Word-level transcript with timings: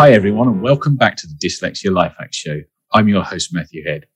Hi, 0.00 0.12
everyone, 0.12 0.48
and 0.48 0.62
welcome 0.62 0.96
back 0.96 1.16
to 1.16 1.26
the 1.26 1.34
Dyslexia 1.34 1.92
Life 1.92 2.14
Hack 2.18 2.32
Show. 2.32 2.62
I'm 2.94 3.06
your 3.06 3.22
host, 3.22 3.50
Matthew 3.52 3.84
Head. 3.84 4.06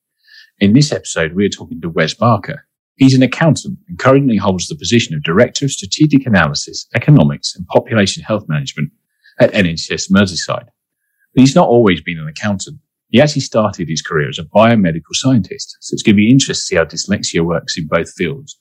In 0.58 0.72
this 0.72 0.90
episode, 0.92 1.34
we're 1.34 1.50
talking 1.50 1.82
to 1.82 1.90
Wes 1.90 2.14
Baker. 2.14 2.66
He's 2.96 3.12
an 3.12 3.22
accountant 3.22 3.78
and 3.86 3.98
currently 3.98 4.38
holds 4.38 4.66
the 4.66 4.76
position 4.76 5.14
of 5.14 5.22
Director 5.22 5.66
of 5.66 5.72
Strategic 5.72 6.26
Analysis, 6.26 6.86
Economics 6.94 7.54
and 7.54 7.66
Population 7.66 8.22
Health 8.22 8.46
Management 8.48 8.92
at 9.38 9.52
NHS 9.52 10.10
Merseyside. 10.10 10.68
But 11.34 11.40
he's 11.40 11.54
not 11.54 11.68
always 11.68 12.00
been 12.00 12.18
an 12.18 12.28
accountant. 12.28 12.78
He 13.10 13.20
actually 13.20 13.42
started 13.42 13.86
his 13.86 14.00
career 14.00 14.30
as 14.30 14.38
a 14.38 14.44
biomedical 14.44 15.12
scientist, 15.12 15.76
so 15.80 15.92
it's 15.92 16.02
going 16.02 16.16
to 16.16 16.22
be 16.22 16.30
interesting 16.30 16.54
to 16.54 16.54
see 16.54 16.76
how 16.76 16.84
dyslexia 16.86 17.44
works 17.44 17.76
in 17.76 17.88
both 17.88 18.10
fields 18.10 18.58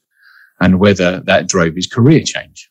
and 0.59 0.77
whether 0.77 1.21
that 1.21 1.47
drove 1.47 1.75
his 1.75 1.87
career 1.87 2.21
change. 2.25 2.69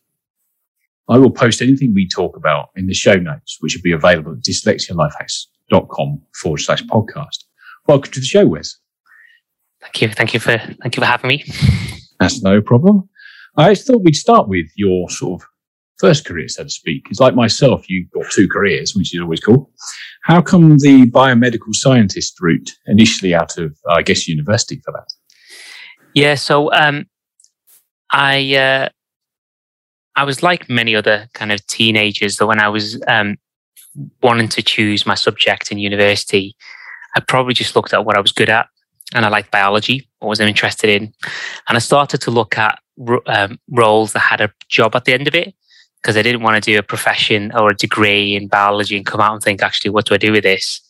I 1.12 1.18
will 1.18 1.30
post 1.30 1.60
anything 1.60 1.92
we 1.92 2.08
talk 2.08 2.38
about 2.38 2.70
in 2.74 2.86
the 2.86 2.94
show 2.94 3.16
notes, 3.16 3.58
which 3.60 3.76
will 3.76 3.82
be 3.82 3.92
available 3.92 4.32
at 4.32 4.38
dyslexialifehacks.com 4.38 6.22
forward 6.40 6.58
slash 6.58 6.82
podcast. 6.84 7.44
Welcome 7.86 8.12
to 8.12 8.20
the 8.20 8.24
show, 8.24 8.46
Wes. 8.46 8.78
Thank 9.82 10.00
you. 10.00 10.08
Thank 10.08 10.32
you 10.32 10.40
for 10.40 10.56
thank 10.56 10.96
you 10.96 11.02
for 11.02 11.04
having 11.04 11.28
me. 11.28 11.44
That's 12.18 12.40
no 12.42 12.62
problem. 12.62 13.10
I 13.58 13.74
thought 13.74 14.02
we'd 14.02 14.16
start 14.16 14.48
with 14.48 14.68
your 14.74 15.10
sort 15.10 15.42
of 15.42 15.48
first 15.98 16.24
career, 16.24 16.48
so 16.48 16.62
to 16.64 16.70
speak. 16.70 17.02
It's 17.10 17.20
like 17.20 17.34
myself, 17.34 17.84
you've 17.90 18.10
got 18.12 18.30
two 18.30 18.48
careers, 18.48 18.94
which 18.96 19.14
is 19.14 19.20
always 19.20 19.40
cool. 19.40 19.70
How 20.22 20.40
come 20.40 20.78
the 20.78 21.10
biomedical 21.10 21.74
scientist 21.74 22.40
route 22.40 22.70
initially 22.86 23.34
out 23.34 23.58
of, 23.58 23.76
I 23.86 24.00
guess, 24.00 24.26
university 24.26 24.80
for 24.82 24.92
that? 24.92 25.12
Yeah, 26.14 26.36
so 26.36 26.72
um, 26.72 27.04
I 28.10 28.54
uh, 28.54 28.88
I 30.16 30.24
was 30.24 30.42
like 30.42 30.68
many 30.68 30.94
other 30.94 31.28
kind 31.34 31.52
of 31.52 31.66
teenagers 31.66 32.36
that 32.36 32.46
when 32.46 32.60
I 32.60 32.68
was 32.68 33.00
um, 33.06 33.36
wanting 34.22 34.48
to 34.48 34.62
choose 34.62 35.06
my 35.06 35.14
subject 35.14 35.72
in 35.72 35.78
university, 35.78 36.54
I 37.14 37.20
probably 37.20 37.54
just 37.54 37.76
looked 37.76 37.94
at 37.94 38.04
what 38.04 38.16
I 38.16 38.20
was 38.20 38.32
good 38.32 38.50
at 38.50 38.68
and 39.14 39.24
I 39.24 39.28
liked 39.28 39.50
biology, 39.50 40.08
what 40.18 40.28
was 40.28 40.40
I 40.40 40.46
interested 40.46 40.90
in. 40.90 41.12
And 41.68 41.76
I 41.76 41.78
started 41.78 42.20
to 42.22 42.30
look 42.30 42.56
at 42.56 42.78
um, 43.26 43.58
roles 43.70 44.12
that 44.12 44.20
had 44.20 44.40
a 44.40 44.52
job 44.68 44.94
at 44.94 45.04
the 45.04 45.14
end 45.14 45.28
of 45.28 45.34
it 45.34 45.54
because 46.00 46.16
I 46.16 46.22
didn't 46.22 46.42
want 46.42 46.62
to 46.62 46.72
do 46.72 46.78
a 46.78 46.82
profession 46.82 47.52
or 47.54 47.70
a 47.70 47.76
degree 47.76 48.34
in 48.34 48.48
biology 48.48 48.96
and 48.96 49.06
come 49.06 49.20
out 49.20 49.34
and 49.34 49.42
think, 49.42 49.62
actually, 49.62 49.90
what 49.90 50.06
do 50.06 50.14
I 50.14 50.18
do 50.18 50.32
with 50.32 50.42
this? 50.42 50.80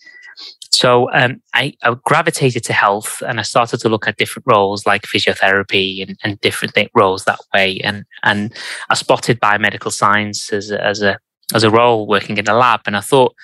So 0.73 1.11
um, 1.13 1.43
I, 1.55 1.75
I, 1.83 1.95
gravitated 2.05 2.65
to 2.65 2.73
health 2.73 3.23
and 3.27 3.39
I 3.39 3.43
started 3.43 3.79
to 3.81 3.89
look 3.91 4.09
at 4.09 4.17
different 4.17 4.47
roles 4.47 4.87
like 4.87 5.03
physiotherapy 5.03 6.03
and, 6.03 6.19
and 6.25 6.41
different 6.41 6.75
roles 6.95 7.25
that 7.25 7.39
way. 7.55 7.79
And, 7.85 8.05
and 8.23 8.53
I 8.89 8.95
spotted 8.95 9.39
biomedical 9.39 9.93
science 9.93 10.53
as 10.53 10.71
a, 10.71 10.83
as 10.83 11.03
a, 11.03 11.19
as 11.55 11.63
a 11.63 11.71
role 11.71 12.07
working 12.07 12.39
in 12.39 12.49
a 12.49 12.55
lab. 12.55 12.81
And 12.87 12.97
I 12.97 13.01
thought, 13.01 13.35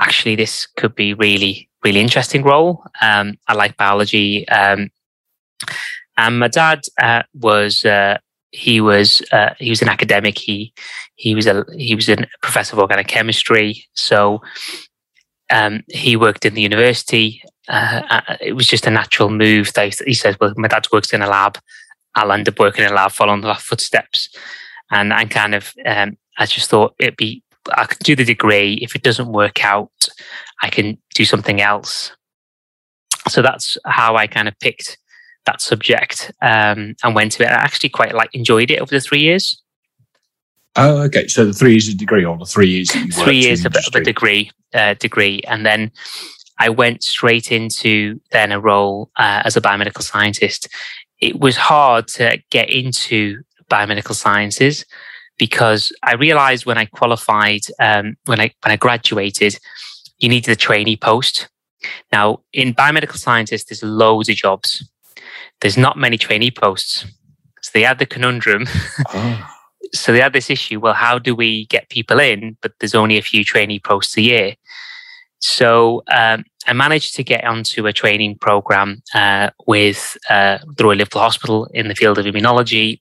actually, 0.00 0.36
this 0.36 0.66
could 0.76 0.94
be 0.94 1.14
really, 1.14 1.70
really 1.82 2.00
interesting 2.00 2.42
role. 2.42 2.84
Um, 3.00 3.38
I 3.48 3.54
like 3.54 3.76
biology. 3.78 4.46
Um, 4.48 4.90
and 6.18 6.38
my 6.38 6.48
dad 6.48 6.82
uh, 7.00 7.22
was 7.32 7.84
uh, 7.84 8.18
he 8.50 8.80
was 8.80 9.22
uh, 9.32 9.54
he 9.58 9.70
was 9.70 9.82
an 9.82 9.88
academic. 9.88 10.38
He 10.38 10.72
he 11.14 11.34
was 11.34 11.46
a 11.46 11.64
he 11.76 11.94
was 11.94 12.08
a 12.08 12.16
professor 12.42 12.74
of 12.74 12.80
organic 12.80 13.06
chemistry. 13.06 13.84
So 13.94 14.42
um, 15.50 15.82
he 15.88 16.16
worked 16.16 16.44
in 16.44 16.54
the 16.54 16.62
university. 16.62 17.42
Uh, 17.68 18.02
uh 18.10 18.36
it 18.40 18.52
was 18.54 18.66
just 18.66 18.86
a 18.86 18.90
natural 18.90 19.30
move. 19.30 19.72
They, 19.72 19.90
he 20.06 20.14
says, 20.14 20.36
"Well, 20.40 20.54
my 20.56 20.68
dad 20.68 20.86
works 20.92 21.12
in 21.12 21.22
a 21.22 21.28
lab. 21.28 21.58
I'll 22.14 22.32
end 22.32 22.48
up 22.48 22.58
working 22.58 22.84
in 22.84 22.90
a 22.90 22.94
lab, 22.94 23.12
following 23.12 23.42
the 23.42 23.54
footsteps." 23.54 24.30
And 24.90 25.12
I 25.12 25.24
kind 25.26 25.54
of 25.54 25.72
um, 25.86 26.16
I 26.38 26.46
just 26.46 26.70
thought 26.70 26.94
it'd 26.98 27.16
be 27.16 27.42
I 27.72 27.84
can 27.84 27.98
do 28.02 28.16
the 28.16 28.24
degree. 28.24 28.74
If 28.82 28.94
it 28.94 29.02
doesn't 29.02 29.32
work 29.32 29.64
out, 29.64 30.08
I 30.62 30.70
can 30.70 30.98
do 31.14 31.24
something 31.24 31.60
else. 31.60 32.12
So 33.28 33.42
that's 33.42 33.76
how 33.84 34.16
I 34.16 34.26
kind 34.26 34.48
of 34.48 34.58
picked 34.60 34.98
that 35.46 35.60
subject 35.60 36.32
um, 36.42 36.94
and 37.02 37.14
went 37.14 37.32
to 37.32 37.42
it. 37.42 37.48
I 37.48 37.54
actually 37.54 37.90
quite 37.90 38.14
like 38.14 38.34
enjoyed 38.34 38.70
it 38.70 38.80
over 38.80 38.90
the 38.90 39.00
three 39.00 39.20
years. 39.20 39.60
Oh, 40.78 41.02
okay. 41.02 41.26
So 41.26 41.44
the 41.44 41.52
three 41.52 41.72
years 41.72 41.88
of 41.88 41.96
degree, 41.96 42.24
or 42.24 42.36
the 42.38 42.44
three 42.44 42.68
years 42.68 42.90
three 43.14 43.38
years 43.38 43.64
of, 43.64 43.74
a 43.94 44.00
degree, 44.00 44.50
uh, 44.74 44.94
degree, 44.94 45.42
and 45.46 45.66
then 45.66 45.92
I 46.58 46.68
went 46.70 47.02
straight 47.02 47.52
into 47.52 48.20
then 48.30 48.52
a 48.52 48.60
role 48.60 49.10
uh, 49.16 49.42
as 49.44 49.56
a 49.56 49.60
biomedical 49.60 50.02
scientist. 50.02 50.68
It 51.20 51.40
was 51.40 51.56
hard 51.56 52.08
to 52.08 52.38
get 52.50 52.70
into 52.70 53.42
biomedical 53.70 54.14
sciences 54.14 54.84
because 55.36 55.92
I 56.02 56.14
realized 56.14 56.64
when 56.64 56.78
I 56.78 56.86
qualified, 56.86 57.62
um, 57.80 58.16
when 58.26 58.40
I 58.40 58.52
when 58.62 58.72
I 58.72 58.76
graduated, 58.76 59.58
you 60.18 60.28
needed 60.28 60.50
a 60.50 60.56
trainee 60.56 60.96
post. 60.96 61.48
Now, 62.12 62.40
in 62.52 62.74
biomedical 62.74 63.18
scientists, 63.18 63.64
there's 63.64 63.82
loads 63.82 64.28
of 64.28 64.36
jobs 64.36 64.82
there's 65.60 65.76
not 65.76 65.96
many 65.96 66.18
trainee 66.18 66.50
posts. 66.50 67.04
So 67.62 67.70
they 67.74 67.82
had 67.82 67.98
the 67.98 68.06
conundrum. 68.06 68.66
Oh. 69.12 69.54
so 69.94 70.12
they 70.12 70.20
had 70.20 70.32
this 70.32 70.50
issue. 70.50 70.80
Well, 70.80 70.94
how 70.94 71.18
do 71.18 71.34
we 71.34 71.66
get 71.66 71.88
people 71.88 72.18
in? 72.20 72.56
But 72.60 72.72
there's 72.78 72.94
only 72.94 73.18
a 73.18 73.22
few 73.22 73.44
trainee 73.44 73.80
posts 73.80 74.16
a 74.16 74.22
year. 74.22 74.54
So 75.40 76.02
um, 76.12 76.44
I 76.66 76.72
managed 76.72 77.14
to 77.16 77.24
get 77.24 77.44
onto 77.44 77.86
a 77.86 77.92
training 77.92 78.38
program 78.38 79.02
uh, 79.14 79.50
with 79.66 80.16
uh, 80.28 80.58
the 80.76 80.84
Royal 80.84 80.96
Liverpool 80.96 81.22
Hospital 81.22 81.66
in 81.66 81.88
the 81.88 81.94
field 81.94 82.18
of 82.18 82.26
immunology. 82.26 83.00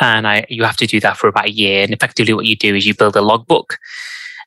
And 0.00 0.26
I, 0.26 0.46
you 0.48 0.62
have 0.64 0.76
to 0.76 0.86
do 0.86 1.00
that 1.00 1.16
for 1.16 1.28
about 1.28 1.46
a 1.46 1.52
year. 1.52 1.82
And 1.82 1.92
effectively, 1.92 2.34
what 2.34 2.46
you 2.46 2.56
do 2.56 2.74
is 2.74 2.86
you 2.86 2.94
build 2.94 3.16
a 3.16 3.22
logbook 3.22 3.78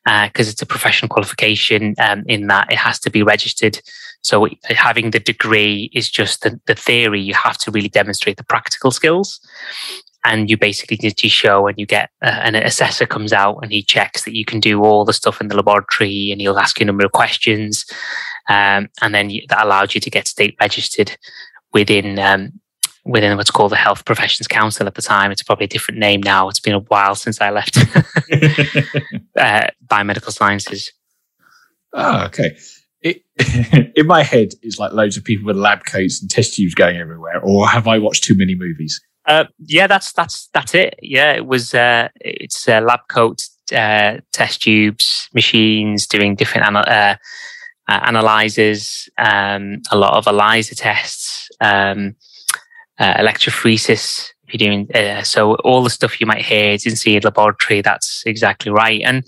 because 0.04 0.48
uh, 0.48 0.50
it's 0.50 0.62
a 0.62 0.66
professional 0.66 1.08
qualification 1.08 1.94
um, 1.98 2.24
in 2.26 2.46
that 2.46 2.72
it 2.72 2.78
has 2.78 2.98
to 3.00 3.10
be 3.10 3.22
registered 3.22 3.80
so 4.26 4.48
having 4.64 5.12
the 5.12 5.20
degree 5.20 5.88
is 5.94 6.10
just 6.10 6.42
the, 6.42 6.58
the 6.66 6.74
theory. 6.74 7.20
You 7.20 7.34
have 7.34 7.58
to 7.58 7.70
really 7.70 7.88
demonstrate 7.88 8.38
the 8.38 8.42
practical 8.42 8.90
skills. 8.90 9.38
And 10.24 10.50
you 10.50 10.56
basically 10.56 10.98
need 11.00 11.16
to 11.16 11.28
show, 11.28 11.68
and 11.68 11.78
you 11.78 11.86
get 11.86 12.10
uh, 12.22 12.40
an 12.42 12.56
assessor 12.56 13.06
comes 13.06 13.32
out 13.32 13.58
and 13.62 13.70
he 13.70 13.82
checks 13.82 14.24
that 14.24 14.34
you 14.34 14.44
can 14.44 14.58
do 14.58 14.82
all 14.82 15.04
the 15.04 15.12
stuff 15.12 15.40
in 15.40 15.48
the 15.48 15.56
laboratory, 15.56 16.30
and 16.32 16.40
he'll 16.40 16.58
ask 16.58 16.80
you 16.80 16.84
a 16.84 16.86
number 16.86 17.04
of 17.04 17.12
questions, 17.12 17.84
um, 18.48 18.88
and 19.00 19.14
then 19.14 19.30
you, 19.30 19.42
that 19.48 19.64
allows 19.64 19.94
you 19.94 20.00
to 20.00 20.10
get 20.10 20.26
state 20.26 20.56
registered 20.60 21.16
within 21.72 22.18
um, 22.18 22.52
within 23.04 23.36
what's 23.36 23.52
called 23.52 23.70
the 23.70 23.76
Health 23.76 24.04
Professions 24.04 24.48
Council 24.48 24.86
at 24.86 24.96
the 24.96 25.02
time. 25.02 25.30
It's 25.30 25.44
probably 25.44 25.66
a 25.66 25.68
different 25.68 26.00
name 26.00 26.20
now. 26.22 26.48
It's 26.48 26.60
been 26.60 26.74
a 26.74 26.80
while 26.80 27.14
since 27.14 27.40
I 27.40 27.50
left 27.50 27.78
uh, 29.38 29.68
biomedical 29.86 30.32
sciences. 30.32 30.92
Oh, 31.92 32.24
okay 32.24 32.56
it, 33.06 33.92
in 33.96 34.06
my 34.06 34.22
head, 34.22 34.52
it's 34.62 34.78
like 34.78 34.92
loads 34.92 35.16
of 35.16 35.24
people 35.24 35.46
with 35.46 35.56
lab 35.56 35.84
coats 35.84 36.20
and 36.20 36.30
test 36.30 36.54
tubes 36.54 36.74
going 36.74 36.96
everywhere. 36.96 37.40
Or 37.42 37.68
have 37.68 37.86
I 37.86 37.98
watched 37.98 38.24
too 38.24 38.36
many 38.36 38.54
movies? 38.54 39.00
Uh, 39.26 39.44
yeah, 39.58 39.86
that's 39.86 40.12
that's 40.12 40.48
that's 40.54 40.74
it. 40.74 40.98
Yeah, 41.02 41.32
it 41.32 41.46
was. 41.46 41.74
Uh, 41.74 42.08
it's 42.20 42.68
uh, 42.68 42.80
lab 42.80 43.00
coats, 43.08 43.56
uh, 43.74 44.18
test 44.32 44.62
tubes, 44.62 45.28
machines 45.34 46.06
doing 46.06 46.36
different 46.36 46.66
ana- 46.66 46.80
uh, 46.80 47.16
uh, 47.88 48.00
analyzers, 48.04 49.08
um, 49.18 49.82
a 49.90 49.96
lot 49.96 50.14
of 50.14 50.26
ELISA 50.26 50.76
tests, 50.76 51.48
um, 51.60 52.14
electrophoresis. 53.00 54.30
If 54.48 54.54
you're 54.54 54.68
doing 54.70 55.24
so, 55.24 55.56
all 55.56 55.82
the 55.82 55.90
stuff 55.90 56.20
you 56.20 56.26
might 56.26 56.44
hear 56.44 56.70
is 56.72 56.86
in 56.86 56.94
the 56.94 57.20
laboratory. 57.20 57.82
That's 57.82 58.22
exactly 58.26 58.70
right. 58.70 59.02
And 59.04 59.24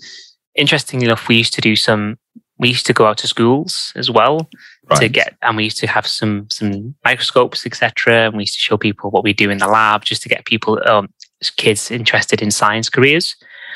interestingly 0.55 1.07
enough, 1.07 1.27
we 1.27 1.35
used 1.35 1.53
to 1.55 1.61
do 1.61 1.75
some 1.75 2.17
we 2.59 2.67
used 2.67 2.85
to 2.85 2.93
go 2.93 3.05
out 3.05 3.17
to 3.19 3.27
schools 3.27 3.93
as 3.95 4.11
well 4.11 4.49
right. 4.89 4.99
to 4.99 5.09
get, 5.09 5.35
and 5.41 5.55
we 5.55 5.63
used 5.63 5.79
to 5.79 5.87
have 5.87 6.05
some 6.05 6.47
some 6.49 6.93
microscopes, 7.05 7.65
etc. 7.65 8.27
And 8.27 8.35
we 8.35 8.43
used 8.43 8.55
to 8.55 8.59
show 8.59 8.77
people 8.77 9.09
what 9.09 9.23
we 9.23 9.33
do 9.33 9.49
in 9.49 9.57
the 9.57 9.67
lab 9.67 10.03
just 10.03 10.21
to 10.23 10.29
get 10.29 10.45
people, 10.45 10.79
um, 10.85 11.09
kids 11.55 11.89
interested 11.89 12.41
in 12.41 12.51
science 12.51 12.89
careers. 12.89 13.35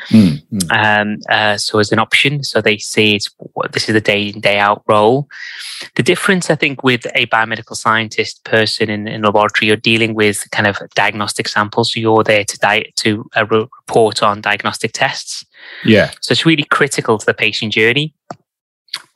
Mm, 0.09 0.41
Um, 0.69 1.17
uh, 1.29 1.55
so 1.55 1.79
as 1.79 1.93
an 1.93 1.99
option, 1.99 2.43
so 2.43 2.59
they 2.59 2.77
see 2.77 3.15
it's 3.15 3.29
this 3.71 3.87
is 3.87 3.93
the 3.93 4.01
day 4.01 4.27
in 4.27 4.41
day 4.41 4.59
out 4.59 4.83
role. 4.85 5.29
The 5.95 6.03
difference, 6.03 6.49
I 6.49 6.55
think, 6.55 6.83
with 6.83 7.05
a 7.15 7.25
biomedical 7.27 7.77
scientist 7.77 8.43
person 8.43 8.89
in, 8.89 9.07
in 9.07 9.23
a 9.23 9.27
laboratory, 9.27 9.67
you're 9.67 9.77
dealing 9.77 10.13
with 10.13 10.45
kind 10.51 10.67
of 10.67 10.77
diagnostic 10.93 11.47
samples. 11.47 11.93
So 11.93 12.01
you're 12.01 12.23
there 12.23 12.43
to 12.43 12.57
di- 12.57 12.91
to 12.97 13.29
uh, 13.37 13.45
report 13.45 14.21
on 14.21 14.41
diagnostic 14.41 14.91
tests. 14.91 15.45
Yeah. 15.85 16.11
So 16.19 16.33
it's 16.33 16.45
really 16.45 16.65
critical 16.65 17.17
to 17.17 17.25
the 17.25 17.33
patient 17.33 17.71
journey 17.71 18.13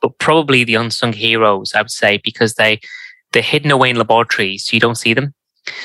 but 0.00 0.18
probably 0.18 0.64
the 0.64 0.74
unsung 0.74 1.12
heroes, 1.12 1.74
I 1.74 1.82
would 1.82 1.90
say, 1.90 2.20
because 2.22 2.54
they 2.54 2.80
they're 3.32 3.42
hidden 3.42 3.70
away 3.70 3.90
in 3.90 3.96
laboratories, 3.96 4.64
so 4.64 4.74
you 4.74 4.80
don't 4.80 4.94
see 4.94 5.14
them. 5.14 5.34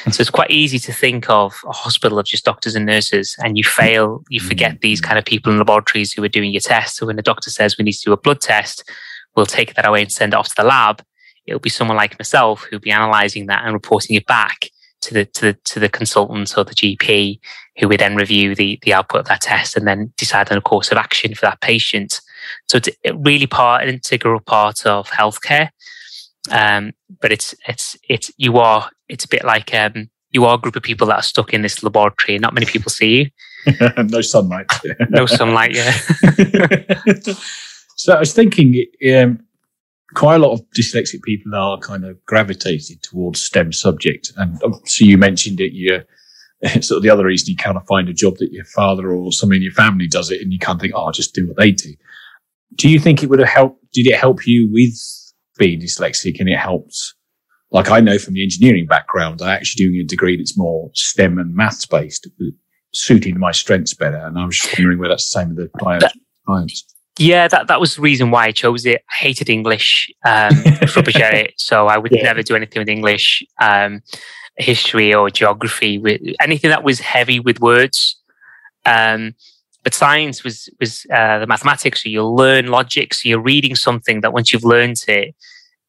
Hmm. 0.05 0.11
so 0.11 0.21
it's 0.21 0.29
quite 0.29 0.49
easy 0.49 0.79
to 0.79 0.93
think 0.93 1.29
of 1.29 1.55
a 1.67 1.73
hospital 1.73 2.17
of 2.17 2.25
just 2.25 2.45
doctors 2.45 2.75
and 2.75 2.85
nurses, 2.85 3.35
and 3.43 3.57
you 3.57 3.63
fail, 3.63 4.23
you 4.29 4.39
hmm. 4.39 4.47
forget 4.47 4.81
these 4.81 5.01
kind 5.01 5.17
of 5.17 5.25
people 5.25 5.51
in 5.51 5.57
laboratories 5.57 6.13
who 6.13 6.23
are 6.23 6.29
doing 6.29 6.51
your 6.51 6.61
tests. 6.61 6.97
So 6.97 7.05
when 7.05 7.15
the 7.15 7.21
doctor 7.21 7.49
says 7.49 7.77
we 7.77 7.83
need 7.83 7.93
to 7.93 8.05
do 8.05 8.13
a 8.13 8.17
blood 8.17 8.41
test, 8.41 8.89
we'll 9.35 9.45
take 9.45 9.73
that 9.75 9.87
away 9.87 10.01
and 10.01 10.11
send 10.11 10.33
it 10.33 10.37
off 10.37 10.49
to 10.49 10.55
the 10.57 10.63
lab. 10.63 11.03
It'll 11.45 11.59
be 11.59 11.69
someone 11.69 11.97
like 11.97 12.17
myself 12.17 12.65
who'll 12.69 12.79
be 12.79 12.91
analysing 12.91 13.47
that 13.47 13.63
and 13.65 13.73
reporting 13.73 14.15
it 14.15 14.25
back 14.25 14.69
to 15.01 15.13
the 15.13 15.25
to 15.25 15.41
the 15.41 15.53
to 15.65 15.79
the 15.79 15.89
consultant 15.89 16.57
or 16.57 16.63
the 16.63 16.73
GP, 16.73 17.39
who 17.79 17.87
would 17.87 17.99
then 17.99 18.15
review 18.15 18.55
the 18.55 18.79
the 18.83 18.93
output 18.93 19.21
of 19.21 19.27
that 19.27 19.41
test 19.41 19.75
and 19.75 19.87
then 19.87 20.13
decide 20.17 20.51
on 20.51 20.57
a 20.57 20.61
course 20.61 20.91
of 20.91 20.97
action 20.97 21.35
for 21.35 21.41
that 21.41 21.61
patient. 21.61 22.21
So 22.67 22.77
it's 22.77 22.89
really 23.15 23.47
part, 23.47 23.83
an 23.83 23.89
integral 23.89 24.39
part 24.39 24.85
of 24.85 25.09
healthcare. 25.09 25.69
Um, 26.51 26.91
but 27.21 27.31
it's 27.31 27.55
it's 27.67 27.95
it's 28.09 28.31
you 28.37 28.57
are 28.57 28.89
it's 29.07 29.25
a 29.25 29.29
bit 29.29 29.45
like 29.45 29.73
um, 29.73 30.09
you 30.31 30.45
are 30.45 30.55
a 30.55 30.57
group 30.57 30.75
of 30.75 30.83
people 30.83 31.07
that 31.07 31.15
are 31.15 31.23
stuck 31.23 31.53
in 31.53 31.61
this 31.61 31.83
laboratory, 31.83 32.35
and 32.35 32.41
not 32.41 32.53
many 32.53 32.65
people 32.65 32.91
see 32.91 33.31
you. 33.65 33.77
no 34.09 34.21
sunlight. 34.21 34.65
no 35.09 35.25
sunlight. 35.25 35.73
Yeah. 35.73 35.91
so 37.95 38.13
I 38.13 38.19
was 38.19 38.33
thinking, 38.33 38.85
um, 39.15 39.39
quite 40.15 40.35
a 40.35 40.39
lot 40.39 40.53
of 40.53 40.61
dyslexic 40.77 41.21
people 41.23 41.55
are 41.55 41.77
kind 41.79 42.03
of 42.03 42.23
gravitated 42.25 43.01
towards 43.03 43.41
STEM 43.41 43.71
subject, 43.71 44.33
and 44.35 44.59
so 44.85 45.05
you 45.05 45.17
mentioned 45.17 45.61
it. 45.61 45.71
You 45.71 46.03
sort 46.81 46.97
of 46.97 47.03
the 47.03 47.09
other 47.09 47.25
reason 47.25 47.49
you 47.49 47.57
kind 47.57 47.77
of 47.77 47.85
find 47.87 48.09
a 48.09 48.13
job 48.13 48.37
that 48.37 48.51
your 48.51 48.65
father 48.65 49.11
or 49.11 49.31
someone 49.31 49.57
in 49.57 49.63
your 49.63 49.71
family 49.71 50.07
does 50.07 50.31
it, 50.31 50.41
and 50.41 50.51
you 50.51 50.59
can't 50.59 50.79
think, 50.79 50.93
oh, 50.95 51.05
I'll 51.05 51.11
just 51.11 51.33
do 51.33 51.47
what 51.47 51.57
they 51.57 51.71
do. 51.71 51.93
Do 52.75 52.89
you 52.89 52.99
think 52.99 53.23
it 53.23 53.29
would 53.29 53.39
have 53.39 53.49
helped? 53.49 53.83
Did 53.93 54.07
it 54.07 54.15
help 54.15 54.47
you 54.47 54.69
with 54.71 54.95
being 55.57 55.79
dyslexic, 55.79 56.39
and 56.39 56.49
it 56.49 56.57
helped? 56.57 56.95
Like 57.71 57.89
I 57.89 57.99
know 57.99 58.19
from 58.19 58.35
the 58.35 58.43
engineering 58.43 58.85
background, 58.85 59.41
I 59.41 59.55
actually 59.55 59.85
doing 59.85 59.99
a 59.99 60.03
degree 60.03 60.37
that's 60.37 60.57
more 60.57 60.91
STEM 60.93 61.39
and 61.39 61.55
maths 61.55 61.85
based, 61.87 62.27
suiting 62.93 63.39
my 63.39 63.51
strengths 63.51 63.95
better. 63.95 64.17
And 64.17 64.37
I 64.37 64.45
was 64.45 64.59
just 64.59 64.77
wondering 64.77 64.99
whether 64.99 65.13
that's 65.13 65.31
the 65.31 65.39
same 65.39 65.55
with 65.55 65.71
the 65.71 66.13
clients. 66.47 66.85
Yeah, 67.17 67.47
that, 67.47 67.67
that 67.67 67.79
was 67.79 67.95
the 67.95 68.01
reason 68.01 68.29
why 68.29 68.45
I 68.45 68.51
chose 68.51 68.85
it. 68.85 69.01
I 69.09 69.15
hated 69.15 69.49
English 69.49 70.11
um, 70.25 70.51
so 71.57 71.87
I 71.87 71.97
would 71.97 72.11
yeah. 72.11 72.23
never 72.23 72.43
do 72.43 72.55
anything 72.55 72.81
with 72.81 72.89
English. 72.89 73.43
Um, 73.59 74.01
history 74.57 75.13
or 75.13 75.29
geography, 75.29 75.97
with 75.97 76.21
anything 76.39 76.69
that 76.69 76.83
was 76.83 76.99
heavy 76.99 77.39
with 77.39 77.59
words. 77.59 78.19
Um, 78.85 79.35
but 79.83 79.93
science 79.93 80.43
was 80.43 80.69
was 80.79 81.05
uh, 81.13 81.39
the 81.39 81.47
mathematics. 81.47 82.03
So 82.03 82.09
you 82.09 82.25
learn 82.25 82.67
logic. 82.67 83.13
So 83.13 83.29
you're 83.29 83.41
reading 83.41 83.75
something 83.75 84.21
that 84.21 84.33
once 84.33 84.51
you've 84.51 84.63
learned 84.63 85.03
it, 85.07 85.35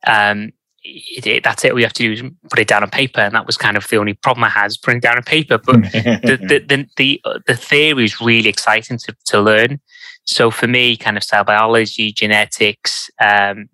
um, 0.07 0.53
it, 0.83 1.27
it, 1.27 1.45
that's 1.45 1.65
it. 1.65 1.73
All 1.73 1.79
you 1.79 1.87
have 1.87 1.93
to 1.95 2.03
do 2.03 2.13
is 2.13 2.23
put 2.51 2.59
it 2.59 2.69
down 2.69 2.83
on 2.83 2.91
paper, 2.91 3.21
and 3.21 3.35
that 3.35 3.47
was 3.47 3.57
kind 3.57 3.77
of 3.77 3.89
the 3.89 3.97
only 3.97 4.15
problem 4.15 4.45
I 4.45 4.51
had 4.51 4.67
is 4.67 4.77
putting 4.77 5.01
down 5.01 5.17
on 5.17 5.23
paper. 5.23 5.59
But 5.59 5.83
the, 5.83 6.39
the, 6.43 6.59
the 6.59 6.89
the 6.97 7.43
the 7.47 7.57
theory 7.57 8.05
is 8.05 8.21
really 8.21 8.49
exciting 8.49 8.99
to 8.99 9.17
to 9.27 9.41
learn. 9.41 9.81
So 10.25 10.51
for 10.51 10.67
me, 10.67 10.97
kind 10.97 11.17
of 11.17 11.23
cell 11.23 11.45
biology, 11.45 12.11
genetics, 12.11 13.11
um, 13.21 13.69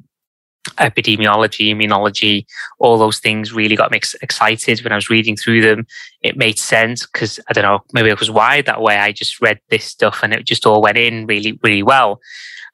epidemiology, 0.78 1.74
immunology, 1.74 2.44
all 2.78 2.98
those 2.98 3.18
things 3.18 3.52
really 3.52 3.76
got 3.76 3.90
me 3.90 3.96
ex- 3.96 4.14
excited 4.22 4.82
when 4.82 4.92
I 4.92 4.96
was 4.96 5.10
reading 5.10 5.36
through 5.36 5.62
them. 5.62 5.86
It 6.22 6.36
made 6.36 6.58
sense 6.58 7.06
because 7.06 7.40
I 7.48 7.52
don't 7.52 7.64
know, 7.64 7.80
maybe 7.92 8.10
it 8.10 8.20
was 8.20 8.30
wired 8.30 8.66
that 8.66 8.82
way. 8.82 8.98
I 8.98 9.12
just 9.12 9.40
read 9.40 9.58
this 9.70 9.84
stuff 9.84 10.20
and 10.22 10.32
it 10.32 10.46
just 10.46 10.66
all 10.66 10.82
went 10.82 10.98
in 10.98 11.26
really, 11.26 11.58
really 11.62 11.82
well. 11.82 12.20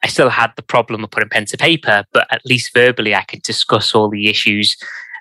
I 0.03 0.09
still 0.09 0.29
had 0.29 0.53
the 0.57 0.63
problem 0.63 1.05
of 1.05 1.11
putting 1.11 1.29
pen 1.29 1.47
to 1.47 1.57
paper, 1.57 2.05
but 2.13 2.27
at 2.31 2.45
least 2.45 2.75
verbally 2.75 3.15
I 3.15 3.23
could 3.23 3.43
discuss 3.43 3.95
all 3.95 4.09
the 4.09 4.29
issues 4.29 4.77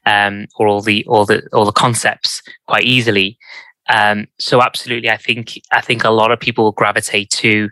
um, 0.06 0.48
or 0.58 0.68
all 0.68 0.82
the 0.82 1.06
all 1.06 1.26
the 1.26 1.48
all 1.54 1.66
the 1.66 1.72
concepts 1.72 2.42
quite 2.68 2.86
easily. 2.86 3.38
Um, 3.90 4.28
so 4.40 4.62
absolutely, 4.62 5.10
I 5.10 5.18
think 5.18 5.60
I 5.72 5.82
think 5.82 6.04
a 6.04 6.10
lot 6.10 6.32
of 6.32 6.40
people 6.40 6.66
will 6.66 6.72
gravitate 6.72 7.30
to 7.32 7.70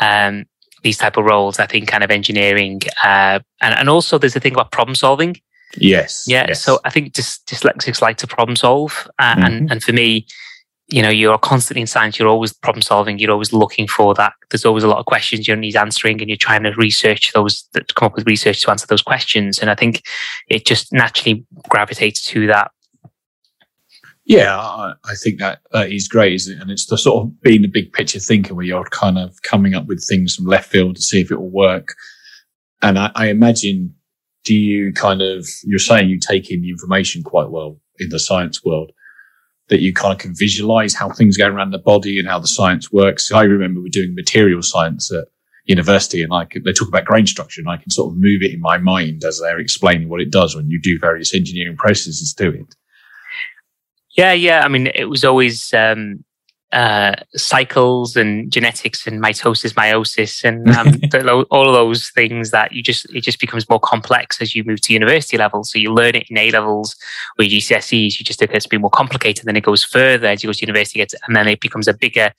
um, 0.00 0.44
these 0.82 0.98
type 0.98 1.16
of 1.16 1.24
roles. 1.24 1.58
I 1.58 1.66
think 1.66 1.88
kind 1.88 2.04
of 2.04 2.10
engineering, 2.10 2.80
uh, 3.04 3.40
and 3.60 3.74
and 3.74 3.88
also 3.88 4.18
there's 4.18 4.36
a 4.36 4.40
thing 4.40 4.54
about 4.54 4.70
problem 4.70 4.94
solving. 4.94 5.36
Yes. 5.76 6.24
Yeah. 6.26 6.46
Yes. 6.48 6.62
So 6.62 6.80
I 6.84 6.90
think 6.90 7.12
dys- 7.12 7.42
dyslexics 7.44 8.00
like 8.00 8.16
to 8.18 8.26
problem 8.26 8.56
solve, 8.56 9.08
uh, 9.18 9.34
mm-hmm. 9.34 9.44
and 9.44 9.70
and 9.70 9.82
for 9.82 9.92
me, 9.92 10.26
you 10.88 11.02
know, 11.02 11.10
you're 11.10 11.38
constantly 11.38 11.82
in 11.82 11.86
science. 11.86 12.18
You're 12.18 12.28
always 12.28 12.52
problem 12.52 12.82
solving. 12.82 13.18
You're 13.18 13.32
always 13.32 13.52
looking 13.52 13.86
for 13.86 14.14
that. 14.14 14.32
There's 14.50 14.64
always 14.64 14.84
a 14.84 14.88
lot 14.88 14.98
of 14.98 15.06
questions 15.06 15.46
you 15.46 15.54
need 15.54 15.76
answering, 15.76 16.20
and 16.20 16.30
you're 16.30 16.36
trying 16.36 16.62
to 16.62 16.72
research 16.72 17.32
those, 17.32 17.62
to 17.74 17.84
come 17.94 18.06
up 18.06 18.14
with 18.14 18.26
research 18.26 18.62
to 18.62 18.70
answer 18.70 18.86
those 18.86 19.02
questions. 19.02 19.58
And 19.58 19.70
I 19.70 19.74
think 19.74 20.02
it 20.48 20.64
just 20.64 20.92
naturally 20.92 21.44
gravitates 21.68 22.24
to 22.26 22.46
that 22.46 22.70
yeah, 24.28 24.58
I, 24.58 24.92
I 25.04 25.14
think 25.14 25.38
that 25.38 25.60
that 25.72 25.90
is 25.90 26.06
great, 26.06 26.34
it? 26.34 26.60
And 26.60 26.70
it's 26.70 26.84
the 26.84 26.98
sort 26.98 27.24
of 27.24 27.40
being 27.40 27.64
a 27.64 27.68
big 27.68 27.94
picture 27.94 28.20
thinker 28.20 28.54
where 28.54 28.66
you're 28.66 28.84
kind 28.84 29.18
of 29.18 29.40
coming 29.40 29.74
up 29.74 29.86
with 29.86 30.04
things 30.06 30.36
from 30.36 30.44
left 30.44 30.70
field 30.70 30.96
to 30.96 31.02
see 31.02 31.22
if 31.22 31.30
it 31.30 31.40
will 31.40 31.50
work. 31.50 31.94
And 32.82 32.98
I, 32.98 33.10
I 33.14 33.28
imagine, 33.28 33.94
do 34.44 34.54
you 34.54 34.92
kind 34.92 35.22
of, 35.22 35.48
you're 35.64 35.78
saying 35.78 36.10
you 36.10 36.20
take 36.20 36.50
in 36.50 36.60
the 36.60 36.68
information 36.68 37.22
quite 37.22 37.48
well 37.48 37.80
in 37.98 38.10
the 38.10 38.18
science 38.18 38.62
world, 38.62 38.92
that 39.70 39.80
you 39.80 39.94
kind 39.94 40.12
of 40.12 40.18
can 40.18 40.34
visualize 40.36 40.94
how 40.94 41.08
things 41.08 41.38
go 41.38 41.46
around 41.46 41.70
the 41.70 41.78
body 41.78 42.18
and 42.18 42.28
how 42.28 42.38
the 42.38 42.48
science 42.48 42.92
works. 42.92 43.32
I 43.32 43.44
remember 43.44 43.80
we're 43.80 43.88
doing 43.88 44.14
material 44.14 44.60
science 44.62 45.10
at 45.10 45.28
university 45.64 46.20
and 46.20 46.30
like 46.30 46.54
they 46.64 46.72
talk 46.72 46.88
about 46.88 47.06
grain 47.06 47.26
structure 47.26 47.62
and 47.62 47.70
I 47.70 47.78
can 47.78 47.90
sort 47.90 48.12
of 48.12 48.18
move 48.18 48.42
it 48.42 48.52
in 48.52 48.60
my 48.60 48.76
mind 48.76 49.24
as 49.24 49.40
they're 49.40 49.58
explaining 49.58 50.10
what 50.10 50.20
it 50.20 50.30
does 50.30 50.54
when 50.54 50.68
you 50.68 50.78
do 50.82 50.98
various 51.00 51.34
engineering 51.34 51.78
processes 51.78 52.34
to 52.34 52.50
it. 52.50 52.74
Yeah, 54.18 54.32
yeah. 54.32 54.62
I 54.64 54.68
mean, 54.68 54.88
it 54.96 55.04
was 55.04 55.24
always 55.24 55.72
um, 55.72 56.24
uh, 56.72 57.14
cycles 57.36 58.16
and 58.16 58.50
genetics 58.50 59.06
and 59.06 59.22
mitosis, 59.22 59.74
meiosis, 59.74 60.42
and 60.42 60.68
um, 60.70 61.46
all 61.52 61.68
of 61.68 61.72
those 61.72 62.10
things 62.10 62.50
that 62.50 62.72
you 62.72 62.82
just 62.82 63.08
it 63.14 63.20
just 63.20 63.38
becomes 63.38 63.68
more 63.70 63.78
complex 63.78 64.42
as 64.42 64.56
you 64.56 64.64
move 64.64 64.80
to 64.80 64.92
university 64.92 65.38
level. 65.38 65.62
So 65.62 65.78
you 65.78 65.94
learn 65.94 66.16
it 66.16 66.26
in 66.28 66.36
A 66.36 66.50
levels 66.50 66.96
or 67.38 67.44
GCSEs. 67.44 68.18
You 68.18 68.24
just 68.24 68.42
it 68.42 68.50
gets 68.50 68.64
to 68.64 68.68
be 68.68 68.76
more 68.76 68.90
complicated. 68.90 69.44
Then 69.44 69.56
it 69.56 69.62
goes 69.62 69.84
further 69.84 70.26
as 70.26 70.42
you 70.42 70.48
go 70.48 70.52
to 70.52 70.60
university, 70.62 71.00
and 71.00 71.36
then 71.36 71.46
it 71.46 71.60
becomes 71.60 71.86
a 71.86 71.94
bigger 71.94 72.32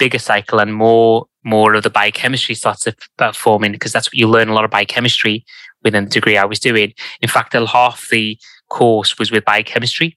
bigger 0.00 0.18
cycle 0.18 0.58
and 0.58 0.74
more 0.74 1.26
more 1.44 1.74
of 1.74 1.84
the 1.84 1.90
biochemistry 1.90 2.56
starts 2.56 2.82
to 2.82 2.96
uh, 3.20 3.30
forming 3.30 3.70
because 3.70 3.92
that's 3.92 4.08
what 4.08 4.14
you 4.14 4.26
learn 4.26 4.48
a 4.48 4.52
lot 4.52 4.64
of 4.64 4.70
biochemistry 4.72 5.44
within 5.84 6.06
the 6.06 6.10
degree 6.10 6.36
I 6.36 6.44
was 6.44 6.58
doing. 6.58 6.92
In 7.20 7.28
fact, 7.28 7.52
half 7.52 8.08
the 8.10 8.36
course 8.68 9.16
was 9.16 9.30
with 9.30 9.44
biochemistry. 9.44 10.16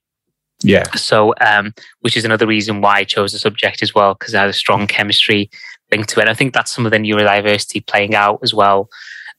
Yeah. 0.64 0.90
So, 0.96 1.34
um, 1.42 1.74
which 2.02 2.18
is 2.18 2.26
another 2.26 2.48
reason 2.48 2.82
why 2.82 2.98
I 2.98 3.04
chose 3.04 3.34
the 3.34 3.40
subject 3.40 3.84
as 3.84 3.94
well, 3.94 4.14
because 4.14 4.34
I 4.34 4.42
had 4.42 4.50
a 4.50 4.54
strong 4.54 4.88
chemistry 4.88 5.50
link 5.92 6.08
to 6.08 6.22
it. 6.22 6.28
I 6.28 6.34
think 6.34 6.54
that's 6.54 6.72
some 6.72 6.86
of 6.86 6.92
the 6.92 6.98
neurodiversity 6.98 7.86
playing 7.86 8.16
out 8.16 8.40
as 8.44 8.54
well. 8.54 8.90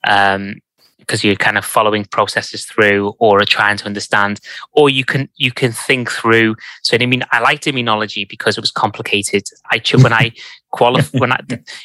Um, 0.07 0.57
because 0.99 1.23
you're 1.23 1.37
kind 1.37 1.59
of 1.59 1.65
following 1.65 2.05
processes 2.07 2.65
through 2.65 3.15
or 3.19 3.43
are 3.43 3.45
trying 3.45 3.77
to 3.77 3.85
understand 3.85 4.41
or 4.73 4.89
you 4.89 5.05
can 5.05 5.29
you 5.37 5.53
can 5.53 5.71
think 5.71 6.11
through 6.11 6.57
so 6.83 6.97
i 6.99 7.05
mean 7.05 7.23
i 7.31 7.41
liked 7.41 7.65
immunology 7.65 8.27
because 8.27 8.57
it 8.57 8.61
was 8.61 8.71
complicated 8.71 9.43
i 9.71 9.81
when 9.99 10.15
i 10.15 10.33
qualify 10.71 11.19
when 11.19 11.31
i 11.31 11.39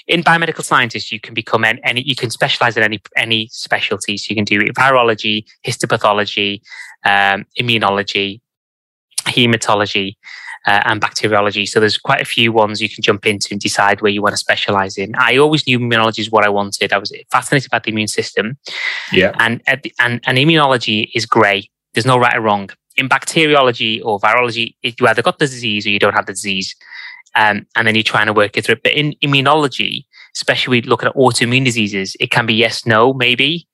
in 0.08 0.24
biomedical 0.24 0.63
scientists 0.63 1.12
you 1.12 1.19
can 1.19 1.34
become 1.34 1.65
any, 1.65 2.01
you 2.01 2.15
can 2.15 2.29
specialize 2.29 2.77
in 2.77 2.84
any 2.84 3.01
any 3.17 3.50
specialties 3.51 4.29
you 4.29 4.36
can 4.36 4.46
do 4.46 4.60
virology 4.72 5.43
histopathology 5.65 6.62
um, 7.05 7.46
immunology 7.60 8.39
hematology 9.29 10.15
uh, 10.67 10.81
and 10.86 11.00
bacteriology. 11.00 11.65
So 11.65 11.79
there's 11.79 11.98
quite 11.98 12.21
a 12.21 12.25
few 12.25 12.51
ones 12.51 12.81
you 12.81 12.89
can 12.89 13.01
jump 13.01 13.25
into 13.25 13.50
and 13.51 13.62
decide 13.62 14.01
where 14.01 14.12
you 14.12 14.21
want 14.21 14.33
to 14.33 14.38
specialize 14.38 14.98
in. 14.98 15.13
I 15.17 15.38
always 15.38 15.65
knew 15.65 15.79
immunology 15.79 16.19
is 16.19 16.31
what 16.31 16.45
I 16.45 16.50
wanted. 16.50 16.93
I 16.93 16.98
was 16.98 17.13
fascinated 17.31 17.67
about 17.67 17.83
the 17.83 17.91
immune 17.91 18.07
system. 18.07 18.57
Yeah. 19.12 19.33
And, 19.39 19.62
and, 19.67 19.89
and 20.00 20.38
immunology 20.38 21.09
is 21.13 21.25
grey. 21.25 21.69
There's 21.93 22.05
no 22.05 22.17
right 22.17 22.36
or 22.36 22.41
wrong. 22.41 22.69
In 22.98 23.07
bacteriology 23.07 24.01
or 24.01 24.19
virology, 24.19 24.75
you 24.81 25.07
either 25.07 25.21
got 25.21 25.39
the 25.39 25.48
disease 25.48 25.86
or 25.88 25.89
you 25.89 26.00
don't 26.00 26.13
have 26.13 26.25
the 26.25 26.33
disease. 26.33 26.75
Um, 27.36 27.65
and 27.75 27.88
then 27.88 27.95
you're 27.95 28.03
trying 28.03 28.25
to 28.25 28.33
work 28.33 28.57
it 28.57 28.65
through. 28.65 28.77
But 28.83 28.93
in 28.93 29.13
immunology, 29.24 30.05
especially 30.36 30.81
we 30.81 30.88
looking 30.88 31.07
at 31.07 31.15
autoimmune 31.15 31.63
diseases, 31.63 32.15
it 32.19 32.31
can 32.31 32.45
be 32.45 32.53
yes, 32.53 32.86
no, 32.86 33.13
maybe 33.13 33.67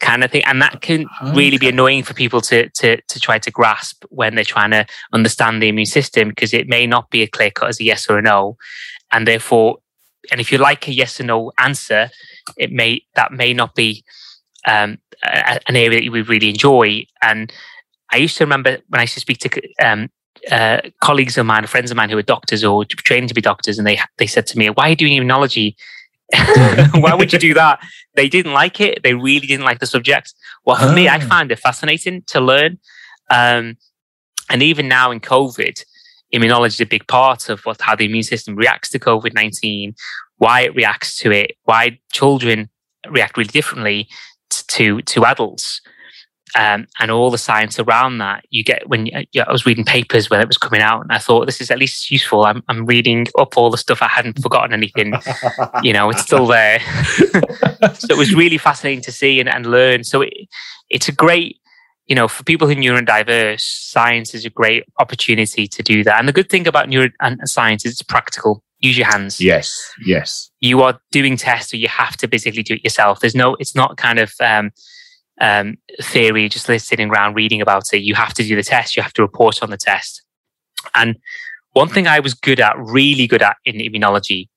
kind 0.00 0.24
of 0.24 0.30
thing. 0.30 0.44
And 0.44 0.60
that 0.62 0.80
can 0.80 1.06
okay. 1.22 1.36
really 1.36 1.58
be 1.58 1.68
annoying 1.68 2.02
for 2.02 2.14
people 2.14 2.40
to, 2.42 2.68
to, 2.68 3.00
to 3.00 3.20
try 3.20 3.38
to 3.38 3.50
grasp 3.50 4.04
when 4.10 4.34
they're 4.34 4.44
trying 4.44 4.70
to 4.70 4.86
understand 5.12 5.62
the 5.62 5.68
immune 5.68 5.86
system 5.86 6.28
because 6.28 6.52
it 6.52 6.68
may 6.68 6.86
not 6.86 7.10
be 7.10 7.22
a 7.22 7.26
clear 7.26 7.50
cut 7.50 7.68
as 7.68 7.80
a 7.80 7.84
yes 7.84 8.08
or 8.08 8.18
a 8.18 8.22
no. 8.22 8.56
And 9.12 9.26
therefore, 9.26 9.78
and 10.30 10.40
if 10.40 10.50
you 10.50 10.58
like 10.58 10.88
a 10.88 10.92
yes 10.92 11.20
or 11.20 11.24
no 11.24 11.52
answer, 11.58 12.10
it 12.56 12.72
may, 12.72 13.02
that 13.14 13.32
may 13.32 13.52
not 13.52 13.74
be 13.74 14.04
um, 14.66 14.98
a, 15.22 15.60
an 15.68 15.76
area 15.76 15.98
that 15.98 16.04
you 16.04 16.12
would 16.12 16.28
really 16.28 16.50
enjoy. 16.50 17.04
And 17.22 17.52
I 18.10 18.16
used 18.16 18.36
to 18.38 18.44
remember 18.44 18.78
when 18.88 19.00
I 19.00 19.02
used 19.02 19.14
to 19.14 19.20
speak 19.20 19.38
to 19.38 19.62
um, 19.84 20.10
uh, 20.50 20.80
colleagues 21.02 21.38
of 21.38 21.46
mine, 21.46 21.66
friends 21.66 21.90
of 21.90 21.96
mine 21.96 22.10
who 22.10 22.16
were 22.16 22.22
doctors 22.22 22.64
or 22.64 22.84
training 22.84 23.28
to 23.28 23.34
be 23.34 23.40
doctors, 23.40 23.78
and 23.78 23.86
they 23.86 23.98
they 24.18 24.26
said 24.26 24.46
to 24.48 24.58
me, 24.58 24.68
"Why 24.70 24.86
are 24.86 24.90
you 24.90 24.96
doing 24.96 25.20
immunology?" 25.20 25.74
Why 26.94 27.14
would 27.14 27.32
you 27.32 27.38
do 27.38 27.54
that? 27.62 27.80
They 28.14 28.28
didn't 28.28 28.52
like 28.52 28.80
it. 28.80 29.02
They 29.02 29.14
really 29.14 29.46
didn't 29.46 29.64
like 29.64 29.80
the 29.80 29.86
subject. 29.86 30.34
Well, 30.64 30.76
for 30.76 30.86
oh. 30.86 30.94
me, 30.94 31.08
I 31.08 31.16
ah. 31.16 31.20
find 31.20 31.50
it 31.52 31.58
fascinating 31.58 32.22
to 32.28 32.40
learn. 32.40 32.78
Um, 33.30 33.76
and 34.50 34.62
even 34.62 34.88
now 34.88 35.10
in 35.10 35.20
COVID, 35.20 35.82
immunology 36.34 36.66
is 36.66 36.80
a 36.80 36.86
big 36.86 37.06
part 37.06 37.48
of 37.48 37.60
what 37.60 37.80
how 37.80 37.94
the 37.96 38.04
immune 38.04 38.22
system 38.22 38.56
reacts 38.56 38.90
to 38.90 38.98
COVID 38.98 39.34
nineteen, 39.34 39.94
why 40.36 40.62
it 40.62 40.74
reacts 40.74 41.16
to 41.18 41.30
it, 41.30 41.52
why 41.64 41.98
children 42.12 42.68
react 43.08 43.36
really 43.36 43.48
differently 43.48 44.08
to 44.50 45.00
to 45.02 45.24
adults. 45.24 45.80
Um, 46.56 46.86
and 47.00 47.10
all 47.10 47.30
the 47.30 47.38
science 47.38 47.78
around 47.78 48.18
that. 48.18 48.44
You 48.50 48.62
get 48.62 48.88
when 48.88 49.06
yeah, 49.06 49.44
I 49.46 49.52
was 49.52 49.66
reading 49.66 49.84
papers 49.84 50.30
when 50.30 50.40
it 50.40 50.46
was 50.46 50.58
coming 50.58 50.80
out, 50.80 51.02
and 51.02 51.12
I 51.12 51.18
thought 51.18 51.46
this 51.46 51.60
is 51.60 51.70
at 51.70 51.78
least 51.78 52.10
useful. 52.10 52.44
I'm, 52.44 52.62
I'm 52.68 52.86
reading 52.86 53.26
up 53.38 53.56
all 53.56 53.70
the 53.70 53.78
stuff. 53.78 54.02
I 54.02 54.08
hadn't 54.08 54.40
forgotten 54.40 54.72
anything. 54.72 55.14
you 55.82 55.92
know, 55.92 56.10
it's 56.10 56.22
still 56.22 56.46
there. 56.46 56.80
so 57.94 58.06
it 58.10 58.16
was 58.16 58.34
really 58.34 58.58
fascinating 58.58 59.02
to 59.02 59.12
see 59.12 59.40
and, 59.40 59.48
and 59.48 59.66
learn. 59.66 60.04
So 60.04 60.22
it, 60.22 60.32
it's 60.90 61.08
a 61.08 61.12
great, 61.12 61.58
you 62.06 62.14
know, 62.14 62.28
for 62.28 62.44
people 62.44 62.68
who 62.68 62.74
are 62.74 62.76
neurodiverse, 62.76 63.60
science 63.60 64.34
is 64.34 64.44
a 64.44 64.50
great 64.50 64.84
opportunity 64.98 65.66
to 65.66 65.82
do 65.82 66.04
that. 66.04 66.18
And 66.18 66.28
the 66.28 66.32
good 66.32 66.50
thing 66.50 66.66
about 66.66 66.88
neuro 66.88 67.10
and 67.20 67.40
science 67.48 67.84
is 67.84 67.92
it's 67.92 68.02
practical. 68.02 68.62
Use 68.80 68.98
your 68.98 69.06
hands. 69.06 69.40
Yes, 69.40 69.90
yes. 70.04 70.50
You 70.60 70.82
are 70.82 71.00
doing 71.10 71.36
tests, 71.36 71.70
so 71.70 71.76
you 71.76 71.88
have 71.88 72.16
to 72.18 72.28
basically 72.28 72.62
do 72.62 72.74
it 72.74 72.84
yourself. 72.84 73.20
There's 73.20 73.34
no, 73.34 73.56
it's 73.58 73.74
not 73.74 73.96
kind 73.96 74.18
of 74.18 74.32
um, 74.40 74.72
um, 75.40 75.76
theory, 76.00 76.48
just 76.48 76.66
sitting 76.66 77.10
around 77.10 77.34
reading 77.34 77.60
about 77.60 77.92
it. 77.92 78.02
You 78.02 78.14
have 78.14 78.34
to 78.34 78.44
do 78.44 78.56
the 78.56 78.62
test. 78.62 78.96
You 78.96 79.02
have 79.02 79.12
to 79.14 79.22
report 79.22 79.62
on 79.62 79.70
the 79.70 79.76
test. 79.76 80.22
And 80.94 81.16
one 81.72 81.88
thing 81.88 82.06
I 82.06 82.20
was 82.20 82.34
good 82.34 82.60
at, 82.60 82.78
really 82.78 83.26
good 83.26 83.42
at 83.42 83.56
in 83.64 83.76
immunology, 83.76 84.48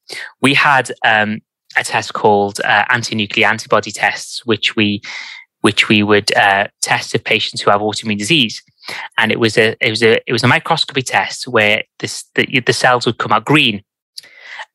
we 0.41 0.53
had 0.53 0.91
um, 1.03 1.41
a 1.75 1.83
test 1.83 2.13
called 2.13 2.59
uh, 2.61 2.85
anti-nuclear 2.89 3.47
antibody 3.47 3.91
tests, 3.91 4.45
which 4.45 4.75
we 4.75 5.01
which 5.61 5.89
we 5.89 6.03
would 6.03 6.33
uh, 6.37 6.67
test 6.81 7.15
of 7.15 7.23
patients 7.23 7.61
who 7.61 7.71
have 7.71 7.81
autoimmune 7.81 8.17
disease. 8.17 8.61
And 9.17 9.31
it 9.31 9.39
was 9.39 9.57
a 9.57 9.75
it 9.81 9.89
was 9.89 10.03
a 10.03 10.21
it 10.27 10.31
was 10.31 10.43
a 10.43 10.47
microscopy 10.47 11.01
test 11.01 11.47
where 11.47 11.83
this 11.99 12.23
the, 12.35 12.61
the 12.65 12.73
cells 12.73 13.05
would 13.05 13.17
come 13.17 13.31
out 13.31 13.45
green, 13.45 13.83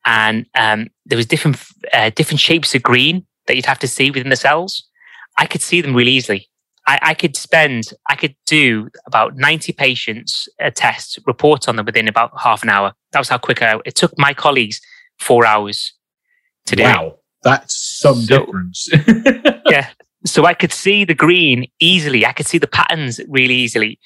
and 0.05 0.45
um, 0.55 0.89
there 1.05 1.17
was 1.17 1.25
different 1.25 1.57
uh, 1.93 2.11
different 2.15 2.41
shapes 2.41 2.75
of 2.75 2.83
green 2.83 3.25
that 3.47 3.55
you'd 3.55 3.65
have 3.65 3.79
to 3.79 3.87
see 3.87 4.11
within 4.11 4.29
the 4.29 4.35
cells. 4.35 4.87
I 5.37 5.45
could 5.45 5.61
see 5.61 5.81
them 5.81 5.95
really 5.95 6.11
easily. 6.11 6.49
I, 6.85 6.99
I 7.01 7.13
could 7.13 7.35
spend, 7.35 7.91
I 8.09 8.15
could 8.15 8.35
do 8.45 8.89
about 9.05 9.37
90 9.37 9.71
patients 9.73 10.49
uh, 10.61 10.67
a 10.67 10.71
test, 10.71 11.19
report 11.25 11.69
on 11.69 11.77
them 11.77 11.85
within 11.85 12.07
about 12.07 12.31
half 12.41 12.61
an 12.63 12.69
hour. 12.69 12.93
That 13.11 13.19
was 13.19 13.29
how 13.29 13.37
quick 13.37 13.61
I, 13.61 13.79
it 13.85 13.95
took 13.95 14.17
my 14.17 14.33
colleagues 14.33 14.81
four 15.19 15.45
hours 15.45 15.93
to 16.65 16.75
do. 16.75 16.83
Wow, 16.83 17.19
that's 17.43 17.75
some 17.75 18.21
so, 18.21 18.45
difference. 18.45 18.89
yeah. 19.65 19.89
So 20.25 20.45
I 20.45 20.53
could 20.53 20.71
see 20.71 21.03
the 21.03 21.13
green 21.13 21.67
easily. 21.79 22.25
I 22.25 22.31
could 22.31 22.47
see 22.47 22.57
the 22.57 22.67
patterns 22.67 23.19
really 23.27 23.55
easily. 23.55 23.99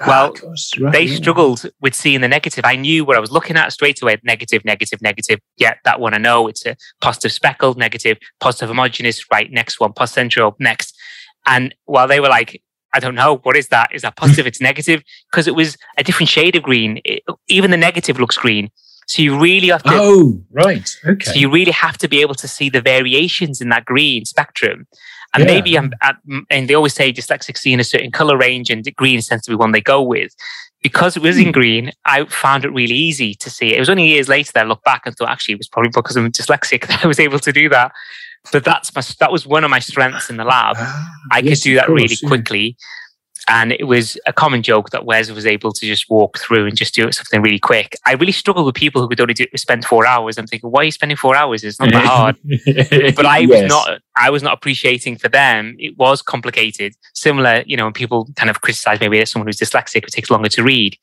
Ah, 0.00 0.04
well, 0.06 0.34
right, 0.80 0.92
they 0.92 1.02
yeah. 1.02 1.16
struggled 1.16 1.66
with 1.82 1.94
seeing 1.94 2.22
the 2.22 2.28
negative. 2.28 2.64
I 2.64 2.76
knew 2.76 3.04
what 3.04 3.16
I 3.16 3.20
was 3.20 3.30
looking 3.30 3.56
at 3.56 3.72
straight 3.72 4.00
away. 4.00 4.16
Negative, 4.24 4.64
negative, 4.64 5.02
negative. 5.02 5.40
Yeah, 5.58 5.74
that 5.84 6.00
one 6.00 6.14
I 6.14 6.18
know. 6.18 6.48
It's 6.48 6.64
a 6.64 6.76
positive 7.02 7.32
speckled, 7.32 7.76
negative, 7.76 8.16
positive 8.40 8.68
homogeneous. 8.68 9.30
Right, 9.30 9.50
next 9.52 9.78
one, 9.78 9.92
positive 9.92 10.14
central, 10.14 10.56
next. 10.58 10.96
And 11.46 11.74
while 11.84 12.08
they 12.08 12.20
were 12.20 12.28
like, 12.28 12.62
I 12.94 13.00
don't 13.00 13.14
know, 13.14 13.36
what 13.42 13.56
is 13.56 13.68
that? 13.68 13.94
Is 13.94 14.02
that 14.02 14.16
positive? 14.16 14.46
it's 14.46 14.60
negative 14.60 15.02
because 15.30 15.46
it 15.46 15.54
was 15.54 15.76
a 15.98 16.02
different 16.02 16.30
shade 16.30 16.56
of 16.56 16.62
green. 16.62 17.00
It, 17.04 17.22
even 17.48 17.70
the 17.70 17.76
negative 17.76 18.18
looks 18.18 18.38
green. 18.38 18.70
So 19.06 19.22
you 19.22 19.38
really 19.38 19.68
have 19.68 19.82
to. 19.84 19.90
Oh, 19.92 20.42
right. 20.52 20.88
Okay. 21.06 21.24
So 21.24 21.32
you 21.32 21.50
really 21.50 21.72
have 21.72 21.96
to 21.98 22.08
be 22.08 22.20
able 22.20 22.34
to 22.34 22.46
see 22.46 22.68
the 22.68 22.82
variations 22.82 23.62
in 23.62 23.70
that 23.70 23.86
green 23.86 24.26
spectrum. 24.26 24.86
And 25.34 25.44
yeah. 25.44 25.54
maybe 25.54 25.76
I'm 25.76 25.92
at, 26.02 26.16
and 26.50 26.68
they 26.68 26.74
always 26.74 26.94
say 26.94 27.12
dyslexic 27.12 27.58
see 27.58 27.72
in 27.72 27.80
a 27.80 27.84
certain 27.84 28.10
color 28.10 28.36
range 28.36 28.70
and 28.70 28.84
green 28.96 29.20
tends 29.20 29.44
to 29.44 29.50
be 29.50 29.56
one 29.56 29.72
they 29.72 29.80
go 29.80 30.02
with. 30.02 30.34
Because 30.82 31.16
it 31.16 31.22
was 31.22 31.36
in 31.36 31.46
hmm. 31.46 31.50
green, 31.50 31.92
I 32.04 32.24
found 32.26 32.64
it 32.64 32.72
really 32.72 32.94
easy 32.94 33.34
to 33.34 33.50
see. 33.50 33.74
It 33.74 33.80
was 33.80 33.90
only 33.90 34.06
years 34.06 34.28
later 34.28 34.52
that 34.54 34.64
I 34.64 34.68
looked 34.68 34.84
back 34.84 35.02
and 35.04 35.14
thought 35.16 35.28
actually 35.28 35.54
it 35.54 35.58
was 35.58 35.68
probably 35.68 35.90
because 35.92 36.16
I'm 36.16 36.30
dyslexic 36.30 36.86
that 36.86 37.04
I 37.04 37.08
was 37.08 37.20
able 37.20 37.40
to 37.40 37.52
do 37.52 37.68
that. 37.70 37.92
But 38.52 38.64
that's 38.64 38.94
my, 38.94 39.02
that 39.20 39.32
was 39.32 39.46
one 39.46 39.64
of 39.64 39.70
my 39.70 39.80
strengths 39.80 40.30
in 40.30 40.36
the 40.36 40.44
lab. 40.44 40.76
Ah, 40.78 41.10
I 41.32 41.40
yes, 41.40 41.58
could 41.58 41.64
do 41.64 41.74
that 41.74 41.86
course, 41.86 42.00
really 42.00 42.16
yeah. 42.22 42.28
quickly. 42.28 42.76
And 43.48 43.72
it 43.72 43.84
was 43.84 44.18
a 44.26 44.32
common 44.32 44.62
joke 44.62 44.90
that 44.90 45.06
Wes 45.06 45.30
was 45.30 45.46
able 45.46 45.72
to 45.72 45.86
just 45.86 46.10
walk 46.10 46.38
through 46.38 46.66
and 46.66 46.76
just 46.76 46.94
do 46.94 47.10
something 47.10 47.40
really 47.40 47.58
quick. 47.58 47.96
I 48.04 48.12
really 48.12 48.32
struggle 48.32 48.64
with 48.64 48.74
people 48.74 49.00
who 49.00 49.08
could 49.08 49.20
only 49.20 49.32
do, 49.32 49.46
spend 49.56 49.86
four 49.86 50.06
hours. 50.06 50.36
I'm 50.36 50.46
thinking, 50.46 50.70
why 50.70 50.82
are 50.82 50.84
you 50.84 50.90
spending 50.90 51.16
four 51.16 51.34
hours? 51.34 51.64
It's 51.64 51.80
not 51.80 51.90
that 51.92 52.04
hard. 52.04 52.36
but 53.16 53.24
I 53.24 53.38
yes. 53.38 53.62
was 53.62 53.68
not, 53.70 54.00
I 54.16 54.28
was 54.28 54.42
not 54.42 54.52
appreciating 54.52 55.16
for 55.16 55.28
them. 55.28 55.76
It 55.78 55.96
was 55.96 56.20
complicated. 56.20 56.94
Similar, 57.14 57.62
you 57.66 57.76
know, 57.76 57.84
when 57.84 57.94
people 57.94 58.28
kind 58.36 58.50
of 58.50 58.60
criticize 58.60 59.00
maybe 59.00 59.24
someone 59.24 59.46
who's 59.46 59.56
dyslexic, 59.56 60.04
it 60.04 60.12
takes 60.12 60.30
longer 60.30 60.50
to 60.50 60.62
read. 60.62 60.98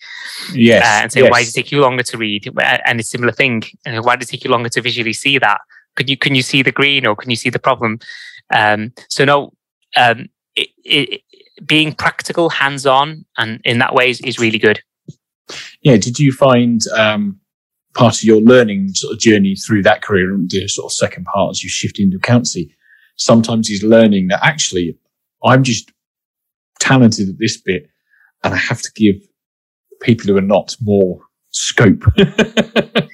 Yes. 0.54 0.84
Uh, 0.84 1.04
and 1.04 1.12
say, 1.12 1.22
yes. 1.22 1.32
why 1.32 1.40
does 1.40 1.50
it 1.50 1.54
take 1.54 1.72
you 1.72 1.82
longer 1.82 2.04
to 2.04 2.18
read? 2.18 2.48
And 2.86 3.00
it's 3.00 3.10
a 3.10 3.12
similar 3.12 3.32
thing. 3.32 3.64
And 3.86 4.06
why 4.06 4.18
does 4.18 4.30
it 4.30 4.34
take 4.34 4.44
you 4.44 4.52
longer 4.52 4.70
to 4.70 4.82
visually 4.82 5.14
see 5.14 5.40
that? 5.40 5.62
Can 5.96 6.08
you, 6.08 6.18
can 6.18 6.36
you 6.36 6.44
see 6.44 6.62
the 6.62 6.72
green 6.72 7.08
or 7.08 7.16
can 7.16 7.32
you 7.32 7.38
see 7.38 7.50
the 7.50 7.60
problem? 7.60 8.00
Um, 8.54 8.94
so 9.10 9.26
no, 9.26 9.54
um, 9.98 10.30
it, 10.56 10.70
it, 10.84 11.22
being 11.66 11.94
practical, 11.94 12.50
hands 12.50 12.86
on, 12.86 13.26
and 13.38 13.62
in 13.64 13.80
that 13.80 13.94
way 13.94 14.10
is, 14.10 14.22
is 14.22 14.40
really 14.40 14.60
good. 14.60 14.82
Yeah. 15.82 15.98
Did 15.98 16.20
you 16.20 16.32
find 16.32 16.82
um, 16.98 17.40
part 17.94 18.18
of 18.18 18.24
your 18.24 18.42
learning 18.42 18.90
sort 18.90 19.14
of 19.14 19.20
journey 19.20 19.56
through 19.56 19.84
that 19.84 20.02
career 20.02 20.34
and 20.34 20.50
the 20.50 20.68
sort 20.68 20.86
of 20.86 20.94
second 20.94 21.26
part 21.26 21.52
as 21.52 21.64
you 21.64 21.70
shift 21.70 22.00
into 22.00 22.18
accountancy? 22.18 22.76
Sometimes 23.18 23.70
is 23.70 23.84
learning 23.84 24.28
that 24.28 24.44
actually 24.44 24.98
I'm 25.44 25.64
just 25.64 25.92
talented 26.80 27.30
at 27.30 27.40
this 27.40 27.62
bit 27.62 27.88
and 28.44 28.54
I 28.54 28.58
have 28.58 28.82
to 28.82 28.92
give 28.96 29.16
people 30.02 30.28
who 30.28 30.38
are 30.38 30.42
not 30.42 30.76
more 30.82 31.22
scope. 31.52 32.04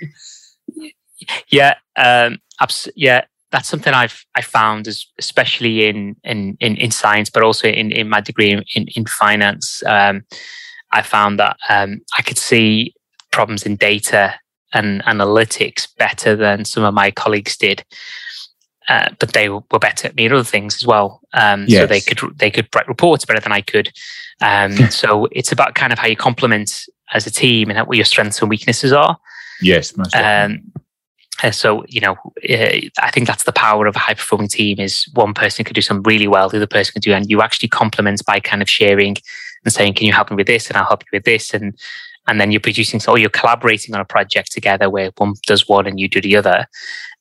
yeah. 1.49 1.75
Um, 1.95 2.39
abs- 2.59 2.89
yeah 2.95 3.25
that's 3.51 3.67
something 3.69 3.93
I've 3.93 4.25
I 4.35 4.41
found 4.41 4.87
as 4.87 5.05
especially 5.19 5.87
in 5.87 6.15
in 6.23 6.57
in, 6.59 6.77
in 6.77 6.91
science, 6.91 7.29
but 7.29 7.43
also 7.43 7.67
in, 7.67 7.91
in 7.91 8.09
my 8.09 8.21
degree 8.21 8.51
in 8.51 8.87
in 8.95 9.05
finance. 9.05 9.83
Um, 9.85 10.23
I 10.91 11.01
found 11.01 11.39
that 11.39 11.57
um, 11.69 12.01
I 12.17 12.21
could 12.21 12.37
see 12.37 12.93
problems 13.31 13.65
in 13.65 13.77
data 13.77 14.35
and 14.73 15.03
analytics 15.03 15.87
better 15.97 16.35
than 16.35 16.65
some 16.65 16.83
of 16.83 16.93
my 16.93 17.11
colleagues 17.11 17.57
did. 17.57 17.83
Uh, 18.89 19.09
but 19.19 19.33
they 19.33 19.47
were 19.47 19.61
better 19.79 20.07
at 20.07 20.15
me 20.15 20.25
at 20.25 20.33
other 20.33 20.43
things 20.43 20.75
as 20.75 20.85
well. 20.85 21.21
Um, 21.33 21.65
yes. 21.67 21.81
So 21.81 21.87
they 21.87 22.01
could 22.01 22.37
they 22.37 22.51
could 22.51 22.67
write 22.75 22.87
reports 22.87 23.25
better 23.25 23.39
than 23.39 23.51
I 23.51 23.61
could. 23.61 23.91
Um, 24.41 24.75
so 24.89 25.27
it's 25.31 25.51
about 25.51 25.75
kind 25.75 25.93
of 25.93 25.99
how 25.99 26.07
you 26.07 26.15
complement 26.15 26.85
as 27.13 27.27
a 27.27 27.31
team 27.31 27.69
and 27.69 27.79
what 27.87 27.97
your 27.97 28.05
strengths 28.05 28.41
and 28.41 28.49
weaknesses 28.49 28.91
are. 28.91 29.17
Yes, 29.61 29.93
um, 30.15 30.71
uh, 31.43 31.51
so 31.51 31.83
you 31.87 32.01
know, 32.01 32.13
uh, 32.49 32.79
I 32.99 33.11
think 33.11 33.27
that's 33.27 33.43
the 33.43 33.51
power 33.51 33.85
of 33.87 33.95
a 33.95 33.99
high 33.99 34.13
performing 34.13 34.47
team 34.47 34.79
is 34.79 35.09
one 35.13 35.33
person 35.33 35.65
can 35.65 35.73
do 35.73 35.81
something 35.81 36.03
really 36.03 36.27
well, 36.27 36.49
the 36.49 36.57
other 36.57 36.67
person 36.67 36.93
can 36.93 37.01
do, 37.01 37.13
and 37.13 37.29
you 37.29 37.41
actually 37.41 37.69
complement 37.69 38.25
by 38.25 38.39
kind 38.39 38.61
of 38.61 38.69
sharing 38.69 39.15
and 39.63 39.73
saying, 39.73 39.93
"Can 39.93 40.07
you 40.07 40.13
help 40.13 40.29
me 40.29 40.35
with 40.35 40.47
this?" 40.47 40.69
and 40.69 40.77
I'll 40.77 40.87
help 40.87 41.03
you 41.03 41.17
with 41.17 41.25
this, 41.25 41.53
and 41.53 41.77
and 42.27 42.39
then 42.39 42.51
you're 42.51 42.61
producing, 42.61 42.99
so 42.99 43.15
you're 43.15 43.29
collaborating 43.29 43.95
on 43.95 44.01
a 44.01 44.05
project 44.05 44.51
together 44.51 44.89
where 44.89 45.11
one 45.17 45.33
does 45.47 45.67
one 45.67 45.87
and 45.87 45.99
you 45.99 46.07
do 46.07 46.21
the 46.21 46.37
other. 46.37 46.67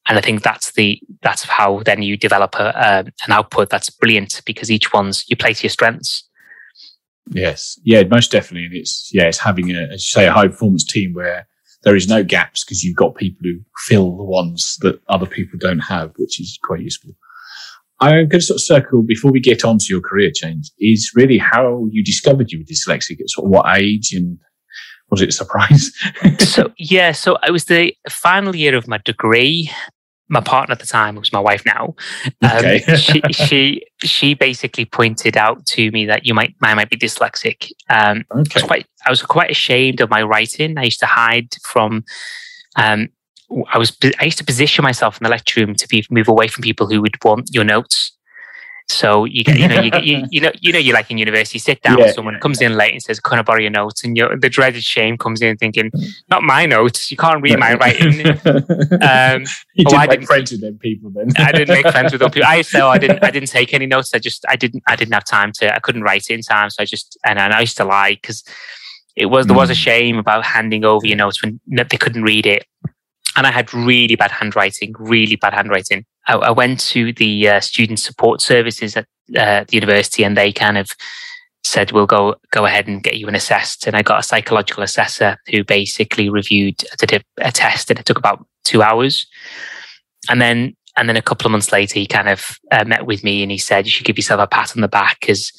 And 0.08 0.18
I 0.18 0.20
think 0.20 0.42
that's 0.42 0.72
the 0.72 1.00
that's 1.22 1.44
how 1.44 1.82
then 1.84 2.02
you 2.02 2.16
develop 2.16 2.54
a, 2.56 3.04
an 3.26 3.32
output 3.32 3.70
that's 3.70 3.90
brilliant 3.90 4.42
because 4.44 4.70
each 4.70 4.92
one's 4.92 5.28
you 5.28 5.36
play 5.36 5.54
to 5.54 5.62
your 5.62 5.70
strengths. 5.70 6.24
Yes, 7.32 7.78
yeah, 7.84 8.02
most 8.04 8.32
definitely. 8.32 8.66
And 8.66 8.74
it's 8.74 9.10
yeah, 9.12 9.24
it's 9.24 9.38
having 9.38 9.70
a 9.70 9.82
as 9.82 9.92
you 9.92 10.20
say 10.20 10.26
a 10.26 10.32
high 10.32 10.48
performance 10.48 10.84
team 10.84 11.14
where 11.14 11.46
there 11.82 11.96
is 11.96 12.08
no 12.08 12.22
gaps 12.22 12.64
because 12.64 12.82
you've 12.82 12.96
got 12.96 13.14
people 13.14 13.40
who 13.42 13.60
fill 13.87 14.16
the 14.16 14.25
ones 14.25 14.76
that 14.80 15.00
other 15.08 15.26
people 15.26 15.58
don't 15.58 15.80
have, 15.80 16.12
which 16.16 16.40
is 16.40 16.58
quite 16.62 16.80
useful. 16.80 17.12
I'm 18.00 18.28
going 18.28 18.40
to 18.40 18.42
sort 18.42 18.56
of 18.56 18.62
circle 18.62 19.02
before 19.02 19.30
we 19.30 19.40
get 19.40 19.64
on 19.64 19.78
to 19.78 19.87
your 19.88 20.00
career 20.00 20.30
change 20.34 20.70
is 20.78 21.12
really 21.14 21.38
how 21.38 21.87
you 21.90 22.02
discovered 22.02 22.50
you 22.50 22.58
were 22.58 22.64
dyslexic 22.64 23.20
at 23.20 23.28
sort 23.28 23.46
of 23.46 23.50
what 23.50 23.78
age 23.78 24.12
and 24.14 24.38
was 25.10 25.20
it 25.20 25.28
a 25.30 25.32
surprise? 25.32 25.90
so 26.38 26.72
yeah, 26.78 27.12
so 27.12 27.37
it 27.46 27.50
was 27.50 27.64
the 27.64 27.94
final 28.08 28.56
year 28.56 28.75
of 28.75 28.88
my 28.88 28.99
degree 29.04 29.70
my 30.30 30.40
partner 30.40 30.72
at 30.72 30.78
the 30.78 30.87
time 30.87 31.16
was 31.16 31.32
my 31.32 31.40
wife 31.40 31.66
now. 31.66 31.94
Um, 32.42 32.64
okay. 32.64 32.96
she, 32.96 33.20
she 33.32 33.82
she 34.02 34.34
basically 34.34 34.84
pointed 34.84 35.37
out 35.37 35.66
to 35.66 35.90
me 35.90 36.06
that 36.06 36.25
you 36.25 36.32
might 36.32 36.54
I 36.62 36.72
might 36.75 36.88
be 36.88 36.96
dyslexic. 36.96 37.72
Um, 37.90 38.25
okay. 38.30 38.60
I 38.60 38.60
was 38.60 38.62
quite 38.62 38.87
I 39.04 39.10
was 39.10 39.22
quite 39.22 39.50
ashamed 39.50 40.00
of 40.00 40.08
my 40.08 40.22
writing. 40.22 40.78
I 40.78 40.84
used 40.84 41.00
to 41.00 41.06
hide 41.06 41.54
from. 41.62 42.04
Um, 42.76 43.08
I 43.72 43.78
was 43.78 43.96
I 44.20 44.25
used 44.25 44.38
to 44.38 44.44
position 44.44 44.84
myself 44.84 45.20
in 45.20 45.25
the 45.25 45.30
lecture 45.30 45.60
room 45.60 45.75
to 45.75 45.88
be 45.88 46.06
move 46.08 46.28
away 46.28 46.46
from 46.46 46.62
people 46.62 46.87
who 46.87 47.02
would 47.02 47.22
want 47.25 47.50
your 47.52 47.64
notes. 47.64 48.16
So 48.90 49.25
you 49.25 49.44
get, 49.44 49.56
you 49.56 49.68
know, 49.68 49.80
you, 49.80 49.90
get, 49.90 50.04
you, 50.04 50.26
you 50.30 50.40
know, 50.40 50.50
you 50.61 50.73
know, 50.73 50.78
you're 50.78 50.94
like 50.94 51.11
in 51.12 51.18
university. 51.18 51.56
You 51.56 51.61
sit 51.61 51.80
down 51.80 51.99
yeah, 51.99 52.06
with 52.06 52.14
someone 52.14 52.35
yeah. 52.35 52.40
comes 52.40 52.61
in 52.61 52.75
late 52.75 52.92
and 52.92 53.00
says, 53.00 53.20
"Can 53.20 53.38
I 53.38 53.42
borrow 53.42 53.61
your 53.61 53.70
notes?" 53.70 54.02
And 54.02 54.16
the 54.16 54.49
dreaded 54.50 54.82
shame 54.82 55.16
comes 55.16 55.40
in, 55.40 55.56
thinking, 55.56 55.92
"Not 56.28 56.42
my 56.42 56.66
notes. 56.66 57.09
You 57.09 57.16
can't 57.16 57.40
read 57.40 57.59
my 57.59 57.75
writing." 57.75 58.38
Um, 59.02 59.44
you 59.75 59.85
oh, 59.87 59.90
didn't 59.90 59.94
I 59.94 60.06
make 60.06 60.11
didn't, 60.11 60.26
friends 60.26 60.50
with 60.52 60.61
them 60.61 60.78
people 60.78 61.11
then. 61.11 61.28
I 61.38 61.52
didn't 61.52 61.75
make 61.75 61.88
friends 61.88 62.12
with 62.12 62.20
them 62.20 62.30
people. 62.30 62.49
I 62.49 62.62
so 62.75 62.88
I 62.88 62.99
didn't. 62.99 63.23
I 63.23 63.30
didn't 63.30 63.49
take 63.49 63.73
any 63.73 63.87
notes. 63.87 64.12
I 64.14 64.18
just 64.18 64.44
I 64.49 64.56
didn't. 64.56 64.82
I 64.87 64.97
didn't 64.97 65.14
have 65.14 65.25
time 65.25 65.52
to. 65.52 65.75
I 65.75 65.78
couldn't 65.78 66.02
write 66.02 66.26
it 66.28 66.35
in 66.35 66.42
time, 66.42 66.70
so 66.70 66.82
I 66.82 66.87
just 66.87 67.18
and, 67.25 67.38
I 67.38 67.61
used 67.61 67.76
to 67.76 67.85
lie 67.85 68.14
because 68.14 68.44
it 69.16 69.26
was 69.26 69.47
there 69.47 69.56
was 69.56 69.70
a 69.70 69.75
mm. 69.75 69.76
shame 69.76 70.18
about 70.18 70.44
handing 70.44 70.85
over 70.85 71.06
your 71.06 71.16
notes 71.16 71.42
when 71.42 71.61
they 71.66 71.97
couldn't 71.97 72.23
read 72.23 72.47
it, 72.47 72.66
and 73.37 73.47
I 73.47 73.50
had 73.50 73.73
really 73.73 74.16
bad 74.16 74.30
handwriting. 74.30 74.94
Really 74.99 75.37
bad 75.37 75.54
handwriting. 75.54 76.04
I, 76.26 76.34
I 76.34 76.50
went 76.50 76.80
to 76.80 77.12
the 77.12 77.48
uh, 77.48 77.60
student 77.60 78.00
support 78.00 78.40
services 78.40 78.96
at 78.96 79.06
uh, 79.36 79.64
the 79.68 79.76
university, 79.76 80.24
and 80.24 80.36
they 80.36 80.52
kind 80.52 80.78
of 80.78 80.90
said, 81.64 81.92
"We'll 81.92 82.06
go 82.06 82.36
go 82.50 82.66
ahead 82.66 82.88
and 82.88 83.02
get 83.02 83.18
you 83.18 83.28
an 83.28 83.34
assessed." 83.34 83.86
And 83.86 83.96
I 83.96 84.02
got 84.02 84.20
a 84.20 84.26
psychological 84.26 84.82
assessor 84.82 85.36
who 85.50 85.64
basically 85.64 86.28
reviewed 86.28 86.76
did 86.98 87.12
a, 87.12 87.20
a 87.38 87.52
test, 87.52 87.90
and 87.90 87.98
it 87.98 88.06
took 88.06 88.18
about 88.18 88.44
two 88.64 88.82
hours. 88.82 89.26
And 90.28 90.40
then 90.40 90.74
and 90.96 91.08
then 91.08 91.16
a 91.16 91.22
couple 91.22 91.46
of 91.46 91.52
months 91.52 91.72
later, 91.72 91.98
he 91.98 92.06
kind 92.06 92.28
of 92.28 92.58
uh, 92.70 92.84
met 92.84 93.06
with 93.06 93.24
me 93.24 93.42
and 93.42 93.50
he 93.50 93.58
said, 93.58 93.86
"You 93.86 93.90
should 93.90 94.06
give 94.06 94.18
yourself 94.18 94.40
a 94.40 94.46
pat 94.46 94.76
on 94.76 94.82
the 94.82 94.88
back 94.88 95.18
because 95.20 95.52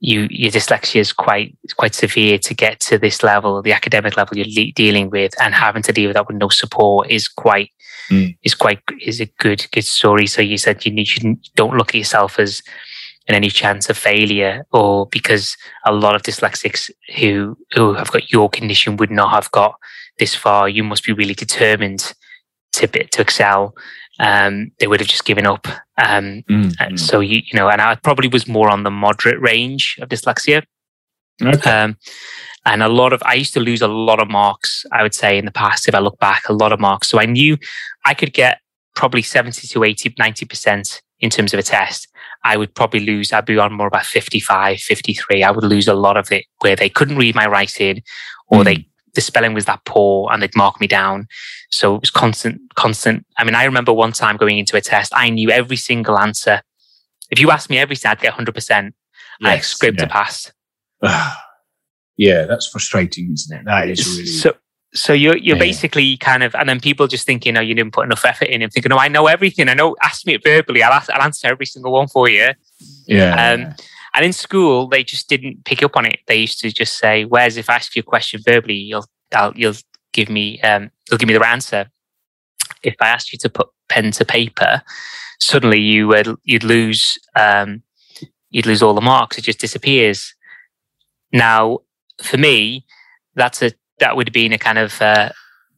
you 0.00 0.28
your 0.30 0.50
dyslexia 0.50 1.00
is 1.00 1.12
quite 1.12 1.56
quite 1.76 1.94
severe 1.94 2.38
to 2.38 2.54
get 2.54 2.80
to 2.80 2.98
this 2.98 3.22
level, 3.22 3.62
the 3.62 3.72
academic 3.72 4.16
level 4.16 4.36
you're 4.36 4.46
le- 4.46 4.72
dealing 4.72 5.10
with, 5.10 5.34
and 5.40 5.54
having 5.54 5.82
to 5.82 5.92
deal 5.92 6.08
with 6.08 6.14
that 6.14 6.28
with 6.28 6.36
no 6.36 6.48
support 6.48 7.10
is 7.10 7.28
quite 7.28 7.70
mm. 8.10 8.36
is 8.44 8.54
quite 8.54 8.80
is 9.00 9.20
a 9.20 9.26
good 9.38 9.66
good 9.72 9.84
story." 9.84 10.26
So 10.26 10.40
you 10.42 10.58
said 10.58 10.86
you 10.86 10.92
need 10.92 11.08
you 11.16 11.36
don't 11.56 11.76
look 11.76 11.90
at 11.90 11.96
yourself 11.98 12.38
as 12.38 12.62
in 13.26 13.34
any 13.34 13.50
chance 13.50 13.90
of 13.90 13.98
failure, 13.98 14.66
or 14.72 15.06
because 15.06 15.56
a 15.84 15.92
lot 15.92 16.14
of 16.14 16.22
dyslexics 16.22 16.90
who 17.18 17.56
who 17.74 17.94
have 17.94 18.10
got 18.12 18.30
your 18.30 18.48
condition 18.48 18.96
would 18.96 19.10
not 19.10 19.32
have 19.32 19.50
got 19.50 19.74
this 20.18 20.34
far. 20.34 20.68
You 20.68 20.84
must 20.84 21.04
be 21.04 21.12
really 21.12 21.34
determined 21.34 22.14
to 22.72 22.86
to 22.86 23.20
excel 23.20 23.74
um, 24.18 24.70
they 24.78 24.86
would 24.86 25.00
have 25.00 25.08
just 25.08 25.24
given 25.24 25.46
up. 25.46 25.66
Um, 25.96 26.42
mm-hmm. 26.48 26.96
So 26.96 27.20
you 27.20 27.42
you 27.50 27.58
know, 27.58 27.68
and 27.68 27.80
I 27.80 27.94
probably 27.96 28.28
was 28.28 28.46
more 28.48 28.68
on 28.68 28.82
the 28.82 28.90
moderate 28.90 29.40
range 29.40 29.98
of 30.00 30.08
dyslexia. 30.08 30.62
Okay. 31.42 31.70
Um, 31.70 31.96
and 32.66 32.82
a 32.82 32.88
lot 32.88 33.12
of 33.12 33.22
I 33.24 33.34
used 33.34 33.54
to 33.54 33.60
lose 33.60 33.80
a 33.80 33.88
lot 33.88 34.20
of 34.20 34.28
marks. 34.28 34.84
I 34.92 35.02
would 35.02 35.14
say 35.14 35.38
in 35.38 35.44
the 35.44 35.52
past, 35.52 35.88
if 35.88 35.94
I 35.94 36.00
look 36.00 36.18
back, 36.18 36.48
a 36.48 36.52
lot 36.52 36.72
of 36.72 36.80
marks. 36.80 37.08
So 37.08 37.20
I 37.20 37.26
knew 37.26 37.56
I 38.04 38.14
could 38.14 38.32
get 38.32 38.60
probably 38.94 39.22
70 39.22 39.66
to 39.68 39.84
80, 39.84 40.14
90 40.18 40.46
percent 40.46 41.02
in 41.20 41.30
terms 41.30 41.52
of 41.52 41.60
a 41.60 41.62
test. 41.62 42.08
I 42.44 42.56
would 42.56 42.74
probably 42.74 43.00
lose. 43.00 43.32
I'd 43.32 43.46
be 43.46 43.58
on 43.58 43.72
more 43.72 43.88
about 43.88 44.06
55, 44.06 44.78
53. 44.78 45.42
I 45.42 45.50
would 45.50 45.64
lose 45.64 45.88
a 45.88 45.94
lot 45.94 46.16
of 46.16 46.30
it 46.30 46.44
where 46.60 46.76
they 46.76 46.88
couldn't 46.88 47.18
read 47.18 47.34
my 47.34 47.46
writing 47.46 48.02
or 48.48 48.60
mm. 48.60 48.64
they 48.64 48.86
the 49.14 49.20
spelling 49.20 49.54
was 49.54 49.64
that 49.64 49.84
poor 49.84 50.30
and 50.30 50.42
they'd 50.42 50.54
mark 50.54 50.80
me 50.80 50.86
down. 50.86 51.26
So 51.70 51.94
it 51.94 52.00
was 52.00 52.10
constant, 52.10 52.60
constant. 52.74 53.26
I 53.36 53.44
mean, 53.44 53.54
I 53.54 53.64
remember 53.64 53.92
one 53.92 54.12
time 54.12 54.36
going 54.36 54.58
into 54.58 54.76
a 54.76 54.80
test, 54.80 55.12
I 55.14 55.28
knew 55.30 55.50
every 55.50 55.76
single 55.76 56.18
answer. 56.18 56.62
If 57.30 57.40
you 57.40 57.50
asked 57.50 57.68
me 57.68 57.78
everything, 57.78 58.10
I'd 58.10 58.20
get 58.20 58.34
100%. 58.34 58.56
Yes, 58.70 58.92
I 59.42 59.58
scraped 59.58 60.00
yeah. 60.00 60.06
a 60.06 60.08
pass. 60.08 60.50
yeah, 62.16 62.46
that's 62.46 62.66
frustrating, 62.68 63.32
isn't 63.32 63.58
it? 63.58 63.64
That 63.66 63.88
is 63.88 64.06
really. 64.06 64.26
So, 64.26 64.54
so 64.94 65.12
you're 65.12 65.36
you're 65.36 65.56
yeah. 65.56 65.62
basically 65.62 66.16
kind 66.16 66.42
of, 66.42 66.54
and 66.54 66.68
then 66.68 66.80
people 66.80 67.06
just 67.06 67.26
thinking, 67.26 67.56
oh, 67.56 67.60
you 67.60 67.74
didn't 67.74 67.92
put 67.92 68.06
enough 68.06 68.24
effort 68.24 68.48
in, 68.48 68.62
and 68.62 68.72
thinking, 68.72 68.90
oh, 68.90 68.98
I 68.98 69.08
know 69.08 69.26
everything. 69.26 69.68
I 69.68 69.74
know. 69.74 69.94
Ask 70.02 70.26
me 70.26 70.34
it 70.34 70.42
verbally. 70.42 70.82
I'll, 70.82 71.02
I'll 71.10 71.22
answer 71.22 71.46
every 71.46 71.66
single 71.66 71.92
one 71.92 72.08
for 72.08 72.28
you. 72.28 72.48
Yeah. 73.06 73.52
Um, 73.52 73.74
and 74.14 74.24
in 74.24 74.32
school, 74.32 74.88
they 74.88 75.04
just 75.04 75.28
didn't 75.28 75.64
pick 75.64 75.82
up 75.82 75.96
on 75.96 76.06
it. 76.06 76.20
They 76.26 76.36
used 76.36 76.58
to 76.60 76.72
just 76.72 76.98
say, 76.98 77.24
"Whereas 77.26 77.56
if 77.56 77.68
I 77.68 77.76
ask 77.76 77.94
you 77.94 78.00
a 78.00 78.02
question 78.02 78.40
verbally, 78.44 78.74
you'll 78.74 79.04
I'll, 79.32 79.52
you'll 79.54 79.74
give 80.12 80.28
me 80.28 80.60
um, 80.62 80.90
you'll 81.10 81.18
give 81.18 81.28
me 81.28 81.34
the 81.36 81.46
answer." 81.46 81.90
If 82.82 82.94
I 83.00 83.08
asked 83.08 83.32
you 83.32 83.38
to 83.40 83.48
put 83.48 83.68
pen 83.88 84.12
to 84.12 84.24
paper, 84.24 84.82
suddenly 85.40 85.80
you 85.80 86.08
would 86.08 86.36
you'd 86.44 86.64
lose 86.64 87.18
um, 87.34 87.82
you'd 88.50 88.66
lose 88.66 88.82
all 88.82 88.94
the 88.94 89.00
marks. 89.00 89.38
It 89.38 89.44
just 89.44 89.60
disappears. 89.60 90.34
Now, 91.32 91.80
for 92.22 92.38
me, 92.38 92.86
that's 93.34 93.62
a 93.62 93.72
that 94.00 94.16
would 94.16 94.28
have 94.28 94.34
been 94.34 94.52
a 94.52 94.58
kind 94.58 94.78
of 94.78 95.00
uh, 95.00 95.30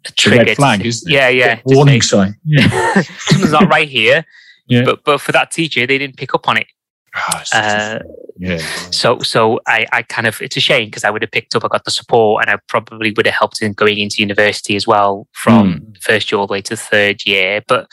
a 0.06 0.12
trigger. 0.12 0.44
red 0.44 0.56
flag, 0.56 0.84
isn't 0.84 1.10
it? 1.10 1.14
Yeah, 1.14 1.28
yeah. 1.28 1.60
Warning 1.64 2.02
sign. 2.02 2.36
Yeah. 2.44 3.02
Something's 3.18 3.52
not 3.52 3.68
right 3.68 3.88
here. 3.88 4.24
Yeah. 4.66 4.84
But 4.84 5.02
but 5.02 5.20
for 5.20 5.32
that 5.32 5.50
teacher, 5.50 5.84
they 5.84 5.98
didn't 5.98 6.16
pick 6.16 6.32
up 6.32 6.48
on 6.48 6.56
it. 6.56 6.68
Oh, 7.16 7.42
uh, 7.52 7.98
yeah. 8.38 8.58
So, 8.90 9.18
so 9.20 9.60
I, 9.66 9.86
I 9.92 10.02
kind 10.02 10.26
of, 10.26 10.40
it's 10.40 10.56
a 10.56 10.60
shame 10.60 10.86
because 10.86 11.04
I 11.04 11.10
would 11.10 11.22
have 11.22 11.30
picked 11.30 11.54
up, 11.56 11.64
I 11.64 11.68
got 11.68 11.84
the 11.84 11.90
support 11.90 12.44
and 12.44 12.54
I 12.54 12.58
probably 12.68 13.12
would 13.16 13.26
have 13.26 13.34
helped 13.34 13.62
in 13.62 13.72
going 13.72 13.98
into 13.98 14.16
university 14.20 14.76
as 14.76 14.86
well 14.86 15.26
from 15.32 15.74
mm. 15.74 16.02
first 16.02 16.30
year 16.30 16.38
all 16.38 16.46
the 16.46 16.52
way 16.52 16.62
to 16.62 16.76
third 16.76 17.26
year. 17.26 17.62
But, 17.66 17.90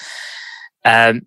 um, 0.85 1.21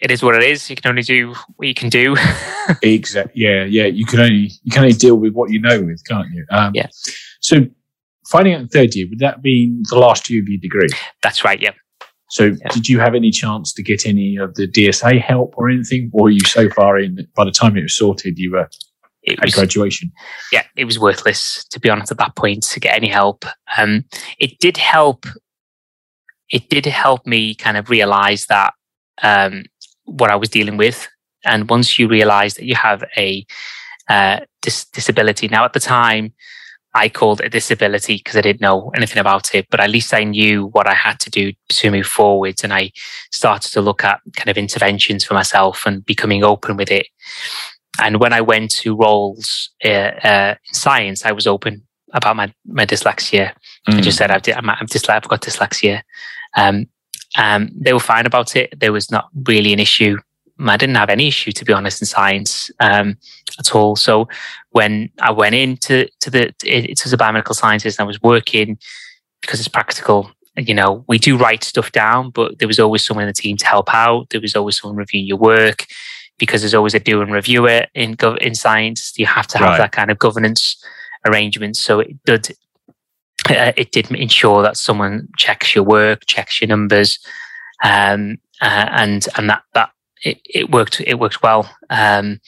it 0.00 0.10
is 0.10 0.22
what 0.22 0.34
it 0.34 0.42
is. 0.42 0.68
You 0.68 0.76
can 0.76 0.90
only 0.90 1.02
do 1.02 1.34
what 1.56 1.68
you 1.68 1.74
can 1.74 1.88
do. 1.88 2.16
exactly. 2.82 3.42
Yeah. 3.42 3.64
Yeah. 3.64 3.86
You 3.86 4.04
can 4.04 4.20
only, 4.20 4.50
you 4.62 4.70
can 4.70 4.82
only 4.82 4.94
deal 4.94 5.16
with 5.16 5.32
what 5.32 5.50
you 5.50 5.60
know 5.60 5.82
with, 5.82 6.02
can't 6.06 6.28
you? 6.32 6.44
Um, 6.50 6.72
yeah. 6.74 6.88
So 7.40 7.66
finding 8.28 8.54
out 8.54 8.60
in 8.60 8.68
third 8.68 8.94
year, 8.94 9.06
would 9.08 9.20
that 9.20 9.42
be 9.42 9.74
the 9.88 9.98
last 9.98 10.28
year 10.28 10.42
of 10.42 10.48
your 10.48 10.60
degree? 10.60 10.88
That's 11.22 11.44
right. 11.44 11.60
Yeah. 11.60 11.70
So, 12.28 12.44
yeah. 12.44 12.68
did 12.72 12.88
you 12.88 12.98
have 12.98 13.14
any 13.14 13.30
chance 13.30 13.72
to 13.74 13.82
get 13.82 14.06
any 14.06 14.36
of 14.36 14.54
the 14.54 14.66
DSA 14.66 15.20
help 15.20 15.54
or 15.56 15.70
anything? 15.70 16.10
Or 16.12 16.24
were 16.24 16.30
you 16.30 16.40
so 16.40 16.68
far 16.70 16.98
in 16.98 17.26
by 17.34 17.44
the 17.44 17.52
time 17.52 17.76
it 17.76 17.82
was 17.82 17.96
sorted, 17.96 18.38
you 18.38 18.52
were 18.52 18.68
it 19.22 19.38
at 19.38 19.44
was, 19.44 19.54
graduation? 19.54 20.10
Yeah, 20.52 20.64
it 20.76 20.84
was 20.84 20.98
worthless, 20.98 21.64
to 21.70 21.80
be 21.80 21.90
honest, 21.90 22.10
at 22.10 22.18
that 22.18 22.36
point 22.36 22.62
to 22.64 22.80
get 22.80 22.96
any 22.96 23.08
help. 23.08 23.44
Um, 23.76 24.04
it 24.38 24.58
did 24.58 24.76
help. 24.76 25.26
It 26.50 26.68
did 26.68 26.86
help 26.86 27.26
me 27.26 27.54
kind 27.54 27.76
of 27.76 27.90
realize 27.90 28.46
that 28.46 28.72
um, 29.22 29.64
what 30.04 30.30
I 30.30 30.36
was 30.36 30.48
dealing 30.48 30.76
with. 30.76 31.08
And 31.44 31.68
once 31.68 31.98
you 31.98 32.08
realize 32.08 32.54
that 32.54 32.64
you 32.64 32.74
have 32.74 33.04
a 33.16 33.46
uh, 34.08 34.40
dis- 34.62 34.86
disability, 34.86 35.48
now 35.48 35.64
at 35.64 35.72
the 35.72 35.80
time, 35.80 36.32
I 36.96 37.10
called 37.10 37.40
it 37.40 37.46
a 37.46 37.50
disability 37.50 38.16
because 38.16 38.36
I 38.36 38.40
didn't 38.40 38.62
know 38.62 38.90
anything 38.96 39.18
about 39.18 39.54
it, 39.54 39.66
but 39.70 39.80
at 39.80 39.90
least 39.90 40.14
I 40.14 40.24
knew 40.24 40.66
what 40.68 40.88
I 40.88 40.94
had 40.94 41.20
to 41.20 41.30
do 41.30 41.52
to 41.68 41.90
move 41.90 42.06
forwards. 42.06 42.64
And 42.64 42.72
I 42.72 42.90
started 43.32 43.70
to 43.72 43.82
look 43.82 44.02
at 44.02 44.20
kind 44.34 44.48
of 44.48 44.56
interventions 44.56 45.22
for 45.22 45.34
myself 45.34 45.84
and 45.84 46.04
becoming 46.06 46.42
open 46.42 46.76
with 46.78 46.90
it. 46.90 47.06
And 48.00 48.18
when 48.18 48.32
I 48.32 48.40
went 48.40 48.70
to 48.76 48.96
roles 48.96 49.70
uh, 49.84 50.12
uh, 50.24 50.54
in 50.68 50.74
science, 50.74 51.26
I 51.26 51.32
was 51.32 51.46
open 51.46 51.86
about 52.14 52.36
my, 52.36 52.52
my 52.66 52.86
dyslexia. 52.86 53.52
Mm. 53.86 53.98
I 53.98 54.00
just 54.00 54.16
said, 54.16 54.30
I've, 54.30 54.42
I'm, 54.56 54.70
I'm 54.70 54.86
dysle- 54.86 55.10
I've 55.10 55.28
got 55.28 55.42
dyslexia. 55.42 56.00
Um, 56.56 56.86
um, 57.36 57.70
they 57.78 57.92
were 57.92 58.00
fine 58.00 58.24
about 58.24 58.56
it. 58.56 58.72
There 58.80 58.92
was 58.92 59.10
not 59.10 59.28
really 59.46 59.74
an 59.74 59.80
issue. 59.80 60.16
I 60.58 60.76
didn't 60.76 60.96
have 60.96 61.10
any 61.10 61.28
issue, 61.28 61.52
to 61.52 61.64
be 61.64 61.72
honest, 61.72 62.00
in 62.00 62.06
science 62.06 62.70
um, 62.80 63.16
at 63.58 63.74
all. 63.74 63.96
So 63.96 64.28
when 64.70 65.10
I 65.20 65.30
went 65.30 65.54
into 65.54 66.08
to 66.20 66.30
the 66.30 66.54
it, 66.64 67.04
as 67.04 67.12
a 67.12 67.16
biomedical 67.16 67.54
scientist, 67.54 68.00
I 68.00 68.04
was 68.04 68.22
working 68.22 68.78
because 69.40 69.60
it's 69.60 69.68
practical. 69.68 70.30
You 70.56 70.74
know, 70.74 71.04
we 71.06 71.18
do 71.18 71.36
write 71.36 71.64
stuff 71.64 71.92
down, 71.92 72.30
but 72.30 72.58
there 72.58 72.68
was 72.68 72.80
always 72.80 73.04
someone 73.04 73.24
in 73.24 73.28
the 73.28 73.34
team 73.34 73.58
to 73.58 73.66
help 73.66 73.92
out. 73.92 74.30
There 74.30 74.40
was 74.40 74.56
always 74.56 74.78
someone 74.78 74.96
reviewing 74.96 75.26
your 75.26 75.36
work 75.36 75.86
because 76.38 76.62
there's 76.62 76.74
always 76.74 76.94
a 76.94 77.00
do 77.00 77.20
and 77.20 77.32
review 77.32 77.66
it 77.66 77.90
in 77.94 78.16
in 78.40 78.54
science. 78.54 79.12
You 79.18 79.26
have 79.26 79.46
to 79.48 79.58
have 79.58 79.68
right. 79.68 79.78
that 79.78 79.92
kind 79.92 80.10
of 80.10 80.18
governance 80.18 80.82
arrangement. 81.26 81.76
So 81.76 82.00
it 82.00 82.16
did 82.24 82.56
uh, 83.50 83.72
it 83.76 83.92
did 83.92 84.10
ensure 84.10 84.62
that 84.62 84.76
someone 84.76 85.28
checks 85.36 85.74
your 85.74 85.84
work, 85.84 86.22
checks 86.26 86.60
your 86.60 86.68
numbers, 86.68 87.18
um, 87.84 88.38
uh, 88.60 88.88
and 88.90 89.26
and 89.36 89.50
that 89.50 89.62
that 89.74 89.90
it, 90.22 90.40
it 90.44 90.70
worked. 90.70 91.00
It 91.00 91.18
worked 91.18 91.42
well. 91.42 91.70
Um, 91.90 92.40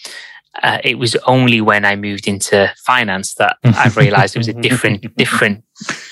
uh, 0.62 0.78
it 0.82 0.98
was 0.98 1.14
only 1.26 1.60
when 1.60 1.84
I 1.84 1.94
moved 1.96 2.26
into 2.26 2.72
finance 2.84 3.34
that 3.34 3.56
I 3.64 3.88
realised 3.96 4.34
it 4.34 4.40
was 4.40 4.48
a 4.48 4.54
different, 4.54 5.04
different, 5.16 5.64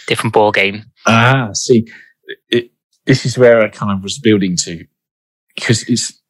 different 0.07 0.33
ball 0.33 0.53
game. 0.53 0.85
Ah, 1.07 1.51
see, 1.53 1.87
it, 2.51 2.71
this 3.07 3.27
is 3.27 3.39
where 3.39 3.63
I 3.63 3.69
kind 3.69 3.93
of 3.93 4.03
was 4.03 4.19
building 4.19 4.57
to, 4.59 4.85
because 5.55 5.89
it's 5.89 6.21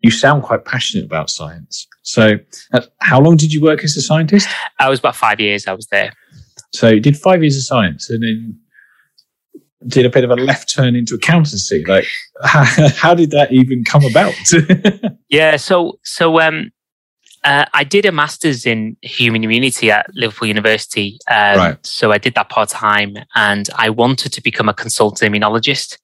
you 0.00 0.10
sound 0.10 0.42
quite 0.42 0.64
passionate 0.64 1.04
about 1.04 1.30
science. 1.30 1.86
So, 2.02 2.36
uh, 2.72 2.82
how 3.00 3.20
long 3.20 3.36
did 3.36 3.52
you 3.52 3.60
work 3.60 3.82
as 3.82 3.96
a 3.96 4.02
scientist? 4.02 4.48
I 4.78 4.88
was 4.88 4.98
about 4.98 5.16
five 5.16 5.40
years. 5.40 5.66
I 5.66 5.72
was 5.72 5.86
there. 5.86 6.12
So, 6.72 6.88
you 6.90 7.00
did 7.00 7.16
five 7.16 7.42
years 7.42 7.56
of 7.56 7.64
science, 7.64 8.08
and 8.10 8.22
then 8.22 8.60
did 9.86 10.06
a 10.06 10.10
bit 10.10 10.24
of 10.24 10.30
a 10.30 10.36
left 10.36 10.72
turn 10.74 10.96
into 10.96 11.14
accountancy. 11.14 11.84
Like, 11.84 12.06
how, 12.42 12.64
how 12.96 13.14
did 13.14 13.30
that 13.30 13.52
even 13.52 13.84
come 13.84 14.04
about? 14.04 14.34
yeah, 15.28 15.56
so 15.56 15.98
so 16.02 16.40
um, 16.40 16.70
uh, 17.44 17.64
I 17.74 17.84
did 17.84 18.04
a 18.06 18.12
master's 18.12 18.66
in 18.66 18.96
human 19.02 19.44
immunity 19.44 19.90
at 19.90 20.06
Liverpool 20.14 20.48
University. 20.48 21.18
Um, 21.30 21.56
right. 21.56 21.86
So 21.86 22.12
I 22.12 22.18
did 22.18 22.34
that 22.34 22.48
part 22.48 22.70
time, 22.70 23.16
and 23.34 23.68
I 23.76 23.90
wanted 23.90 24.32
to 24.32 24.42
become 24.42 24.68
a 24.68 24.74
consultant 24.74 25.30
immunologist, 25.30 25.98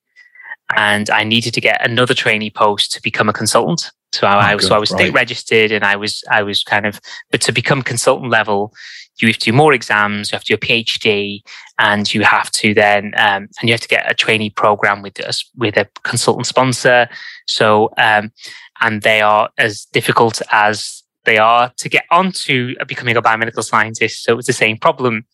and 0.77 1.09
I 1.11 1.25
needed 1.25 1.55
to 1.55 1.61
get 1.61 1.85
another 1.85 2.15
trainee 2.15 2.51
post 2.51 2.93
to 2.93 3.03
become 3.03 3.29
a 3.29 3.33
consultant. 3.33 3.91
So 4.13 4.27
I, 4.27 4.55
oh, 4.55 4.59
so 4.59 4.75
I 4.75 4.79
was 4.79 4.91
state 4.91 5.15
registered, 5.15 5.73
and 5.73 5.85
I 5.85 5.97
was 5.97 6.23
I 6.31 6.43
was 6.43 6.63
kind 6.63 6.87
of, 6.87 7.01
but 7.31 7.41
to 7.43 7.53
become 7.53 7.83
consultant 7.83 8.31
level, 8.31 8.75
you 9.21 9.29
have 9.29 9.37
to 9.39 9.51
do 9.51 9.57
more 9.57 9.73
exams, 9.73 10.31
you 10.31 10.37
have 10.37 10.45
to 10.45 10.55
do 10.57 10.61
a 10.61 10.67
PhD, 10.67 11.41
and 11.79 12.13
you 12.13 12.23
have 12.23 12.51
to 12.53 12.75
then 12.75 13.13
um, 13.17 13.49
and 13.61 13.69
you 13.69 13.73
have 13.73 13.81
to 13.81 13.89
get 13.89 14.11
a 14.11 14.15
trainee 14.15 14.51
program 14.51 15.03
with 15.03 15.21
us 15.21 15.49
with 15.57 15.77
a 15.77 15.89
consultant 16.03 16.47
sponsor. 16.47 17.09
So 17.47 17.91
um, 17.99 18.33
and 18.81 19.03
they 19.03 19.21
are 19.21 19.51
as 19.59 19.85
difficult 19.87 20.41
as 20.51 21.03
they 21.25 21.39
are 21.39 21.73
to 21.77 21.89
get 21.89 22.05
onto 22.11 22.75
becoming 22.87 23.17
a 23.17 23.23
biomedical 23.23 23.63
scientist. 23.63 24.25
So 24.25 24.39
it's 24.39 24.47
the 24.47 24.53
same 24.53 24.77
problem. 24.77 25.27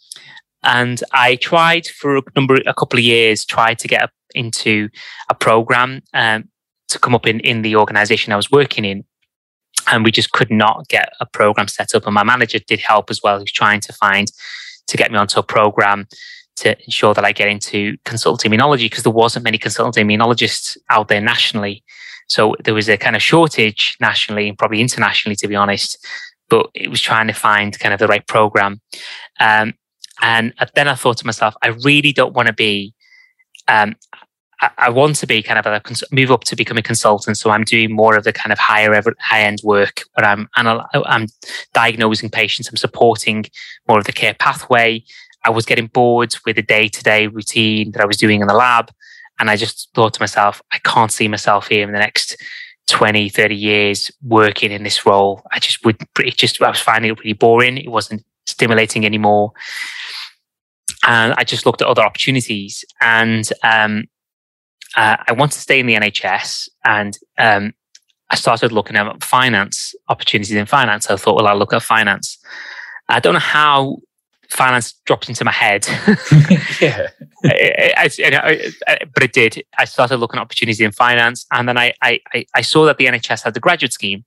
And 0.63 1.03
I 1.13 1.37
tried 1.37 1.87
for 1.87 2.19
a 2.19 2.23
number, 2.35 2.57
a 2.67 2.75
couple 2.75 2.99
of 2.99 3.05
years, 3.05 3.45
tried 3.45 3.79
to 3.79 3.89
get 3.89 4.11
into 4.35 4.89
a 5.29 5.35
program. 5.35 6.03
Um, 6.13 6.49
to 6.89 6.99
come 6.99 7.15
up 7.15 7.27
in 7.27 7.41
in 7.41 7.63
the 7.63 7.77
organization 7.77 8.33
I 8.33 8.37
was 8.37 8.51
working 8.51 8.85
in, 8.85 9.05
and 9.87 10.05
we 10.05 10.11
just 10.11 10.33
could 10.33 10.51
not 10.51 10.89
get 10.89 11.13
a 11.21 11.27
program 11.27 11.69
set 11.69 11.95
up. 11.95 12.07
And 12.07 12.15
my 12.15 12.25
manager 12.25 12.59
did 12.59 12.81
help 12.81 13.11
as 13.11 13.21
well. 13.23 13.39
He 13.39 13.43
was 13.43 13.53
trying 13.53 13.81
to 13.81 13.93
find 13.93 14.31
to 14.87 14.97
get 14.97 15.13
me 15.13 15.19
onto 15.19 15.39
a 15.39 15.43
program 15.43 16.07
to 16.57 16.77
ensure 16.85 17.15
that 17.15 17.25
I 17.25 17.33
get 17.33 17.49
into 17.49 17.97
consultant 18.05 18.53
immunology 18.53 18.87
because 18.87 19.05
there 19.05 19.13
wasn't 19.13 19.45
many 19.45 19.59
consultant 19.59 20.05
immunologists 20.05 20.77
out 20.91 21.09
there 21.09 21.21
nationally. 21.21 21.85
So 22.29 22.57
there 22.65 22.75
was 22.75 22.89
a 22.89 22.97
kind 22.97 23.17
of 23.17 23.23
shortage 23.23 23.97
nationally 24.01 24.49
and 24.49 24.59
probably 24.59 24.81
internationally, 24.81 25.37
to 25.37 25.49
be 25.49 25.55
honest. 25.55 26.05
But 26.49 26.69
it 26.75 26.91
was 26.91 27.01
trying 27.01 27.29
to 27.29 27.33
find 27.33 27.79
kind 27.79 27.93
of 27.93 28.01
the 28.01 28.09
right 28.09 28.27
program. 28.27 28.81
Um, 29.41 29.75
and 30.21 30.53
then 30.75 30.89
I 30.89 30.95
thought 30.95 31.19
to 31.19 31.27
myself, 31.27 31.55
I 31.63 31.69
really 31.69 32.13
don't 32.13 32.35
want 32.35 32.49
to 32.49 32.55
be. 32.55 32.95
Um, 33.69 33.97
I, 34.61 34.91
want 34.91 35.17
to 35.17 35.27
be 35.27 35.43
kind 35.43 35.59
of 35.59 35.67
a 35.67 35.81
move 36.11 36.33
up 36.33 36.43
to 36.45 36.57
become 36.57 36.79
a 36.79 36.83
consultant. 36.83 37.39
So 37.39 37.51
I'm 37.51 37.65
doing 37.65 37.93
more 37.93 38.17
of 38.17 38.25
the 38.25 38.33
kind 38.33 38.53
of 38.53 38.59
higher 38.59 38.93
high 39.21 39.43
end 39.43 39.61
work 39.63 40.03
where 40.15 40.27
I'm 40.27 40.49
I'm 40.57 41.27
diagnosing 41.75 42.31
patients. 42.31 42.69
I'm 42.69 42.77
supporting 42.77 43.45
more 43.87 43.99
of 43.99 44.05
the 44.05 44.13
care 44.13 44.35
pathway. 44.35 45.05
I 45.45 45.51
was 45.51 45.65
getting 45.65 45.87
bored 45.87 46.35
with 46.45 46.57
the 46.57 46.63
day 46.63 46.89
to 46.89 47.03
day 47.03 47.27
routine 47.29 47.93
that 47.93 48.03
I 48.03 48.07
was 48.07 48.17
doing 48.17 48.41
in 48.41 48.49
the 48.49 48.55
lab. 48.55 48.91
And 49.39 49.51
I 49.51 49.57
just 49.57 49.91
thought 49.95 50.15
to 50.15 50.23
myself, 50.23 50.61
I 50.73 50.79
can't 50.79 51.13
see 51.13 51.29
myself 51.29 51.69
here 51.69 51.87
in 51.87 51.93
the 51.93 51.99
next 51.99 52.37
20, 52.89 53.29
30 53.29 53.55
years 53.55 54.11
working 54.23 54.73
in 54.73 54.83
this 54.83 55.07
role. 55.07 55.43
I 55.53 55.61
just 55.61 55.85
would, 55.85 55.97
it 56.19 56.37
just, 56.37 56.61
I 56.61 56.69
was 56.69 56.81
finding 56.81 57.13
it 57.13 57.21
really 57.21 57.35
boring. 57.35 57.79
It 57.79 57.91
wasn't 57.91 58.25
stimulating 58.47 59.07
anymore. 59.07 59.53
And 61.07 61.35
I 61.35 61.45
just 61.45 61.67
looked 61.67 61.83
at 61.83 61.89
other 61.89 62.03
opportunities 62.03 62.85
and, 63.01 63.49
um, 63.63 64.05
uh, 64.97 65.17
I 65.27 65.33
wanted 65.33 65.55
to 65.55 65.61
stay 65.61 65.81
in 65.81 65.87
the 65.87 65.95
NHS 65.95 66.69
and, 66.85 67.19
um, 67.39 67.75
I 68.31 68.37
started 68.37 68.73
looking 68.73 68.97
at 68.97 69.25
finance 69.25 69.95
opportunities 70.09 70.55
in 70.55 70.67
finance. 70.67 71.11
I 71.11 71.17
thought, 71.17 71.37
well, 71.37 71.47
I'll 71.47 71.57
look 71.57 71.73
at 71.73 71.83
finance. 71.83 72.39
I 73.09 73.21
don't 73.21 73.33
know 73.33 73.41
how 73.41 73.99
finance 74.51 74.95
dropped 75.07 75.29
into 75.29 75.45
my 75.45 75.53
head. 75.53 75.87
yeah. 76.81 77.09
I, 77.45 78.11
I, 78.27 78.73
I, 78.87 78.99
but 79.15 79.23
it 79.23 79.33
did. 79.33 79.65
I 79.79 79.85
started 79.85 80.19
looking 80.19 80.39
at 80.39 80.43
opportunities 80.43 80.81
in 80.81 80.93
finance, 80.93 81.47
and 81.53 81.69
then 81.69 81.79
I, 81.79 81.95
I, 82.03 82.21
I 82.55 82.63
saw 82.63 82.85
that 82.87 82.99
the 82.99 83.07
NHS 83.07 83.45
had 83.45 83.55
the 83.55 83.61
graduate 83.61 83.93
scheme, 83.93 84.25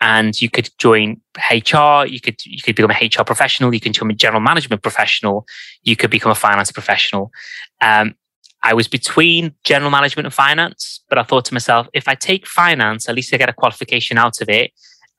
and 0.00 0.40
you 0.40 0.50
could 0.50 0.70
join 0.78 1.20
HR. 1.50 2.06
You 2.06 2.20
could 2.20 2.44
you 2.44 2.60
could 2.62 2.76
become 2.76 2.90
a 2.90 3.06
HR 3.06 3.24
professional. 3.24 3.74
You 3.74 3.80
can 3.80 3.92
become 3.92 4.10
a 4.10 4.14
general 4.14 4.40
management 4.40 4.82
professional. 4.82 5.46
You 5.82 5.96
could 5.96 6.10
become 6.10 6.32
a 6.32 6.36
finance 6.36 6.72
professional. 6.72 7.30
Um, 7.80 8.14
I 8.64 8.74
was 8.74 8.88
between 8.88 9.54
general 9.62 9.90
management 9.90 10.26
and 10.26 10.34
finance, 10.34 11.02
but 11.08 11.18
I 11.18 11.22
thought 11.22 11.44
to 11.46 11.54
myself, 11.54 11.86
if 11.92 12.08
I 12.08 12.14
take 12.14 12.46
finance, 12.46 13.08
at 13.08 13.14
least 13.14 13.32
I 13.32 13.36
get 13.36 13.48
a 13.48 13.52
qualification 13.52 14.18
out 14.18 14.40
of 14.40 14.48
it. 14.48 14.72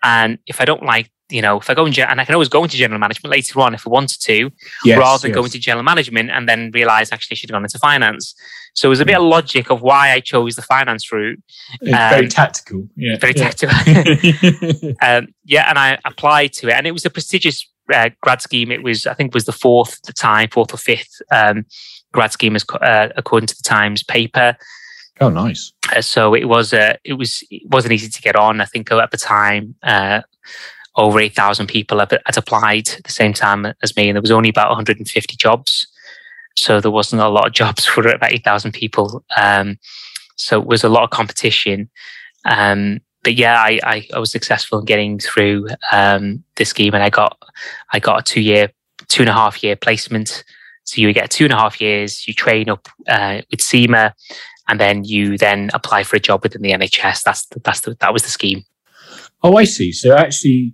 And 0.03 0.39
if 0.47 0.59
I 0.59 0.65
don't 0.65 0.83
like 0.83 1.11
you 1.29 1.41
know, 1.41 1.59
if 1.59 1.69
I 1.69 1.73
go 1.73 1.85
in, 1.85 1.99
and 1.99 2.21
I 2.21 2.25
can 2.25 2.35
always 2.35 2.49
go 2.49 2.63
into 2.63 2.77
general 2.77 2.99
management 2.99 3.31
later 3.31 3.59
on 3.59 3.73
if 3.73 3.87
I 3.87 3.89
wanted 3.89 4.21
to, 4.21 4.51
yes, 4.83 4.97
rather 4.97 5.21
than 5.21 5.29
yes. 5.29 5.35
go 5.35 5.45
into 5.45 5.59
general 5.59 5.83
management 5.83 6.29
and 6.29 6.47
then 6.47 6.69
realize 6.71 7.11
actually 7.11 7.35
I 7.35 7.37
should 7.37 7.49
have 7.49 7.55
gone 7.55 7.63
into 7.63 7.79
finance. 7.79 8.35
So 8.75 8.89
it 8.89 8.91
was 8.91 8.99
a 8.99 9.05
bit 9.05 9.17
of 9.17 9.23
logic 9.23 9.71
of 9.71 9.81
why 9.81 10.11
I 10.11 10.19
chose 10.19 10.55
the 10.55 10.61
finance 10.61 11.11
route. 11.11 11.41
Um, 11.81 11.89
very 11.89 12.27
tactical. 12.27 12.87
Yeah. 12.95 13.17
Very 13.17 13.33
yeah. 13.35 13.49
tactical. 13.49 14.93
um, 15.01 15.27
yeah. 15.45 15.67
And 15.69 15.79
I 15.79 15.97
applied 16.05 16.53
to 16.53 16.67
it 16.67 16.73
and 16.73 16.85
it 16.85 16.91
was 16.91 17.05
a 17.05 17.09
prestigious 17.09 17.67
uh, 17.91 18.09
grad 18.21 18.41
scheme. 18.41 18.71
It 18.71 18.83
was, 18.83 19.07
I 19.07 19.13
think, 19.13 19.33
was 19.33 19.45
the 19.45 19.51
fourth 19.51 20.01
the 20.03 20.13
time, 20.13 20.49
fourth 20.49 20.73
or 20.73 20.77
fifth 20.77 21.21
um, 21.31 21.65
grad 22.15 22.31
scheme 22.31 22.55
as, 22.55 22.65
uh, 22.81 23.09
according 23.15 23.47
to 23.47 23.55
the 23.55 23.63
Times 23.63 24.03
paper. 24.03 24.57
Oh, 25.21 25.29
nice. 25.29 25.71
Uh, 25.95 26.01
so 26.01 26.33
it 26.33 26.45
was, 26.45 26.73
uh, 26.73 26.97
it 27.03 27.13
was, 27.13 27.43
it 27.51 27.63
wasn't 27.69 27.93
easy 27.93 28.09
to 28.09 28.21
get 28.21 28.35
on. 28.35 28.59
I 28.59 28.65
think 28.65 28.91
at 28.91 29.11
the 29.11 29.17
time, 29.17 29.75
uh, 29.83 30.21
over 30.97 31.19
8,000 31.19 31.67
people 31.67 31.99
had, 31.99 32.11
had 32.25 32.37
applied 32.37 32.89
at 32.89 33.03
the 33.03 33.11
same 33.11 33.33
time 33.33 33.65
as 33.83 33.95
me, 33.95 34.09
and 34.09 34.15
there 34.15 34.21
was 34.21 34.31
only 34.31 34.49
about 34.49 34.69
150 34.69 35.35
jobs. 35.35 35.87
So 36.55 36.79
there 36.79 36.91
wasn't 36.91 37.21
a 37.21 37.29
lot 37.29 37.47
of 37.47 37.53
jobs 37.61 37.85
for 37.85 38.07
about 38.07 38.33
8,000 38.33 38.71
people. 38.71 39.23
Um, 39.37 39.77
so 40.35 40.59
it 40.59 40.67
was 40.67 40.83
a 40.83 40.89
lot 40.89 41.03
of 41.03 41.09
competition. 41.09 41.89
Um, 42.45 42.99
but 43.23 43.35
yeah, 43.35 43.59
I, 43.59 43.79
I, 43.83 44.07
I, 44.13 44.19
was 44.19 44.31
successful 44.31 44.79
in 44.79 44.85
getting 44.85 45.17
through 45.17 45.67
um, 45.91 46.43
this 46.57 46.69
scheme, 46.69 46.93
and 46.93 47.03
I 47.03 47.09
got 47.09 47.37
I 47.91 47.99
got 47.99 48.19
a 48.19 48.23
two 48.23 48.41
year, 48.41 48.71
two 49.07 49.23
and 49.23 49.29
a 49.29 49.33
half 49.33 49.63
year 49.63 49.75
placement. 49.75 50.43
So 50.85 51.01
you 51.01 51.11
get 51.13 51.29
two 51.29 51.45
and 51.45 51.53
a 51.53 51.57
half 51.57 51.81
years. 51.81 52.27
You 52.27 52.33
train 52.33 52.69
up 52.69 52.87
uh, 53.07 53.41
with 53.51 53.61
CIMA, 53.61 54.13
and 54.67 54.79
then 54.79 55.03
you 55.03 55.37
then 55.37 55.69
apply 55.73 56.03
for 56.03 56.15
a 56.15 56.19
job 56.19 56.43
within 56.43 56.61
the 56.61 56.71
NHS. 56.71 57.23
That's 57.23 57.45
the, 57.47 57.59
that's 57.59 57.81
the, 57.81 57.95
that 57.99 58.13
was 58.13 58.23
the 58.23 58.29
scheme. 58.29 58.63
Oh, 59.43 59.57
I 59.57 59.65
see. 59.65 59.91
So 59.91 60.15
actually, 60.15 60.73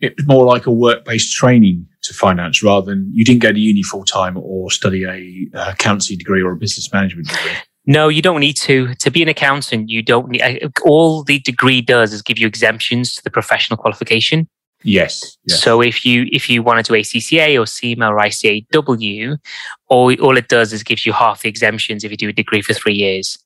it 0.00 0.16
was 0.16 0.26
more 0.26 0.44
like 0.44 0.66
a 0.66 0.72
work-based 0.72 1.34
training 1.34 1.86
to 2.02 2.14
finance 2.14 2.62
rather 2.62 2.86
than 2.86 3.10
you 3.12 3.24
didn't 3.24 3.42
go 3.42 3.52
to 3.52 3.58
uni 3.58 3.82
full 3.82 4.04
time 4.04 4.36
or 4.36 4.70
study 4.70 5.04
a, 5.04 5.58
a 5.58 5.70
accountancy 5.72 6.16
degree 6.16 6.42
or 6.42 6.52
a 6.52 6.56
business 6.56 6.92
management 6.92 7.28
degree. 7.28 7.52
No, 7.86 8.08
you 8.08 8.20
don't 8.20 8.40
need 8.40 8.56
to. 8.58 8.94
To 8.94 9.10
be 9.10 9.22
an 9.22 9.28
accountant, 9.28 9.88
you 9.88 10.02
don't 10.02 10.28
need. 10.28 10.42
Uh, 10.42 10.68
all 10.84 11.24
the 11.24 11.38
degree 11.40 11.80
does 11.80 12.12
is 12.12 12.22
give 12.22 12.38
you 12.38 12.46
exemptions 12.46 13.14
to 13.14 13.24
the 13.24 13.30
professional 13.30 13.76
qualification. 13.76 14.48
Yes. 14.84 15.36
So 15.48 15.80
if 15.80 16.04
you 16.04 16.26
if 16.30 16.48
you 16.48 16.62
want 16.62 16.84
to 16.84 16.92
do 16.92 16.98
ACCA 16.98 17.60
or 17.60 17.66
CIMA 17.66 18.12
or 18.12 18.18
ICAW, 18.18 19.38
all 19.88 20.14
all 20.20 20.36
it 20.36 20.48
does 20.48 20.72
is 20.72 20.82
gives 20.82 21.04
you 21.04 21.12
half 21.12 21.42
the 21.42 21.48
exemptions 21.48 22.04
if 22.04 22.10
you 22.10 22.16
do 22.16 22.28
a 22.28 22.32
degree 22.32 22.62
for 22.62 22.74
three 22.74 22.94
years. 22.94 23.38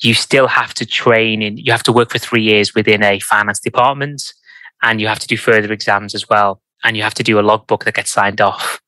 You 0.00 0.12
still 0.12 0.46
have 0.46 0.74
to 0.74 0.84
train 0.84 1.40
in. 1.40 1.56
You 1.56 1.72
have 1.72 1.82
to 1.84 1.92
work 1.92 2.10
for 2.10 2.18
three 2.18 2.42
years 2.42 2.74
within 2.74 3.02
a 3.02 3.18
finance 3.20 3.60
department 3.60 4.34
and 4.82 5.00
you 5.00 5.06
have 5.06 5.18
to 5.20 5.26
do 5.26 5.36
further 5.36 5.72
exams 5.72 6.14
as 6.14 6.28
well. 6.28 6.60
And 6.84 6.96
you 6.96 7.02
have 7.02 7.14
to 7.14 7.22
do 7.22 7.40
a 7.40 7.42
logbook 7.42 7.84
that 7.84 7.94
gets 7.94 8.12
signed 8.12 8.40
off. 8.40 8.80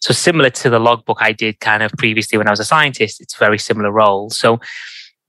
So 0.00 0.12
similar 0.12 0.50
to 0.50 0.68
the 0.68 0.80
logbook 0.80 1.18
I 1.20 1.32
did 1.32 1.60
kind 1.60 1.82
of 1.82 1.92
previously 1.92 2.36
when 2.36 2.48
I 2.48 2.50
was 2.50 2.60
a 2.60 2.64
scientist, 2.64 3.20
it's 3.20 3.36
very 3.36 3.58
similar 3.58 3.90
role. 3.92 4.28
So 4.30 4.60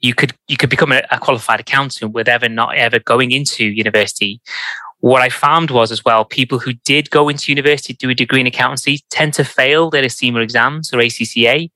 you 0.01 0.13
could 0.13 0.33
you 0.47 0.57
could 0.57 0.69
become 0.69 0.91
a, 0.91 1.01
a 1.11 1.19
qualified 1.19 1.59
accountant 1.59 2.11
with 2.13 2.27
ever 2.27 2.49
not 2.49 2.75
ever 2.75 2.99
going 2.99 3.31
into 3.31 3.65
university. 3.65 4.41
What 5.05 5.21
I 5.21 5.29
found 5.29 5.69
was 5.69 5.91
as 5.91 6.03
well, 6.03 6.25
people 6.25 6.57
who 6.57 6.73
did 6.73 7.11
go 7.11 7.29
into 7.29 7.51
university 7.51 7.93
do 7.93 8.09
a 8.09 8.15
degree 8.15 8.41
in 8.41 8.47
accountancy 8.47 9.01
tend 9.11 9.35
to 9.35 9.43
fail 9.43 9.91
their 9.91 10.09
CIMA 10.09 10.39
exams 10.39 10.91
or 10.91 10.97
ACCA 10.97 11.69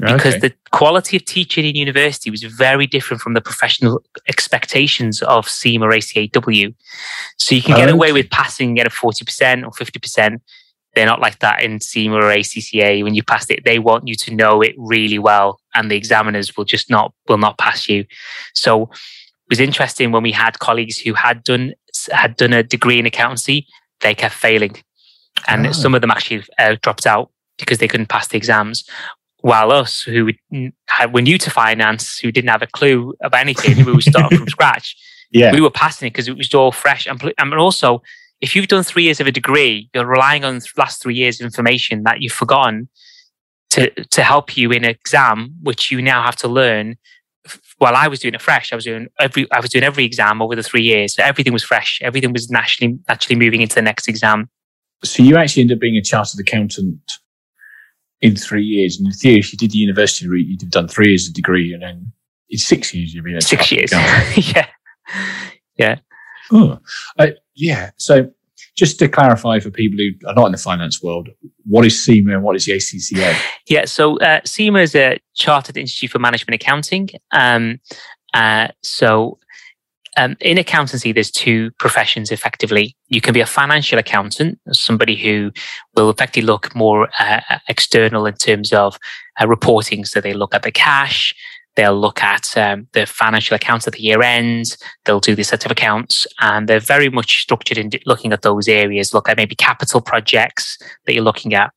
because 0.00 0.34
okay. 0.34 0.48
the 0.48 0.54
quality 0.70 1.16
of 1.16 1.24
teaching 1.24 1.64
in 1.64 1.76
university 1.76 2.30
was 2.30 2.42
very 2.42 2.86
different 2.86 3.22
from 3.22 3.32
the 3.32 3.40
professional 3.40 4.02
expectations 4.28 5.22
of 5.22 5.48
CIMA 5.48 5.86
or 5.86 5.92
ACAW. 5.92 6.74
So 7.38 7.54
you 7.54 7.62
can 7.62 7.74
get 7.74 7.88
okay. 7.88 7.92
away 7.92 8.12
with 8.12 8.28
passing 8.28 8.78
at 8.78 8.86
a 8.86 8.90
40% 8.90 9.64
or 9.64 9.70
50%. 9.70 10.40
They're 10.94 11.06
not 11.06 11.22
like 11.22 11.38
that 11.38 11.62
in 11.62 11.80
CIMA 11.80 12.16
or 12.16 12.34
ACCA. 12.34 13.02
When 13.02 13.14
you 13.14 13.22
pass 13.22 13.48
it, 13.48 13.64
they 13.64 13.78
want 13.78 14.06
you 14.06 14.14
to 14.14 14.34
know 14.34 14.60
it 14.60 14.74
really 14.76 15.18
well, 15.18 15.58
and 15.74 15.90
the 15.90 15.96
examiners 15.96 16.54
will 16.54 16.66
just 16.66 16.90
not 16.90 17.14
will 17.28 17.38
not 17.38 17.56
pass 17.56 17.88
you. 17.88 18.04
So 18.52 18.90
was 19.48 19.60
interesting 19.60 20.12
when 20.12 20.22
we 20.22 20.32
had 20.32 20.58
colleagues 20.58 20.98
who 20.98 21.14
had 21.14 21.44
done 21.44 21.74
had 22.10 22.36
done 22.36 22.52
a 22.52 22.62
degree 22.62 22.98
in 22.98 23.06
accountancy, 23.06 23.66
they 24.00 24.14
kept 24.14 24.34
failing, 24.34 24.76
and 25.46 25.66
oh. 25.66 25.72
some 25.72 25.94
of 25.94 26.00
them 26.00 26.10
actually 26.10 26.44
uh, 26.58 26.76
dropped 26.82 27.06
out 27.06 27.30
because 27.58 27.78
they 27.78 27.88
couldn't 27.88 28.08
pass 28.08 28.28
the 28.28 28.36
exams. 28.36 28.84
While 29.40 29.72
us, 29.72 30.00
who 30.00 30.30
were 31.12 31.22
new 31.22 31.36
to 31.38 31.50
finance, 31.50 32.18
who 32.18 32.32
didn't 32.32 32.48
have 32.48 32.62
a 32.62 32.66
clue 32.66 33.14
about 33.20 33.40
anything, 33.40 33.84
we 33.84 33.92
were 33.92 34.00
starting 34.00 34.38
from 34.38 34.48
scratch. 34.56 34.96
Yeah. 35.30 35.52
We 35.52 35.60
were 35.60 35.70
passing 35.70 36.06
it 36.06 36.12
because 36.12 36.28
it 36.28 36.36
was 36.36 36.54
all 36.54 36.72
fresh. 36.72 37.06
And, 37.06 37.20
and 37.36 37.54
also, 37.54 38.02
if 38.40 38.56
you've 38.56 38.68
done 38.68 38.84
three 38.84 39.02
years 39.02 39.20
of 39.20 39.26
a 39.26 39.32
degree, 39.32 39.90
you're 39.92 40.06
relying 40.06 40.44
on 40.44 40.58
the 40.58 40.68
last 40.78 41.02
three 41.02 41.14
years 41.14 41.40
of 41.40 41.44
information 41.44 42.04
that 42.04 42.22
you've 42.22 42.32
forgotten 42.32 42.88
to, 43.70 43.90
to 43.90 44.22
help 44.22 44.56
you 44.56 44.70
in 44.70 44.84
an 44.84 44.90
exam, 44.90 45.54
which 45.62 45.90
you 45.90 46.00
now 46.00 46.22
have 46.22 46.36
to 46.36 46.48
learn. 46.48 46.96
While 47.78 47.94
I 47.94 48.08
was 48.08 48.20
doing 48.20 48.34
it 48.34 48.40
fresh, 48.40 48.72
I 48.72 48.76
was 48.76 48.84
doing 48.84 49.08
every 49.18 49.50
I 49.52 49.60
was 49.60 49.70
doing 49.70 49.84
every 49.84 50.04
exam 50.04 50.40
over 50.40 50.56
the 50.56 50.62
three 50.62 50.82
years. 50.82 51.14
So 51.14 51.22
everything 51.22 51.52
was 51.52 51.62
fresh. 51.62 52.00
Everything 52.02 52.32
was 52.32 52.50
naturally 52.50 52.98
naturally 53.08 53.38
moving 53.38 53.60
into 53.60 53.74
the 53.74 53.82
next 53.82 54.08
exam. 54.08 54.48
So 55.02 55.22
you 55.22 55.36
actually 55.36 55.62
ended 55.62 55.76
up 55.76 55.80
being 55.80 55.96
a 55.96 56.02
chartered 56.02 56.40
accountant 56.40 56.98
in 58.22 58.36
three 58.36 58.64
years. 58.64 58.96
And 58.98 59.06
in 59.06 59.12
theory, 59.12 59.38
if 59.38 59.52
you 59.52 59.58
did 59.58 59.72
the 59.72 59.78
university 59.78 60.26
route, 60.26 60.46
you'd 60.46 60.62
have 60.62 60.70
done 60.70 60.88
three 60.88 61.08
years 61.08 61.28
of 61.28 61.34
degree, 61.34 61.72
and 61.74 61.82
then 61.82 62.12
in 62.48 62.58
six 62.58 62.94
years 62.94 63.14
you'd 63.14 63.24
be 63.24 63.36
a 63.36 63.40
six 63.40 63.70
years. 63.70 63.92
yeah, 64.54 64.68
yeah, 65.76 65.98
oh. 66.50 66.78
uh, 67.18 67.28
yeah. 67.54 67.90
So 67.96 68.30
just 68.76 68.98
to 68.98 69.08
clarify 69.08 69.60
for 69.60 69.70
people 69.70 69.98
who 69.98 70.28
are 70.28 70.34
not 70.34 70.46
in 70.46 70.52
the 70.52 70.58
finance 70.58 71.02
world, 71.02 71.28
what 71.64 71.84
is 71.84 72.02
CIMA 72.04 72.34
and 72.34 72.42
what 72.42 72.56
is 72.56 72.64
the 72.64 72.72
ACCA? 72.72 73.36
Yeah, 73.68 73.84
so 73.84 74.18
uh, 74.18 74.40
CIMA 74.44 74.80
is 74.80 74.94
a 74.94 75.18
Chartered 75.34 75.76
Institute 75.76 76.10
for 76.10 76.18
Management 76.18 76.60
Accounting. 76.60 77.10
Um, 77.32 77.80
uh, 78.32 78.68
so 78.82 79.38
um, 80.16 80.36
in 80.40 80.58
accountancy, 80.58 81.12
there's 81.12 81.30
two 81.30 81.70
professions 81.72 82.30
effectively. 82.30 82.96
You 83.08 83.20
can 83.20 83.34
be 83.34 83.40
a 83.40 83.46
financial 83.46 83.98
accountant, 83.98 84.58
somebody 84.72 85.16
who 85.16 85.50
will 85.94 86.10
effectively 86.10 86.46
look 86.46 86.74
more 86.74 87.08
uh, 87.18 87.40
external 87.68 88.26
in 88.26 88.34
terms 88.34 88.72
of 88.72 88.98
uh, 89.40 89.46
reporting. 89.48 90.04
So 90.04 90.20
they 90.20 90.34
look 90.34 90.54
at 90.54 90.62
the 90.62 90.72
cash, 90.72 91.34
They'll 91.76 91.98
look 91.98 92.22
at 92.22 92.56
um, 92.56 92.86
the 92.92 93.06
financial 93.06 93.54
accounts 93.54 93.86
at 93.86 93.94
the 93.94 94.02
year 94.02 94.22
end. 94.22 94.76
They'll 95.04 95.20
do 95.20 95.34
the 95.34 95.42
set 95.42 95.64
of 95.64 95.70
accounts, 95.70 96.26
and 96.40 96.68
they're 96.68 96.80
very 96.80 97.08
much 97.08 97.42
structured 97.42 97.78
in 97.78 97.90
looking 98.06 98.32
at 98.32 98.42
those 98.42 98.68
areas. 98.68 99.12
Look 99.12 99.28
at 99.28 99.36
maybe 99.36 99.54
capital 99.54 100.00
projects 100.00 100.78
that 101.06 101.14
you're 101.14 101.24
looking 101.24 101.54
at. 101.54 101.72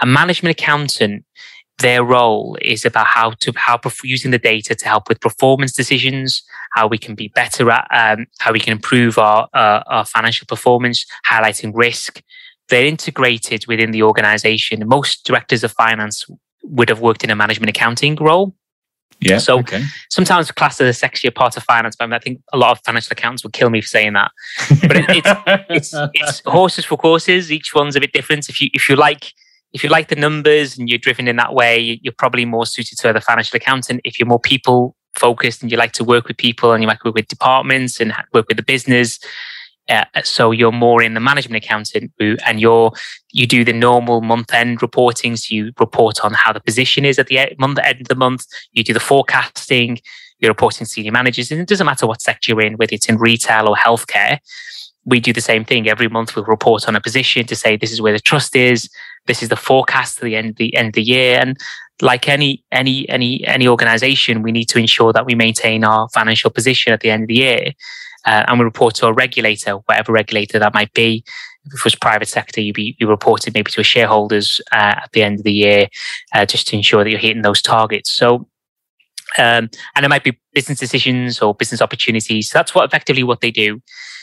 A 0.00 0.06
management 0.06 0.58
accountant 0.58 1.24
their 1.80 2.04
role 2.04 2.56
is 2.60 2.84
about 2.84 3.06
how 3.06 3.30
to 3.40 3.52
how 3.56 3.80
using 4.04 4.30
the 4.30 4.38
data 4.38 4.74
to 4.74 4.86
help 4.86 5.08
with 5.08 5.20
performance 5.20 5.72
decisions, 5.72 6.42
how 6.72 6.86
we 6.86 6.98
can 6.98 7.14
be 7.14 7.28
better 7.28 7.70
at, 7.70 7.86
um, 7.90 8.26
how 8.38 8.52
we 8.52 8.60
can 8.60 8.72
improve 8.72 9.18
our 9.18 9.48
uh, 9.54 9.82
our 9.86 10.04
financial 10.04 10.46
performance, 10.46 11.06
highlighting 11.28 11.72
risk. 11.74 12.22
They're 12.68 12.86
integrated 12.86 13.66
within 13.66 13.90
the 13.90 14.02
organization. 14.02 14.86
Most 14.86 15.24
directors 15.24 15.64
of 15.64 15.72
finance 15.72 16.24
would 16.62 16.88
have 16.88 17.00
worked 17.00 17.24
in 17.24 17.30
a 17.30 17.36
management 17.36 17.70
accounting 17.70 18.14
role. 18.16 18.54
Yeah. 19.20 19.38
So 19.38 19.58
okay. 19.58 19.82
sometimes 20.08 20.50
classed 20.50 20.80
as 20.80 21.02
a 21.02 21.06
sexier 21.06 21.34
part 21.34 21.56
of 21.56 21.62
finance, 21.62 21.94
but 21.96 22.04
I, 22.04 22.06
mean, 22.08 22.14
I 22.14 22.18
think 22.18 22.40
a 22.52 22.56
lot 22.56 22.72
of 22.72 22.82
financial 22.84 23.12
accountants 23.12 23.42
would 23.42 23.52
kill 23.52 23.70
me 23.70 23.80
for 23.80 23.86
saying 23.86 24.14
that. 24.14 24.30
But 24.80 24.96
it, 24.96 25.04
it's, 25.08 25.92
it's, 25.94 25.94
it's 26.14 26.42
horses 26.46 26.84
for 26.84 26.96
courses. 26.96 27.52
Each 27.52 27.74
one's 27.74 27.96
a 27.96 28.00
bit 28.00 28.12
different. 28.12 28.48
If 28.48 28.60
you 28.60 28.70
if 28.72 28.88
you 28.88 28.96
like 28.96 29.32
if 29.72 29.84
you 29.84 29.90
like 29.90 30.08
the 30.08 30.16
numbers 30.16 30.78
and 30.78 30.88
you're 30.88 30.98
driven 30.98 31.28
in 31.28 31.36
that 31.36 31.54
way, 31.54 32.00
you're 32.02 32.14
probably 32.16 32.44
more 32.44 32.66
suited 32.66 32.98
to 32.98 33.12
the 33.12 33.20
financial 33.20 33.56
accountant. 33.56 34.00
If 34.04 34.18
you're 34.18 34.28
more 34.28 34.40
people 34.40 34.96
focused 35.14 35.62
and 35.62 35.70
you 35.70 35.76
like 35.76 35.92
to 35.92 36.04
work 36.04 36.26
with 36.26 36.36
people 36.36 36.72
and 36.72 36.82
you 36.82 36.88
like 36.88 37.00
to 37.00 37.08
work 37.08 37.14
with 37.14 37.28
departments 37.28 38.00
and 38.00 38.12
work 38.32 38.46
with 38.48 38.56
the 38.56 38.62
business, 38.62 39.18
uh, 39.88 40.04
so 40.22 40.50
you're 40.52 40.72
more 40.72 41.02
in 41.02 41.14
the 41.14 41.20
management 41.20 41.64
accountant 41.64 42.12
route 42.20 42.40
and 42.46 42.60
you're 42.60 42.92
you 43.32 43.46
do 43.46 43.64
the 43.64 43.72
normal 43.72 44.20
month 44.20 44.52
end 44.52 44.82
reporting. 44.82 45.36
So 45.36 45.54
you 45.54 45.72
report 45.78 46.20
on 46.24 46.32
how 46.32 46.52
the 46.52 46.60
position 46.60 47.04
is 47.04 47.18
at 47.18 47.26
the 47.26 47.54
month 47.58 47.78
end 47.82 48.00
of 48.00 48.08
the 48.08 48.14
month. 48.14 48.46
You 48.72 48.84
do 48.84 48.92
the 48.92 49.00
forecasting. 49.00 49.98
You're 50.38 50.50
reporting 50.50 50.86
to 50.86 50.90
senior 50.90 51.12
managers. 51.12 51.50
And 51.50 51.60
it 51.60 51.68
doesn't 51.68 51.84
matter 51.84 52.06
what 52.06 52.22
sector 52.22 52.52
you're 52.52 52.62
in 52.62 52.74
whether 52.74 52.94
it's 52.94 53.08
in 53.08 53.18
retail 53.18 53.68
or 53.68 53.76
healthcare. 53.76 54.38
We 55.04 55.18
do 55.18 55.32
the 55.32 55.40
same 55.40 55.64
thing. 55.64 55.88
Every 55.88 56.08
month 56.08 56.36
we 56.36 56.42
report 56.46 56.86
on 56.86 56.94
a 56.94 57.00
position 57.00 57.46
to 57.46 57.56
say 57.56 57.76
this 57.76 57.92
is 57.92 58.02
where 58.02 58.12
the 58.12 58.20
trust 58.20 58.54
is. 58.54 58.88
This 59.26 59.42
is 59.42 59.48
the 59.48 59.56
forecast 59.56 60.18
to 60.18 60.24
the 60.24 60.36
end 60.36 60.50
of 60.50 60.56
the 60.56 60.74
end 60.76 60.88
of 60.88 60.94
the 60.94 61.02
year. 61.02 61.38
And 61.40 61.56
like 62.00 62.28
any 62.28 62.64
any 62.72 63.08
any 63.08 63.44
any 63.46 63.66
organization 63.66 64.42
we 64.42 64.52
need 64.52 64.66
to 64.66 64.78
ensure 64.78 65.12
that 65.12 65.26
we 65.26 65.34
maintain 65.34 65.84
our 65.84 66.08
financial 66.10 66.50
position 66.50 66.92
at 66.92 67.00
the 67.00 67.10
end 67.10 67.24
of 67.24 67.28
the 67.28 67.34
year 67.34 67.72
uh, 68.26 68.44
and 68.46 68.58
we 68.58 68.64
report 68.64 68.94
to 68.96 69.06
a 69.06 69.12
regulator, 69.12 69.72
whatever 69.86 70.12
regulator 70.12 70.58
that 70.58 70.74
might 70.74 70.92
be. 70.92 71.24
If 71.66 71.80
it 71.80 71.84
was 71.84 71.94
private 71.94 72.28
sector, 72.28 72.60
you'd 72.60 72.74
be 72.74 72.96
you 72.98 73.08
reported 73.08 73.54
maybe 73.54 73.70
to 73.72 73.80
a 73.80 73.84
shareholders 73.84 74.60
uh, 74.72 74.94
at 75.02 75.10
the 75.12 75.22
end 75.22 75.38
of 75.38 75.44
the 75.44 75.52
year, 75.52 75.88
uh, 76.34 76.46
just 76.46 76.68
to 76.68 76.76
ensure 76.76 77.04
that 77.04 77.10
you're 77.10 77.18
hitting 77.18 77.42
those 77.42 77.60
targets. 77.60 78.10
So, 78.10 78.48
um, 79.38 79.68
and 79.94 80.04
it 80.04 80.08
might 80.08 80.24
be 80.24 80.38
business 80.54 80.78
decisions 80.78 81.40
or 81.40 81.54
business 81.54 81.82
opportunities. 81.82 82.50
So 82.50 82.58
that's 82.58 82.74
what 82.74 82.84
effectively 82.86 83.22
what 83.22 83.40
they 83.40 83.50
do. 83.50 83.80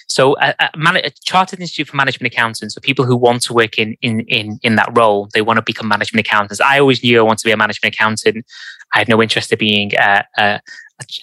So, 0.08 0.36
a, 0.40 0.56
a, 0.60 0.78
man- 0.78 0.98
a, 0.98 1.12
chartered 1.26 1.60
institute 1.60 1.90
for 1.90 1.96
management 1.96 2.34
accountants, 2.34 2.74
so 2.74 2.82
people 2.82 3.06
who 3.06 3.16
want 3.16 3.44
to 3.44 3.54
work 3.54 3.78
in 3.78 3.96
in 4.02 4.22
in 4.22 4.58
in 4.64 4.76
that 4.76 4.90
role, 4.98 5.30
they 5.34 5.42
want 5.42 5.58
to 5.58 5.64
become 5.64 5.88
management 5.88 6.26
accountants. 6.26 6.62
I 6.62 6.80
always 6.80 7.04
knew 7.04 7.20
I 7.20 7.24
wanted 7.24 7.40
to 7.40 7.46
be 7.46 7.52
a 7.52 7.58
management 7.58 7.94
accountant. 7.94 8.46
I 8.94 9.00
had 9.00 9.10
no 9.10 9.22
interest 9.22 9.52
in 9.52 9.60
being 9.60 9.92
a, 9.96 10.24
a, 10.38 10.62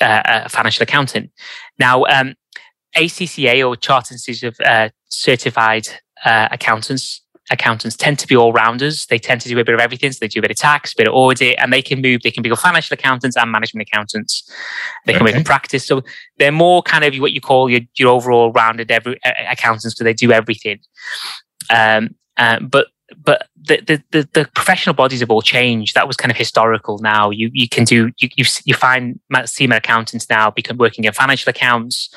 a 0.00 0.48
financial 0.48 0.82
accountant. 0.82 1.30
Now, 1.78 2.04
um, 2.04 2.34
ACCA 2.96 3.66
or 3.66 3.76
Chartered 3.76 4.12
Institute 4.12 4.54
of 4.54 4.60
uh, 4.64 4.88
Certified 5.08 5.88
uh, 6.24 6.48
Accountants 6.50 7.24
accountants 7.50 7.96
tend 7.96 8.18
to 8.18 8.26
be 8.26 8.36
all 8.36 8.52
rounders. 8.52 9.06
They 9.06 9.18
tend 9.18 9.40
to 9.42 9.48
do 9.48 9.58
a 9.58 9.64
bit 9.64 9.74
of 9.74 9.80
everything. 9.80 10.12
So 10.12 10.18
they 10.20 10.28
do 10.28 10.40
a 10.40 10.42
bit 10.42 10.50
of 10.50 10.56
tax, 10.56 10.92
a 10.92 10.96
bit 10.96 11.08
of 11.08 11.14
audit, 11.14 11.56
and 11.58 11.72
they 11.72 11.82
can 11.82 12.00
move. 12.00 12.22
They 12.22 12.30
can 12.30 12.42
become 12.42 12.56
financial 12.56 12.94
accountants 12.94 13.36
and 13.36 13.50
management 13.50 13.88
accountants. 13.88 14.50
They 15.04 15.12
can 15.12 15.22
okay. 15.22 15.32
work 15.32 15.38
in 15.38 15.44
practice. 15.44 15.86
So 15.86 16.02
they're 16.38 16.52
more 16.52 16.82
kind 16.82 17.04
of 17.04 17.14
what 17.16 17.32
you 17.32 17.40
call 17.40 17.68
your, 17.68 17.82
your 17.96 18.10
overall 18.10 18.52
rounded 18.52 18.90
every, 18.90 19.22
uh, 19.24 19.32
accountants. 19.50 19.96
So 19.96 20.04
they 20.04 20.14
do 20.14 20.32
everything. 20.32 20.80
Um, 21.70 22.14
uh, 22.36 22.60
but 22.60 22.88
but 23.22 23.48
the, 23.56 23.80
the, 23.86 24.02
the, 24.10 24.28
the, 24.32 24.48
professional 24.54 24.94
bodies 24.94 25.20
have 25.20 25.30
all 25.30 25.42
changed. 25.42 25.94
That 25.94 26.06
was 26.06 26.16
kind 26.16 26.30
of 26.30 26.36
historical 26.36 26.98
now. 26.98 27.30
You, 27.30 27.50
you 27.52 27.68
can 27.68 27.84
do, 27.84 28.10
you, 28.18 28.28
you, 28.36 28.44
you 28.64 28.74
find 28.74 29.20
senior 29.44 29.76
accountants 29.76 30.28
now 30.28 30.50
become 30.50 30.76
working 30.76 31.04
in 31.04 31.12
financial 31.12 31.50
accounts. 31.50 32.10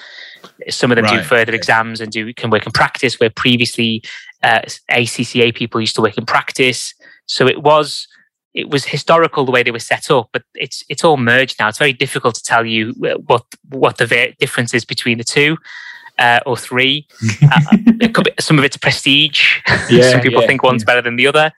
Some 0.69 0.91
of 0.91 0.95
them 0.95 1.05
right. 1.05 1.17
do 1.17 1.23
further 1.23 1.53
exams 1.53 2.01
and 2.01 2.11
do 2.11 2.33
can 2.33 2.49
work 2.49 2.65
in 2.65 2.71
practice 2.71 3.19
where 3.19 3.29
previously 3.29 4.03
uh, 4.43 4.61
ACCA 4.91 5.53
people 5.55 5.81
used 5.81 5.95
to 5.95 6.01
work 6.01 6.17
in 6.17 6.25
practice. 6.25 6.93
So 7.25 7.47
it 7.47 7.63
was, 7.63 8.07
it 8.53 8.69
was 8.69 8.85
historical 8.85 9.45
the 9.45 9.51
way 9.51 9.63
they 9.63 9.71
were 9.71 9.79
set 9.79 10.09
up, 10.09 10.29
but 10.33 10.43
it's 10.55 10.83
it's 10.89 11.03
all 11.03 11.17
merged 11.17 11.59
now. 11.59 11.67
It's 11.67 11.77
very 11.77 11.93
difficult 11.93 12.33
to 12.35 12.43
tell 12.43 12.65
you 12.65 12.93
what 13.27 13.45
what 13.69 13.97
the 13.97 14.33
difference 14.39 14.73
is 14.73 14.83
between 14.83 15.19
the 15.19 15.23
two 15.23 15.57
uh, 16.19 16.39
or 16.45 16.57
three. 16.57 17.07
uh, 17.41 17.77
it 18.01 18.13
could 18.13 18.25
be, 18.25 18.31
some 18.39 18.57
of 18.57 18.65
it's 18.65 18.77
prestige. 18.77 19.61
Yeah, 19.89 20.11
some 20.11 20.21
people 20.21 20.41
yeah, 20.41 20.47
think 20.47 20.63
one's 20.63 20.81
yeah. 20.81 20.87
better 20.87 21.01
than 21.01 21.15
the 21.15 21.27
other. 21.27 21.53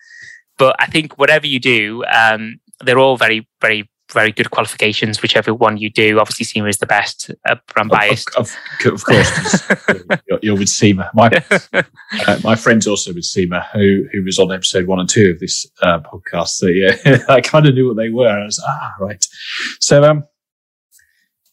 But 0.57 0.75
I 0.77 0.85
think 0.85 1.17
whatever 1.17 1.47
you 1.47 1.59
do, 1.59 2.03
um, 2.05 2.59
they're 2.81 2.99
all 2.99 3.17
very, 3.17 3.47
very, 3.59 3.89
very 4.11 4.31
good 4.31 4.51
qualifications. 4.51 5.21
Whichever 5.21 5.53
one 5.53 5.77
you 5.77 5.89
do, 5.89 6.19
obviously 6.19 6.45
CIMA 6.45 6.67
is 6.67 6.77
the 6.77 6.85
best. 6.85 7.31
Uh, 7.47 7.55
I'm 7.75 7.87
biased, 7.87 8.29
of, 8.35 8.55
of, 8.85 8.93
of 8.93 9.05
course. 9.05 9.63
you're, 10.27 10.39
you're, 10.43 10.57
with 10.57 10.69
CIMA. 10.69 11.09
My 11.13 11.31
uh, 11.73 12.39
my 12.43 12.55
friend's 12.55 12.87
also 12.87 13.13
with 13.13 13.23
CIMA, 13.23 13.67
who 13.73 14.05
who 14.11 14.23
was 14.23 14.37
on 14.37 14.51
episode 14.51 14.85
one 14.85 14.99
and 14.99 15.09
two 15.09 15.31
of 15.31 15.39
this 15.39 15.65
uh, 15.81 15.99
podcast. 15.99 16.49
So 16.49 16.67
yeah, 16.67 16.95
I 17.29 17.41
kind 17.41 17.65
of 17.65 17.73
knew 17.73 17.87
what 17.87 17.97
they 17.97 18.09
were. 18.09 18.27
I 18.27 18.45
was 18.45 18.61
ah 18.63 18.93
right. 18.99 19.25
So 19.79 20.03
um, 20.03 20.25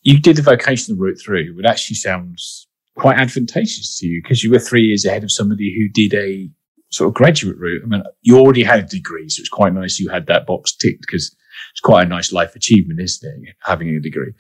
you 0.03 0.19
did 0.19 0.37
the 0.37 0.43
vocational 0.43 0.99
route 0.99 1.21
through. 1.21 1.59
It 1.59 1.67
actually 1.67 1.97
sounds 1.97 2.66
quite 2.97 3.19
advantageous 3.19 3.99
to 3.99 4.07
you 4.07 4.21
because 4.23 4.43
you 4.43 4.51
were 4.51 4.59
three 4.59 4.83
years 4.83 5.05
ahead 5.05 5.23
of 5.23 5.33
somebody 5.33 5.75
who 5.77 5.89
did 5.89 6.15
a 6.15 6.51
sort 6.91 7.09
of 7.09 7.15
graduate 7.15 7.59
route. 7.59 7.83
I 7.85 7.89
mean, 7.89 8.03
you 8.23 8.39
already 8.39 8.63
had 8.63 8.81
a 8.81 8.87
degree, 8.87 9.29
so 9.29 9.41
it's 9.41 9.49
quite 9.49 9.75
nice 9.75 9.99
you 9.99 10.09
had 10.09 10.27
that 10.27 10.47
box 10.47 10.75
ticked 10.75 11.03
because 11.03 11.35
it's 11.73 11.81
quite 11.81 12.07
a 12.07 12.09
nice 12.09 12.33
life 12.33 12.57
achievement, 12.57 13.01
isn't 13.01 13.49
it? 13.49 13.55
Having 13.63 13.97
a 13.97 14.01
degree. 14.01 14.33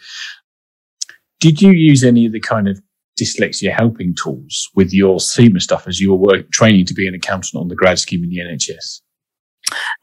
Did 1.40 1.60
you 1.60 1.72
use 1.72 2.02
any 2.02 2.26
of 2.26 2.32
the 2.32 2.40
kind 2.40 2.66
of 2.66 2.80
dyslexia 3.20 3.72
helping 3.72 4.14
tools 4.14 4.70
with 4.74 4.92
your 4.92 5.20
CIMA 5.20 5.60
stuff 5.60 5.86
as 5.86 6.00
you 6.00 6.10
were 6.10 6.16
work, 6.16 6.50
training 6.50 6.86
to 6.86 6.94
be 6.94 7.06
an 7.06 7.14
accountant 7.14 7.60
on 7.60 7.68
the 7.68 7.74
grad 7.74 7.98
scheme 7.98 8.24
in 8.24 8.30
the 8.30 8.38
NHS? 8.38 9.00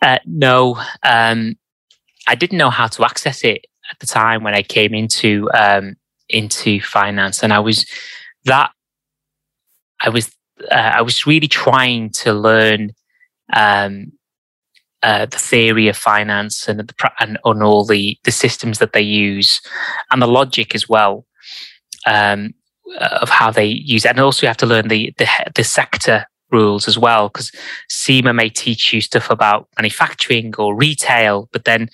Uh, 0.02 0.20
no, 0.26 0.82
um, 1.04 1.56
I 2.28 2.36
didn't 2.36 2.58
know 2.58 2.70
how 2.70 2.88
to 2.88 3.06
access 3.06 3.44
it 3.44 3.66
at 3.90 4.00
the 4.00 4.08
time 4.08 4.44
when 4.44 4.54
I 4.54 4.62
came 4.62 4.94
into 4.94 5.50
um, 5.54 5.96
into 6.30 6.82
finance, 6.82 7.44
and 7.44 7.54
I 7.54 7.60
was 7.60 7.86
that 8.46 8.72
I 10.02 10.10
was 10.10 10.32
uh, 10.72 10.76
I 10.96 11.02
was 11.02 11.26
really 11.26 11.48
trying 11.48 12.10
to 12.12 12.34
learn 12.34 12.92
um, 13.54 14.12
uh, 15.02 15.26
the 15.26 15.38
theory 15.38 15.88
of 15.88 15.98
finance 15.98 16.68
and 16.68 16.80
the 16.80 17.12
and 17.20 17.38
on 17.44 17.62
all 17.62 17.86
the 17.86 18.18
the 18.24 18.32
systems 18.32 18.80
that 18.80 18.94
they 18.94 19.02
use 19.02 19.62
and 20.12 20.22
the 20.22 20.28
logic 20.28 20.76
as 20.76 20.88
well 20.88 21.26
um, 22.06 22.54
of 23.00 23.30
how 23.30 23.52
they 23.52 23.66
use 23.66 24.06
it. 24.06 24.10
And 24.10 24.20
also 24.20 24.46
you 24.46 24.50
have 24.50 24.58
to 24.58 24.66
learn 24.66 24.88
the 24.88 25.14
the, 25.18 25.28
the 25.56 25.64
sector 25.64 26.26
rules 26.52 26.88
as 26.88 26.98
well 26.98 27.30
because 27.30 27.52
CIMA 27.90 28.34
may 28.34 28.50
teach 28.50 28.94
you 28.94 29.02
stuff 29.02 29.30
about 29.30 29.68
manufacturing 29.78 30.54
or 30.58 30.76
retail, 30.76 31.50
but 31.52 31.66
then 31.66 31.90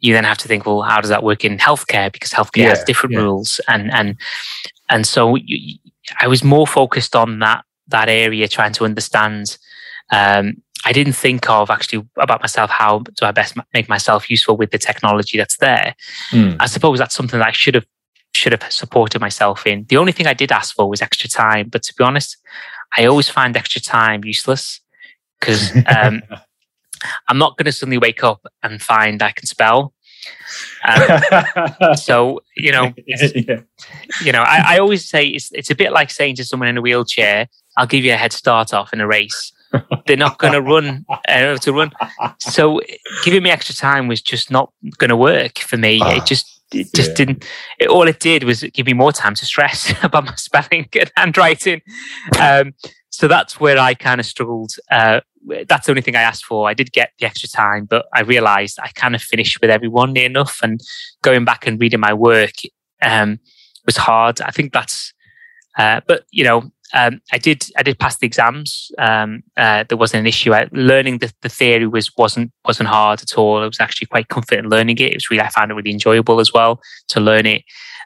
you 0.00 0.12
then 0.12 0.24
have 0.24 0.38
to 0.38 0.48
think, 0.48 0.66
well, 0.66 0.82
how 0.82 1.00
does 1.00 1.10
that 1.10 1.22
work 1.22 1.44
in 1.44 1.58
healthcare? 1.58 2.12
Because 2.12 2.30
healthcare 2.30 2.64
yeah, 2.64 2.68
has 2.70 2.84
different 2.84 3.14
yeah. 3.14 3.20
rules, 3.20 3.60
and 3.68 3.92
and 3.92 4.16
and 4.90 5.06
so 5.06 5.36
you, 5.36 5.78
I 6.20 6.28
was 6.28 6.42
more 6.44 6.66
focused 6.66 7.14
on 7.16 7.38
that 7.40 7.64
that 7.88 8.08
area, 8.08 8.48
trying 8.48 8.72
to 8.74 8.84
understand. 8.84 9.58
Um, 10.10 10.62
I 10.84 10.92
didn't 10.92 11.12
think 11.12 11.48
of 11.48 11.70
actually 11.70 12.06
about 12.18 12.40
myself. 12.40 12.70
How 12.70 13.00
do 13.00 13.24
I 13.24 13.30
best 13.30 13.56
make 13.72 13.88
myself 13.88 14.28
useful 14.28 14.56
with 14.56 14.72
the 14.72 14.78
technology 14.78 15.38
that's 15.38 15.58
there? 15.58 15.94
Mm. 16.30 16.56
I 16.58 16.66
suppose 16.66 16.98
that's 16.98 17.14
something 17.14 17.38
that 17.38 17.48
I 17.48 17.52
should 17.52 17.74
have 17.74 17.86
should 18.34 18.52
have 18.52 18.72
supported 18.72 19.20
myself 19.20 19.66
in. 19.66 19.84
The 19.88 19.96
only 19.96 20.12
thing 20.12 20.26
I 20.26 20.34
did 20.34 20.50
ask 20.50 20.74
for 20.74 20.88
was 20.88 21.02
extra 21.02 21.28
time, 21.28 21.68
but 21.68 21.82
to 21.84 21.94
be 21.94 22.02
honest, 22.02 22.38
I 22.96 23.04
always 23.04 23.28
find 23.28 23.56
extra 23.56 23.80
time 23.80 24.24
useless 24.24 24.80
because 25.38 25.72
um, 25.96 26.22
I'm 27.28 27.38
not 27.38 27.56
going 27.56 27.66
to 27.66 27.72
suddenly 27.72 27.98
wake 27.98 28.24
up 28.24 28.46
and 28.62 28.80
find 28.80 29.22
I 29.22 29.32
can 29.32 29.46
spell. 29.46 29.94
Um, 30.84 31.94
so 31.96 32.40
you 32.56 32.72
know, 32.72 32.92
yeah. 33.06 33.60
you 34.22 34.32
know, 34.32 34.42
I, 34.42 34.74
I, 34.74 34.78
always 34.78 35.08
say 35.08 35.26
it's 35.26 35.52
it's 35.52 35.70
a 35.70 35.74
bit 35.74 35.92
like 35.92 36.10
saying 36.10 36.36
to 36.36 36.44
someone 36.44 36.68
in 36.68 36.76
a 36.76 36.80
wheelchair, 36.80 37.48
"I'll 37.76 37.86
give 37.86 38.04
you 38.04 38.12
a 38.12 38.16
head 38.16 38.32
start 38.32 38.74
off 38.74 38.92
in 38.92 39.00
a 39.00 39.06
race." 39.06 39.52
They're 40.06 40.16
not 40.16 40.38
going 40.38 40.52
to 40.52 40.60
run 40.60 41.06
uh, 41.28 41.56
to 41.56 41.72
run. 41.72 41.92
So 42.38 42.82
giving 43.24 43.42
me 43.42 43.50
extra 43.50 43.74
time 43.74 44.06
was 44.06 44.20
just 44.20 44.50
not 44.50 44.72
going 44.98 45.08
to 45.08 45.16
work 45.16 45.58
for 45.60 45.76
me. 45.78 46.00
Oh, 46.02 46.10
it 46.10 46.26
just 46.26 46.62
it 46.74 46.92
just 46.94 47.10
yeah. 47.10 47.14
didn't. 47.14 47.44
It, 47.78 47.88
all 47.88 48.06
it 48.08 48.20
did 48.20 48.44
was 48.44 48.62
give 48.62 48.86
me 48.86 48.92
more 48.92 49.12
time 49.12 49.34
to 49.34 49.46
stress 49.46 49.92
about 50.02 50.24
my 50.24 50.34
spelling 50.34 50.88
and 50.92 51.12
handwriting. 51.16 51.82
Um, 52.40 52.74
so 53.12 53.28
that's 53.28 53.60
where 53.60 53.78
I 53.78 53.94
kind 53.94 54.20
of 54.20 54.26
struggled. 54.26 54.72
Uh, 54.90 55.20
that's 55.68 55.86
the 55.86 55.92
only 55.92 56.02
thing 56.02 56.16
I 56.16 56.22
asked 56.22 56.46
for. 56.46 56.68
I 56.68 56.74
did 56.74 56.92
get 56.92 57.12
the 57.18 57.26
extra 57.26 57.48
time, 57.48 57.84
but 57.84 58.06
I 58.14 58.22
realized 58.22 58.78
I 58.82 58.88
kind 58.88 59.14
of 59.14 59.22
finished 59.22 59.60
with 59.60 59.70
everyone 59.70 60.14
near 60.14 60.26
enough. 60.26 60.60
And 60.62 60.80
going 61.22 61.44
back 61.44 61.66
and 61.66 61.78
reading 61.78 62.00
my 62.00 62.14
work 62.14 62.54
um, 63.02 63.38
was 63.84 63.98
hard. 63.98 64.40
I 64.40 64.50
think 64.50 64.72
that's, 64.72 65.12
uh, 65.76 66.00
but 66.06 66.24
you 66.30 66.42
know, 66.42 66.72
um, 66.94 67.20
I 67.32 67.38
did 67.38 67.66
I 67.76 67.82
did 67.82 67.98
pass 67.98 68.16
the 68.18 68.26
exams. 68.26 68.90
Um, 68.98 69.42
uh, 69.56 69.84
there 69.88 69.98
wasn't 69.98 70.20
an 70.20 70.26
issue. 70.26 70.52
I, 70.52 70.68
learning 70.72 71.18
the, 71.18 71.32
the 71.42 71.48
theory 71.48 71.86
was 71.86 72.14
wasn't 72.16 72.50
wasn't 72.64 72.88
hard 72.88 73.20
at 73.20 73.36
all. 73.36 73.62
I 73.62 73.66
was 73.66 73.80
actually 73.80 74.06
quite 74.06 74.28
confident 74.28 74.68
learning 74.68 74.98
it. 74.98 75.10
It 75.10 75.16
was 75.16 75.30
really 75.30 75.42
I 75.42 75.48
found 75.48 75.70
it 75.70 75.74
really 75.74 75.90
enjoyable 75.90 76.40
as 76.40 76.52
well 76.52 76.80
to 77.08 77.20
learn 77.20 77.46
it. 77.46 77.64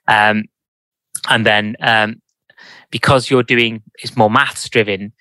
Um, 0.09 0.45
and 1.29 1.45
then 1.45 1.77
um, 1.81 2.23
because 2.91 3.31
you're 3.31 3.43
doing 3.43 3.83
is 4.03 4.17
more 4.17 4.31
maths 4.31 4.69
driven, 4.69 5.13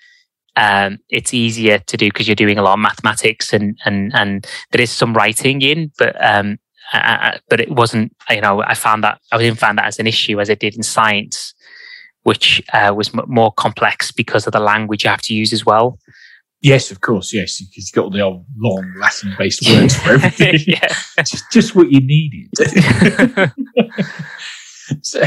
um, 0.56 0.98
it's 1.10 1.34
easier 1.34 1.78
to 1.78 1.96
do 1.96 2.06
because 2.06 2.26
you're 2.26 2.34
doing 2.34 2.58
a 2.58 2.62
lot 2.62 2.74
of 2.74 2.78
mathematics 2.80 3.52
and 3.52 3.78
and 3.84 4.12
and 4.14 4.46
there 4.72 4.80
is 4.80 4.90
some 4.90 5.14
writing 5.14 5.60
in, 5.62 5.92
but 5.98 6.16
um, 6.24 6.58
uh, 6.92 7.38
but 7.48 7.60
it 7.60 7.70
wasn't. 7.70 8.14
You 8.30 8.40
know, 8.40 8.62
I 8.62 8.74
found 8.74 9.04
that 9.04 9.20
I 9.32 9.38
didn't 9.38 9.58
find 9.58 9.78
that 9.78 9.86
as 9.86 9.98
an 9.98 10.06
issue 10.06 10.40
as 10.40 10.48
I 10.50 10.54
did 10.54 10.74
in 10.74 10.82
science, 10.82 11.54
which 12.22 12.62
uh, 12.72 12.94
was 12.96 13.14
m- 13.14 13.24
more 13.26 13.52
complex 13.52 14.12
because 14.12 14.46
of 14.46 14.52
the 14.52 14.60
language 14.60 15.04
you 15.04 15.10
have 15.10 15.22
to 15.22 15.34
use 15.34 15.52
as 15.52 15.66
well. 15.66 15.98
Yes, 16.62 16.90
of 16.90 17.02
course. 17.02 17.34
Yes, 17.34 17.60
because 17.60 17.88
you've 17.88 17.92
got 17.92 18.04
all 18.04 18.10
the 18.10 18.22
old 18.22 18.46
long 18.56 18.92
Latin-based 18.98 19.68
words 19.68 19.94
for 19.96 20.14
everything. 20.14 20.58
yeah. 20.66 20.88
just, 21.18 21.44
just 21.52 21.76
what 21.76 21.92
you 21.92 22.00
needed. 22.00 22.48
so, 25.02 25.22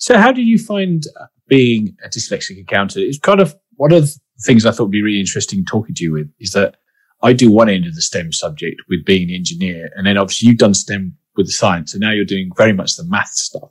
so, 0.00 0.16
how 0.16 0.32
do 0.32 0.42
you 0.42 0.58
find 0.58 1.04
being 1.46 1.94
a 2.02 2.08
dyslexic 2.08 2.58
accountant? 2.58 3.04
It's 3.04 3.18
kind 3.18 3.38
of 3.38 3.54
one 3.76 3.92
of 3.92 4.06
the 4.06 4.18
things 4.44 4.64
I 4.64 4.70
thought 4.70 4.84
would 4.84 4.92
be 4.92 5.02
really 5.02 5.20
interesting 5.20 5.64
talking 5.64 5.94
to 5.94 6.02
you 6.02 6.12
with 6.12 6.30
is 6.40 6.52
that 6.52 6.76
I 7.22 7.34
do 7.34 7.52
one 7.52 7.68
end 7.68 7.86
of 7.86 7.94
the 7.94 8.00
STEM 8.00 8.32
subject 8.32 8.80
with 8.88 9.04
being 9.04 9.28
an 9.28 9.34
engineer, 9.34 9.90
and 9.94 10.06
then 10.06 10.16
obviously 10.16 10.48
you've 10.48 10.58
done 10.58 10.72
STEM 10.72 11.14
with 11.36 11.46
the 11.46 11.52
science, 11.52 11.92
and 11.92 12.00
now 12.00 12.12
you're 12.12 12.24
doing 12.24 12.50
very 12.56 12.72
much 12.72 12.96
the 12.96 13.04
math 13.04 13.28
stuff. 13.28 13.68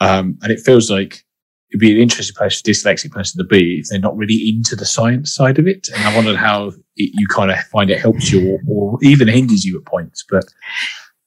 Um, 0.00 0.38
and 0.42 0.52
it 0.52 0.60
feels 0.60 0.90
like 0.90 1.24
it'd 1.70 1.80
be 1.80 1.92
an 1.92 1.98
interesting 1.98 2.36
place 2.36 2.60
for 2.60 2.70
dyslexic 2.70 3.10
person 3.10 3.38
to 3.38 3.44
be 3.44 3.78
if 3.80 3.88
they're 3.88 3.98
not 3.98 4.16
really 4.18 4.50
into 4.54 4.76
the 4.76 4.84
science 4.84 5.34
side 5.34 5.58
of 5.58 5.66
it. 5.66 5.88
And 5.94 6.04
I 6.04 6.14
wondered 6.14 6.36
how 6.36 6.68
it, 6.96 7.10
you 7.14 7.26
kind 7.26 7.50
of 7.50 7.58
find 7.72 7.88
it 7.88 8.00
helps 8.00 8.30
you 8.30 8.52
or, 8.52 8.58
or 8.68 8.98
even 9.00 9.28
hinders 9.28 9.64
you 9.64 9.78
at 9.78 9.86
points. 9.86 10.24
But 10.28 10.44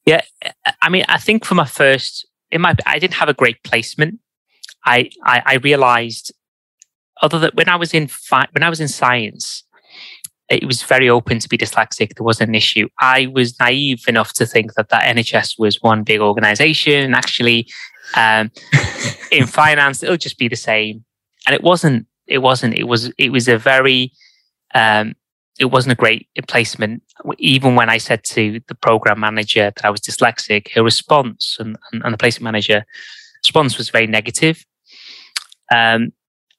yeah, 0.06 0.22
I 0.80 0.88
mean, 0.88 1.04
I 1.08 1.18
think 1.18 1.44
for 1.44 1.56
my 1.56 1.66
first 1.66 2.26
in 2.50 2.60
my 2.60 2.74
I 2.86 2.98
didn't 2.98 3.14
have 3.14 3.28
a 3.28 3.34
great 3.34 3.62
placement. 3.62 4.20
I 4.84 5.10
I, 5.24 5.42
I 5.46 5.54
realized 5.56 6.32
other 7.22 7.38
than 7.38 7.50
when 7.54 7.68
I 7.68 7.76
was 7.76 7.94
in 7.94 8.06
fi- 8.06 8.48
when 8.52 8.62
I 8.62 8.70
was 8.70 8.80
in 8.80 8.88
science, 8.88 9.64
it 10.48 10.64
was 10.64 10.82
very 10.82 11.08
open 11.08 11.38
to 11.38 11.48
be 11.48 11.56
dyslexic. 11.56 12.14
There 12.14 12.24
wasn't 12.24 12.48
an 12.48 12.54
issue. 12.54 12.88
I 12.98 13.28
was 13.32 13.58
naive 13.60 14.04
enough 14.08 14.32
to 14.34 14.46
think 14.46 14.74
that 14.74 14.88
that 14.88 15.04
NHS 15.16 15.58
was 15.58 15.80
one 15.80 16.02
big 16.02 16.20
organization. 16.20 17.14
Actually, 17.14 17.68
um, 18.16 18.50
in 19.32 19.46
finance, 19.46 20.02
it'll 20.02 20.16
just 20.16 20.38
be 20.38 20.48
the 20.48 20.56
same. 20.56 21.04
And 21.46 21.54
it 21.54 21.62
wasn't. 21.62 22.06
It 22.26 22.38
wasn't. 22.38 22.74
It 22.74 22.84
was. 22.84 23.12
It 23.18 23.30
was 23.30 23.48
a 23.48 23.58
very 23.58 24.12
um, 24.74 25.14
it 25.58 25.66
wasn't 25.66 25.92
a 25.92 25.96
great 25.96 26.28
placement. 26.48 27.02
Even 27.38 27.74
when 27.74 27.90
I 27.90 27.98
said 27.98 28.24
to 28.24 28.60
the 28.68 28.74
program 28.74 29.20
manager 29.20 29.72
that 29.74 29.84
I 29.84 29.90
was 29.90 30.00
dyslexic, 30.00 30.72
her 30.74 30.82
response 30.82 31.56
and, 31.58 31.76
and, 31.92 32.02
and 32.02 32.14
the 32.14 32.18
placement 32.18 32.44
manager 32.44 32.84
response 33.44 33.76
was 33.76 33.90
very 33.90 34.06
negative. 34.06 34.64
Um, 35.74 36.12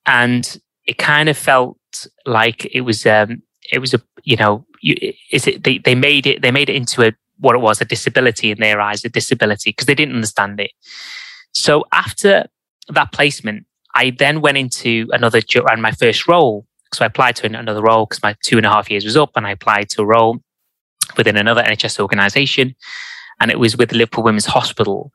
and 0.06 0.60
it 0.86 0.98
kind 0.98 1.30
of 1.30 1.38
felt 1.38 1.78
like 2.26 2.66
it 2.74 2.82
was, 2.82 3.06
um, 3.06 3.44
it 3.72 3.80
was 3.80 3.94
a, 3.94 4.02
you 4.24 4.36
know, 4.36 4.66
you, 4.82 4.96
is 5.32 5.48
it, 5.48 5.64
they, 5.64 5.78
they 5.78 5.96
made 5.96 6.28
it, 6.28 6.42
they 6.42 6.52
made 6.52 6.70
it 6.70 6.76
into 6.76 7.04
a, 7.04 7.14
what 7.40 7.56
it 7.56 7.60
was, 7.60 7.82
a 7.82 7.86
disability 7.86 8.52
in 8.52 8.60
their 8.60 8.80
eyes, 8.80 9.04
a 9.04 9.10
disability, 9.10 9.72
because 9.72 9.88
they 9.88 9.96
didn't 9.96 10.16
understand 10.16 10.60
it. 10.60 10.72
So 11.54 11.86
after 11.92 12.46
that 12.90 13.12
placement, 13.12 13.66
I 13.96 14.12
then 14.12 14.42
went 14.42 14.58
into 14.58 15.08
another, 15.12 15.42
and 15.70 15.82
my 15.82 15.92
first 15.92 16.28
role 16.28 16.66
so 16.94 17.06
I 17.06 17.08
applied 17.08 17.36
to 17.38 17.46
another 17.46 17.82
role 17.82 18.06
because 18.06 18.22
my 18.22 18.36
two 18.44 18.58
and 18.58 18.66
a 18.66 18.70
half 18.70 18.90
years 18.90 19.06
was 19.06 19.18
up 19.18 19.32
and 19.36 19.48
I 19.48 19.52
applied 19.52 19.90
to 19.92 20.02
a 20.02 20.06
role 20.06 20.40
within 21.18 21.38
another 21.38 21.64
NHS 21.64 22.00
organization. 22.00 22.76
And 23.40 23.50
it 23.50 23.60
was 23.60 23.78
with 23.78 23.90
the 23.90 23.98
Liverpool 23.98 24.24
Women's 24.24 24.46
Hospital. 24.46 25.12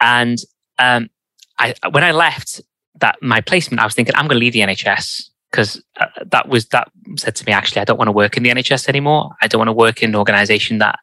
And 0.00 0.38
um, 0.78 1.10
I, 1.58 1.74
when 1.90 2.02
I 2.02 2.12
left 2.12 2.60
that 3.00 3.16
my 3.22 3.40
placement, 3.40 3.80
I 3.80 3.84
was 3.84 3.94
thinking, 3.94 4.14
I'm 4.16 4.26
going 4.26 4.36
to 4.36 4.44
leave 4.44 4.52
the 4.52 4.60
NHS 4.60 5.28
because 5.50 5.82
uh, 6.00 6.06
that 6.26 6.48
was 6.48 6.66
that 6.66 6.90
said 7.16 7.36
to 7.36 7.44
me, 7.46 7.52
actually, 7.52 7.82
I 7.82 7.84
don't 7.84 7.98
want 7.98 8.08
to 8.08 8.12
work 8.12 8.36
in 8.36 8.42
the 8.42 8.50
NHS 8.50 8.88
anymore. 8.88 9.30
I 9.40 9.46
don't 9.46 9.60
want 9.60 9.68
to 9.68 9.72
work 9.72 10.02
in 10.02 10.10
an 10.10 10.16
organization 10.16 10.78
that 10.78 10.98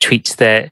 treats 0.00 0.36
the 0.36 0.70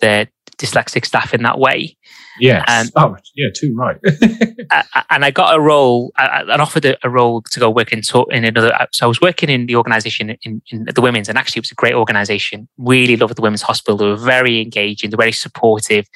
the 0.00 0.28
dyslexic 0.58 1.04
staff 1.04 1.32
in 1.32 1.42
that 1.42 1.58
way. 1.58 1.96
Yes. 2.40 2.64
Um, 2.68 2.90
oh, 2.96 3.16
yeah, 3.34 3.48
too 3.54 3.74
right. 3.74 3.96
and 5.10 5.24
I 5.24 5.30
got 5.30 5.56
a 5.56 5.60
role, 5.60 6.12
I, 6.16 6.42
I 6.42 6.58
offered 6.58 6.84
a, 6.84 6.96
a, 7.06 7.10
role 7.10 7.42
to 7.42 7.60
go 7.60 7.70
work 7.70 7.92
in, 7.92 8.02
in 8.30 8.44
another. 8.44 8.74
Uh, 8.74 8.86
so 8.92 9.06
I 9.06 9.08
was 9.08 9.20
working 9.20 9.48
in 9.48 9.66
the 9.66 9.76
organization 9.76 10.36
in, 10.42 10.62
in 10.70 10.84
the 10.84 11.00
women's, 11.00 11.28
and 11.28 11.38
actually 11.38 11.60
it 11.60 11.64
was 11.64 11.72
a 11.72 11.76
great 11.76 11.94
organization. 11.94 12.68
Really 12.76 13.16
loved 13.16 13.36
the 13.36 13.42
women's 13.42 13.62
hospital. 13.62 13.96
They 13.96 14.06
were 14.06 14.16
very 14.16 14.60
engaging, 14.60 15.10
they 15.10 15.16
were 15.16 15.22
very 15.22 15.32
supportive. 15.32 16.06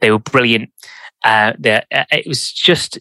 They 0.00 0.10
were 0.10 0.18
brilliant. 0.18 0.70
Uh, 1.24 1.52
uh, 1.64 1.80
it 2.12 2.26
was 2.26 2.52
just, 2.52 2.98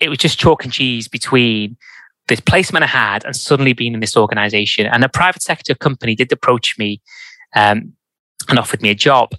it 0.00 0.08
was 0.08 0.18
just 0.18 0.38
chalk 0.38 0.64
and 0.64 0.72
cheese 0.72 1.06
between 1.06 1.76
this 2.28 2.40
placement 2.40 2.82
I 2.82 2.88
had 2.88 3.24
and 3.24 3.36
suddenly 3.36 3.72
being 3.72 3.94
in 3.94 4.00
this 4.00 4.16
organization. 4.16 4.86
And 4.86 5.04
a 5.04 5.08
private 5.08 5.42
sector 5.42 5.74
company 5.74 6.14
did 6.14 6.32
approach 6.32 6.76
me 6.78 7.00
um, 7.54 7.92
and 8.48 8.58
offered 8.58 8.82
me 8.82 8.90
a 8.90 8.94
job. 8.94 9.30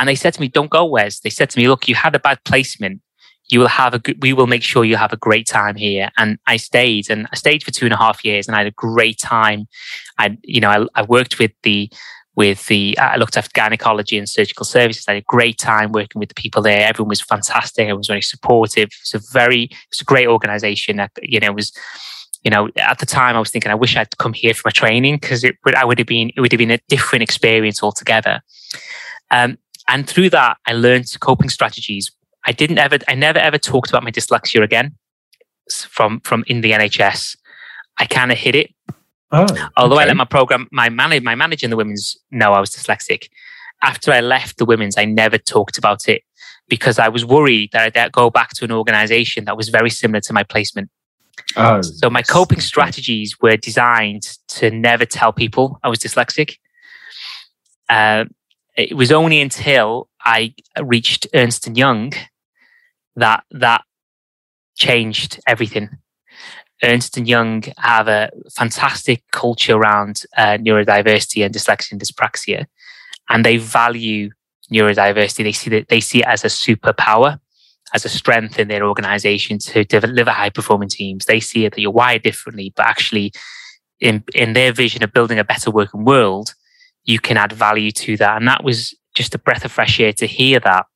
And 0.00 0.08
they 0.08 0.14
said 0.14 0.32
to 0.32 0.40
me, 0.40 0.48
don't 0.48 0.70
go, 0.70 0.86
Wes. 0.86 1.20
They 1.20 1.28
said 1.28 1.50
to 1.50 1.58
me, 1.58 1.68
look, 1.68 1.86
you 1.86 1.94
had 1.94 2.16
a 2.16 2.18
bad 2.18 2.42
placement. 2.44 3.02
You 3.50 3.60
will 3.60 3.68
have 3.68 3.92
a 3.92 3.98
good, 3.98 4.22
we 4.22 4.32
will 4.32 4.46
make 4.46 4.62
sure 4.62 4.82
you 4.82 4.96
have 4.96 5.12
a 5.12 5.18
great 5.18 5.46
time 5.46 5.76
here. 5.76 6.10
And 6.16 6.38
I 6.46 6.56
stayed 6.56 7.10
and 7.10 7.28
I 7.32 7.36
stayed 7.36 7.62
for 7.62 7.70
two 7.70 7.84
and 7.84 7.92
a 7.92 7.98
half 7.98 8.24
years 8.24 8.48
and 8.48 8.56
I 8.56 8.60
had 8.60 8.66
a 8.66 8.72
great 8.72 9.18
time. 9.18 9.68
I, 10.18 10.38
you 10.42 10.60
know, 10.60 10.70
I, 10.70 11.00
I 11.00 11.02
worked 11.02 11.38
with 11.38 11.52
the, 11.64 11.90
with 12.34 12.66
the, 12.68 12.96
I 12.98 13.16
looked 13.16 13.36
after 13.36 13.50
gynecology 13.52 14.16
and 14.16 14.26
surgical 14.26 14.64
services. 14.64 15.04
I 15.06 15.14
had 15.14 15.22
a 15.22 15.26
great 15.26 15.58
time 15.58 15.92
working 15.92 16.18
with 16.18 16.30
the 16.30 16.34
people 16.34 16.62
there. 16.62 16.88
Everyone 16.88 17.10
was 17.10 17.20
fantastic. 17.20 17.82
Everyone 17.82 17.98
was 17.98 18.06
very 18.06 18.22
supportive. 18.22 18.88
It's 19.02 19.12
a 19.12 19.20
very, 19.32 19.68
it's 19.88 20.00
a 20.00 20.04
great 20.04 20.28
organization. 20.28 20.98
You 21.20 21.40
know, 21.40 21.48
it 21.48 21.54
was, 21.54 21.76
you 22.42 22.50
know, 22.50 22.70
at 22.76 23.00
the 23.00 23.06
time 23.06 23.36
I 23.36 23.38
was 23.38 23.50
thinking, 23.50 23.70
I 23.70 23.74
wish 23.74 23.96
I'd 23.96 24.16
come 24.16 24.32
here 24.32 24.54
for 24.54 24.62
my 24.64 24.70
training 24.70 25.16
because 25.16 25.44
it 25.44 25.56
would, 25.66 25.74
I 25.74 25.84
would 25.84 25.98
have 25.98 26.06
been, 26.06 26.30
it 26.34 26.40
would 26.40 26.52
have 26.52 26.58
been 26.58 26.70
a 26.70 26.80
different 26.88 27.22
experience 27.22 27.82
altogether. 27.82 28.40
Um, 29.30 29.58
and 29.88 30.08
through 30.08 30.30
that, 30.30 30.58
I 30.66 30.72
learned 30.72 31.06
coping 31.20 31.48
strategies. 31.48 32.10
I 32.46 32.52
didn't 32.52 32.78
ever, 32.78 32.98
I 33.08 33.14
never 33.14 33.38
ever 33.38 33.58
talked 33.58 33.90
about 33.90 34.02
my 34.02 34.10
dyslexia 34.10 34.62
again 34.62 34.96
from, 35.88 36.20
from 36.20 36.44
in 36.46 36.60
the 36.60 36.72
NHS. 36.72 37.36
I 37.98 38.06
kind 38.06 38.32
of 38.32 38.38
hid 38.38 38.54
it. 38.54 38.74
Oh, 39.32 39.46
Although 39.76 39.96
okay. 39.96 40.04
I 40.04 40.08
let 40.08 40.16
my 40.16 40.24
program, 40.24 40.66
my 40.72 40.88
manager, 40.88 41.22
my 41.22 41.34
manager 41.34 41.66
in 41.66 41.70
the 41.70 41.76
women's 41.76 42.16
know 42.30 42.52
I 42.52 42.60
was 42.60 42.70
dyslexic. 42.70 43.28
After 43.82 44.12
I 44.12 44.20
left 44.20 44.58
the 44.58 44.64
women's, 44.64 44.98
I 44.98 45.04
never 45.04 45.38
talked 45.38 45.78
about 45.78 46.08
it 46.08 46.22
because 46.68 46.98
I 46.98 47.08
was 47.08 47.24
worried 47.24 47.70
that 47.72 47.96
I'd 47.96 48.12
go 48.12 48.30
back 48.30 48.50
to 48.54 48.64
an 48.64 48.72
organization 48.72 49.44
that 49.44 49.56
was 49.56 49.68
very 49.68 49.90
similar 49.90 50.20
to 50.22 50.32
my 50.32 50.42
placement. 50.42 50.90
Oh, 51.56 51.80
so 51.82 52.10
my 52.10 52.22
coping 52.22 52.60
strategies 52.60 53.40
were 53.40 53.56
designed 53.56 54.38
to 54.48 54.70
never 54.70 55.04
tell 55.04 55.32
people 55.32 55.78
I 55.82 55.88
was 55.88 55.98
dyslexic. 55.98 56.56
Uh, 57.88 58.24
it 58.76 58.96
was 58.96 59.12
only 59.12 59.40
until 59.40 60.08
I 60.24 60.54
reached 60.80 61.26
Ernst 61.34 61.66
and 61.66 61.76
Young 61.76 62.12
that 63.16 63.44
that 63.50 63.82
changed 64.76 65.40
everything. 65.46 65.90
Ernst 66.82 67.16
and 67.16 67.28
Young 67.28 67.62
have 67.78 68.08
a 68.08 68.30
fantastic 68.52 69.22
culture 69.32 69.76
around 69.76 70.24
uh, 70.36 70.56
neurodiversity 70.58 71.44
and 71.44 71.54
dyslexia 71.54 71.92
and 71.92 72.00
dyspraxia, 72.00 72.66
and 73.28 73.44
they 73.44 73.58
value 73.58 74.30
neurodiversity. 74.72 75.44
They 75.44 75.52
see 75.52 75.70
that 75.70 75.88
they 75.88 76.00
see 76.00 76.20
it 76.20 76.26
as 76.26 76.44
a 76.44 76.48
superpower, 76.48 77.38
as 77.92 78.04
a 78.04 78.08
strength 78.08 78.58
in 78.58 78.68
their 78.68 78.86
organization 78.86 79.58
to 79.58 79.84
deliver 79.84 80.30
high 80.30 80.50
performing 80.50 80.88
teams. 80.88 81.26
They 81.26 81.40
see 81.40 81.66
it 81.66 81.74
that 81.74 81.80
you're 81.80 81.90
wired 81.90 82.22
differently, 82.22 82.72
but 82.74 82.86
actually, 82.86 83.32
in 84.00 84.24
in 84.34 84.54
their 84.54 84.72
vision 84.72 85.02
of 85.02 85.12
building 85.12 85.38
a 85.38 85.44
better 85.44 85.70
working 85.70 86.04
world, 86.04 86.54
you 87.04 87.18
can 87.18 87.36
add 87.36 87.52
value 87.52 87.90
to 87.92 88.16
that. 88.18 88.36
And 88.36 88.46
that 88.48 88.64
was 88.64 88.94
just 89.14 89.34
a 89.34 89.38
breath 89.38 89.64
of 89.64 89.72
fresh 89.72 89.98
air 90.00 90.12
to 90.14 90.26
hear 90.26 90.60
that 90.60 90.86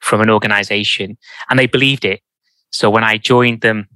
from 0.00 0.20
an 0.20 0.30
organization. 0.30 1.16
And 1.50 1.58
they 1.58 1.66
believed 1.66 2.04
it. 2.04 2.20
So 2.70 2.90
when 2.90 3.04
I 3.04 3.18
joined 3.18 3.60
them 3.60 3.88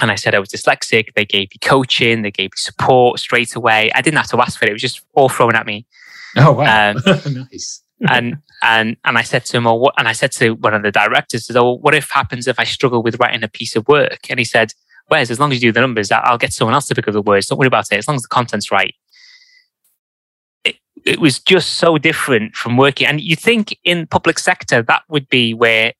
and 0.00 0.10
I 0.10 0.14
said 0.14 0.34
I 0.34 0.38
was 0.38 0.50
dyslexic, 0.50 1.14
they 1.14 1.24
gave 1.24 1.48
me 1.50 1.58
coaching, 1.60 2.22
they 2.22 2.30
gave 2.30 2.50
me 2.50 2.56
support 2.56 3.18
straight 3.18 3.54
away. 3.54 3.90
I 3.94 4.02
didn't 4.02 4.18
have 4.18 4.30
to 4.30 4.40
ask 4.40 4.58
for 4.58 4.64
it, 4.64 4.70
it 4.70 4.74
was 4.74 4.82
just 4.82 5.02
all 5.14 5.28
thrown 5.28 5.54
at 5.56 5.66
me. 5.66 5.86
Oh, 6.36 6.52
wow. 6.52 6.90
Um, 6.90 7.02
nice. 7.50 7.82
and 8.08 8.36
and 8.62 8.96
and 9.04 9.18
I 9.18 9.22
said 9.22 9.44
to 9.46 9.56
him, 9.56 9.66
"Oh, 9.66 9.74
what?" 9.74 9.94
And 9.96 10.06
I 10.06 10.12
said 10.12 10.32
to 10.32 10.50
one 10.50 10.74
of 10.74 10.82
the 10.82 10.92
directors, 10.92 11.50
"Oh, 11.54 11.72
what 11.72 11.94
if 11.94 12.10
happens 12.10 12.46
if 12.46 12.60
I 12.60 12.64
struggle 12.64 13.02
with 13.02 13.18
writing 13.18 13.42
a 13.42 13.48
piece 13.48 13.74
of 13.74 13.88
work?" 13.88 14.28
And 14.28 14.38
he 14.38 14.44
said, 14.44 14.72
"Whereas 15.08 15.30
as 15.30 15.40
long 15.40 15.50
as 15.52 15.62
you 15.62 15.68
do 15.70 15.72
the 15.72 15.80
numbers, 15.80 16.10
I'll 16.12 16.38
get 16.38 16.52
someone 16.52 16.74
else 16.74 16.86
to 16.88 16.94
pick 16.94 17.08
up 17.08 17.14
the 17.14 17.22
words. 17.22 17.46
Don't 17.46 17.58
worry 17.58 17.68
about 17.68 17.90
it. 17.90 17.96
As 17.96 18.06
long 18.06 18.16
as 18.16 18.22
the 18.22 18.28
content's 18.28 18.70
right." 18.70 18.94
It, 21.06 21.20
was 21.20 21.38
just 21.38 21.74
so 21.74 21.98
different 21.98 22.54
from 22.54 22.76
working, 22.76 23.06
and 23.06 23.20
you 23.20 23.36
think 23.36 23.78
in 23.84 24.06
public 24.06 24.38
sector 24.38 24.82
that 24.82 25.02
would 25.08 25.28
be 25.28 25.54
where 25.54 25.92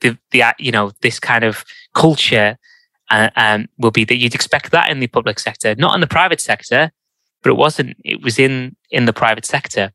the 0.00 0.18
the 0.30 0.42
you 0.58 0.72
know 0.72 0.92
this 1.02 1.20
kind 1.20 1.44
of 1.44 1.64
culture 1.94 2.58
uh, 3.10 3.30
um, 3.36 3.68
will 3.78 3.90
be 3.90 4.04
that 4.04 4.16
you'd 4.16 4.34
expect 4.34 4.70
that 4.72 4.90
in 4.90 5.00
the 5.00 5.06
public 5.06 5.38
sector, 5.38 5.74
not 5.76 5.94
in 5.94 6.00
the 6.00 6.06
private 6.06 6.40
sector, 6.40 6.90
but 7.42 7.50
it 7.50 7.56
wasn't. 7.56 7.96
It 8.04 8.22
was 8.22 8.38
in 8.38 8.76
in 8.90 9.04
the 9.04 9.12
private 9.12 9.44
sector 9.44 9.92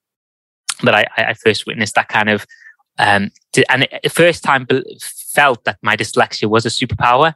that 0.83 0.95
I, 0.95 1.05
I 1.17 1.33
first 1.33 1.65
witnessed 1.65 1.95
that 1.95 2.07
kind 2.07 2.29
of, 2.29 2.45
um, 2.97 3.31
and 3.69 3.87
the 4.03 4.09
first 4.09 4.43
time 4.43 4.67
felt 4.99 5.63
that 5.65 5.77
my 5.81 5.95
dyslexia 5.95 6.49
was 6.49 6.65
a 6.65 6.69
superpower 6.69 7.35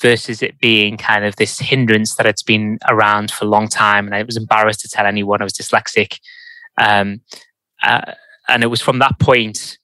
versus 0.00 0.42
it 0.42 0.58
being 0.60 0.96
kind 0.96 1.24
of 1.24 1.36
this 1.36 1.58
hindrance 1.58 2.14
that 2.16 2.26
it's 2.26 2.42
been 2.42 2.78
around 2.88 3.30
for 3.30 3.44
a 3.44 3.48
long 3.48 3.68
time, 3.68 4.06
and 4.06 4.14
I 4.14 4.22
was 4.22 4.36
embarrassed 4.36 4.80
to 4.80 4.88
tell 4.88 5.06
anyone 5.06 5.40
I 5.40 5.44
was 5.44 5.54
dyslexic. 5.54 6.18
Um, 6.78 7.20
uh, 7.82 8.12
and 8.48 8.62
it 8.62 8.68
was 8.68 8.80
from 8.80 8.98
that 9.00 9.18
point, 9.18 9.78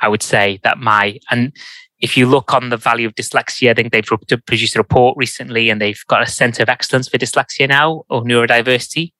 I 0.00 0.08
would 0.08 0.22
say 0.22 0.60
that 0.62 0.78
my 0.78 1.18
and 1.30 1.52
if 2.00 2.16
you 2.16 2.26
look 2.26 2.54
on 2.54 2.70
the 2.70 2.76
value 2.76 3.08
of 3.08 3.14
dyslexia, 3.14 3.70
I 3.70 3.74
think 3.74 3.92
they've 3.92 4.04
produced 4.46 4.76
a 4.76 4.78
report 4.78 5.16
recently 5.16 5.68
and 5.68 5.80
they've 5.80 6.00
got 6.06 6.22
a 6.22 6.26
center 6.26 6.62
of 6.62 6.68
excellence 6.68 7.08
for 7.08 7.18
dyslexia 7.18 7.68
now 7.68 8.04
or 8.08 8.22
neurodiversity. 8.22 9.12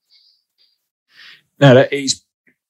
No, 1.61 1.87
it's 1.91 2.25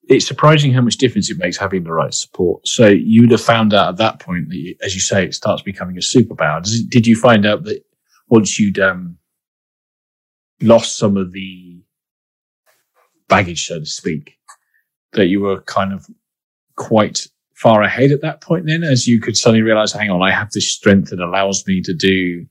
it's 0.09 0.27
surprising 0.27 0.73
how 0.73 0.81
much 0.81 0.97
difference 0.97 1.31
it 1.31 1.37
makes 1.37 1.59
having 1.59 1.85
the 1.85 1.93
right 1.93 2.15
support. 2.15 2.67
So 2.67 2.87
you 2.87 3.21
would 3.23 3.31
have 3.31 3.43
found 3.43 3.75
out 3.75 3.91
at 3.91 3.97
that 3.99 4.21
point 4.21 4.49
that, 4.49 4.57
you, 4.57 4.75
as 4.83 4.95
you 4.95 5.03
say, 5.03 5.25
it 5.25 5.35
starts 5.35 5.63
becoming 5.63 5.99
a 5.99 6.01
superpower. 6.01 6.67
Did 6.89 7.07
you 7.07 7.15
find 7.15 7.45
out 7.45 7.65
that 7.65 7.85
once 8.31 8.59
you'd 8.59 8.79
um, 8.79 9.19
lost 10.63 10.97
some 10.97 11.19
of 11.19 11.33
the 11.33 11.83
baggage, 13.29 13.67
so 13.67 13.81
to 13.81 13.87
speak, 13.87 14.38
that 15.13 15.27
you 15.27 15.41
were 15.41 15.61
kind 15.63 15.93
of 15.93 16.07
quite 16.77 17.27
far 17.55 17.83
ahead 17.83 18.13
at 18.13 18.21
that 18.23 18.41
point 18.41 18.67
then 18.67 18.85
as 18.85 19.09
you 19.09 19.21
could 19.21 19.37
suddenly 19.37 19.63
realize, 19.63 19.93
hang 19.93 20.11
on, 20.11 20.23
I 20.23 20.31
have 20.31 20.51
this 20.53 20.73
strength 20.73 21.11
that 21.11 21.19
allows 21.19 21.67
me 21.67 21.83
to 21.83 21.93
do 21.93 22.47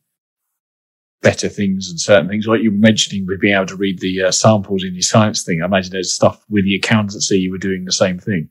better 1.22 1.49
things 1.49 1.89
and 1.89 1.99
certain 1.99 2.30
things. 2.30 2.45
Like 2.45 2.62
you 2.62 2.72
were 2.72 2.78
mentioning 2.78 3.26
with 3.26 3.41
being 3.41 3.55
able 3.55 3.66
to 3.68 3.76
read 3.76 3.99
the 3.99 4.24
uh, 4.24 4.32
samples 4.32 4.84
in 4.84 4.93
your 4.93 5.01
science 5.01 5.43
thing. 5.43 5.62
I 5.62 5.66
imagine 5.66 5.91
there's 5.91 6.14
stuff 6.14 6.43
with 6.49 6.66
the 6.66 6.76
accountancy 6.76 7.39
you 7.39 7.51
were 7.51 7.58
doing 7.58 7.86
the 7.86 7.91
same 7.91 8.20
thing. 8.20 8.49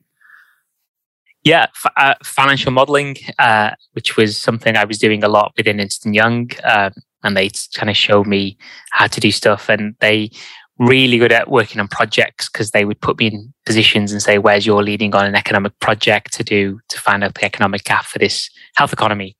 Yeah, 1.43 1.67
f- 1.85 1.93
uh, 1.95 2.15
financial 2.23 2.71
modeling, 2.71 3.15
uh, 3.39 3.71
which 3.93 4.17
was 4.17 4.37
something 4.37 4.75
I 4.75 4.83
was 4.83 4.97
doing 4.97 5.23
a 5.23 5.29
lot 5.29 5.53
within 5.55 5.79
Ernst 5.79 6.05
and 6.05 6.13
Young, 6.13 6.49
um, 6.65 6.91
and 7.23 7.37
they 7.37 7.49
kind 7.73 7.89
of 7.89 7.95
showed 7.95 8.27
me 8.27 8.57
how 8.91 9.07
to 9.07 9.19
do 9.19 9.31
stuff. 9.31 9.69
And 9.69 9.95
they 9.99 10.31
really 10.79 11.17
good 11.17 11.31
at 11.31 11.49
working 11.49 11.79
on 11.79 11.87
projects 11.87 12.49
because 12.49 12.71
they 12.71 12.85
would 12.85 13.01
put 13.01 13.17
me 13.19 13.27
in 13.27 13.53
positions 13.65 14.11
and 14.11 14.21
say, 14.21 14.37
"Wes 14.37 14.65
your 14.65 14.83
leading 14.83 15.15
on 15.15 15.25
an 15.25 15.35
economic 15.35 15.77
project 15.79 16.33
to 16.33 16.43
do 16.43 16.79
to 16.89 16.99
find 16.99 17.23
out 17.23 17.35
the 17.35 17.45
economic 17.45 17.83
gap 17.83 18.05
for 18.05 18.19
this 18.19 18.49
health 18.75 18.93
economy?" 18.93 19.35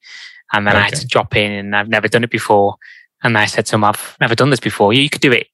And 0.54 0.66
then 0.66 0.76
okay. 0.76 0.82
I 0.82 0.86
had 0.86 0.96
to 0.96 1.08
drop 1.08 1.36
in, 1.36 1.52
and 1.52 1.76
I've 1.76 1.90
never 1.90 2.08
done 2.08 2.24
it 2.24 2.32
before. 2.32 2.76
And 3.24 3.38
I 3.38 3.46
said 3.46 3.66
to 3.68 3.76
him, 3.76 3.84
"I've 3.84 4.16
never 4.20 4.36
done 4.36 4.50
this 4.50 4.60
before. 4.60 4.94
You, 4.94 5.02
you 5.02 5.10
could 5.10 5.22
do 5.22 5.32
it." 5.32 5.48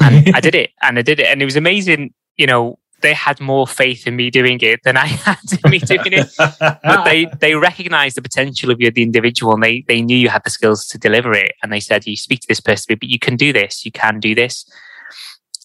And 0.00 0.28
I 0.34 0.40
did 0.40 0.54
it, 0.54 0.70
and 0.82 0.98
I 0.98 1.02
did 1.02 1.20
it, 1.20 1.26
and 1.26 1.40
it 1.40 1.44
was 1.44 1.56
amazing. 1.56 2.12
You 2.36 2.46
know, 2.46 2.78
they 3.00 3.14
had 3.14 3.40
more 3.40 3.66
faith 3.66 4.06
in 4.06 4.16
me 4.16 4.30
doing 4.30 4.58
it 4.60 4.80
than 4.84 4.96
I 4.96 5.06
had 5.26 5.38
in 5.64 5.70
me 5.70 5.78
doing 5.78 6.12
it. 6.12 6.28
but 6.38 7.04
they 7.04 7.26
they 7.40 7.54
recognized 7.54 8.16
the 8.16 8.22
potential 8.22 8.70
of 8.70 8.80
you, 8.80 8.90
the 8.90 9.02
individual, 9.02 9.54
and 9.54 9.62
they 9.62 9.84
they 9.88 10.02
knew 10.02 10.16
you 10.16 10.28
had 10.28 10.44
the 10.44 10.50
skills 10.50 10.86
to 10.88 10.98
deliver 10.98 11.32
it. 11.32 11.52
And 11.62 11.72
they 11.72 11.80
said, 11.80 12.06
"You 12.06 12.16
speak 12.16 12.40
to 12.40 12.48
this 12.48 12.60
person, 12.60 12.96
but 13.00 13.08
you 13.08 13.18
can 13.18 13.36
do 13.36 13.52
this. 13.52 13.84
You 13.84 13.92
can 13.92 14.20
do 14.20 14.34
this." 14.34 14.66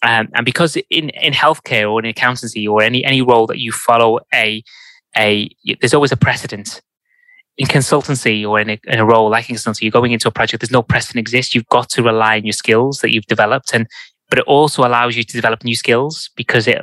Um, 0.04 0.30
and 0.34 0.46
because 0.46 0.78
in, 0.90 1.10
in 1.10 1.34
healthcare 1.34 1.92
or 1.92 2.00
in 2.00 2.06
accountancy 2.06 2.68
or 2.68 2.82
any, 2.82 3.04
any 3.04 3.22
role 3.22 3.46
that 3.48 3.60
you 3.60 3.72
follow 3.72 4.20
a, 4.34 4.64
a, 5.16 5.50
there's 5.80 5.94
always 5.94 6.12
a 6.12 6.18
precedent 6.18 6.82
in 7.58 7.68
consultancy 7.68 8.48
or 8.48 8.60
in 8.60 8.72
a, 8.72 8.80
in 8.88 9.00
a 9.00 9.06
role 9.06 9.30
like 9.30 9.46
consultancy, 9.46 9.82
you're 9.82 9.92
going 9.92 10.12
into 10.12 10.28
a 10.28 10.32
project, 10.32 10.62
there's 10.62 10.72
no 10.72 10.82
precedent 10.82 11.20
exists. 11.20 11.54
You've 11.54 11.68
got 11.68 11.90
to 11.90 12.04
rely 12.04 12.38
on 12.38 12.46
your 12.46 12.54
skills 12.54 13.00
that 13.00 13.14
you've 13.14 13.28
developed. 13.28 13.74
And, 13.74 13.88
but 14.30 14.40
it 14.40 14.46
also 14.46 14.84
allows 14.84 15.16
you 15.16 15.24
to 15.24 15.34
develop 15.34 15.64
new 15.64 15.76
skills 15.76 16.30
because 16.36 16.68
it, 16.68 16.82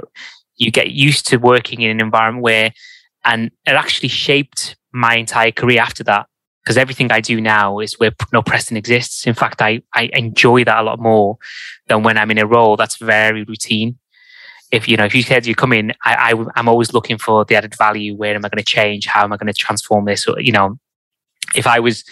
you 0.56 0.70
get 0.70 0.90
used 0.92 1.26
to 1.28 1.38
working 1.38 1.80
in 1.80 1.90
an 1.90 2.00
environment 2.00 2.44
where, 2.44 2.72
and 3.24 3.50
it 3.66 3.72
actually 3.72 4.10
shaped 4.10 4.76
my 4.92 5.16
entire 5.16 5.50
career 5.50 5.80
after 5.80 6.04
that 6.04 6.26
because 6.68 6.76
everything 6.76 7.10
I 7.10 7.22
do 7.22 7.40
now 7.40 7.78
is 7.78 7.98
where 7.98 8.10
no 8.30 8.42
precedent 8.42 8.76
exists. 8.76 9.26
In 9.26 9.32
fact, 9.32 9.62
I, 9.62 9.80
I 9.94 10.10
enjoy 10.12 10.64
that 10.64 10.76
a 10.76 10.82
lot 10.82 11.00
more 11.00 11.38
than 11.86 12.02
when 12.02 12.18
I'm 12.18 12.30
in 12.30 12.36
a 12.36 12.44
role 12.44 12.76
that's 12.76 12.98
very 12.98 13.42
routine. 13.42 13.96
If 14.70 14.86
you 14.86 14.98
know, 14.98 15.06
if 15.06 15.14
you 15.14 15.22
said 15.22 15.46
you 15.46 15.54
come 15.54 15.72
in, 15.72 15.94
I, 16.04 16.34
I 16.34 16.60
am 16.60 16.68
always 16.68 16.92
looking 16.92 17.16
for 17.16 17.46
the 17.46 17.56
added 17.56 17.74
value. 17.74 18.14
Where 18.14 18.34
am 18.34 18.44
I 18.44 18.50
going 18.50 18.62
to 18.62 18.70
change? 18.70 19.06
How 19.06 19.24
am 19.24 19.32
I 19.32 19.38
going 19.38 19.50
to 19.50 19.54
transform 19.54 20.04
this? 20.04 20.28
Or, 20.28 20.38
you 20.38 20.52
know, 20.52 20.78
if 21.54 21.66
I 21.66 21.80
was 21.80 22.04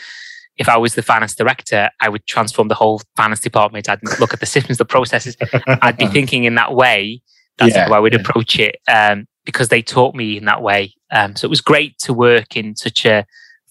if 0.57 0.71
I 0.71 0.79
was 0.79 0.95
the 0.95 1.03
finance 1.03 1.35
director, 1.35 1.91
I 2.01 2.09
would 2.09 2.25
transform 2.25 2.69
the 2.69 2.75
whole 2.75 3.03
finance 3.15 3.41
department. 3.41 3.91
I'd 3.91 4.01
look 4.19 4.33
at 4.33 4.41
the 4.41 4.47
systems, 4.47 4.79
the 4.79 4.87
processes. 4.87 5.37
I'd 5.67 5.99
be 5.99 6.07
thinking 6.17 6.45
in 6.45 6.55
that 6.55 6.73
way. 6.73 7.21
That's 7.59 7.75
yeah, 7.75 7.89
how 7.89 7.93
I 7.93 7.99
would 7.99 8.15
yeah. 8.15 8.21
approach 8.21 8.59
it 8.59 8.77
um, 8.89 9.27
because 9.45 9.69
they 9.69 9.83
taught 9.83 10.15
me 10.15 10.39
in 10.39 10.47
that 10.47 10.63
way. 10.63 10.95
Um, 11.11 11.37
so 11.37 11.45
it 11.45 11.51
was 11.51 11.61
great 11.61 11.99
to 11.99 12.15
work 12.15 12.57
in 12.57 12.75
such 12.75 13.05
a 13.05 13.27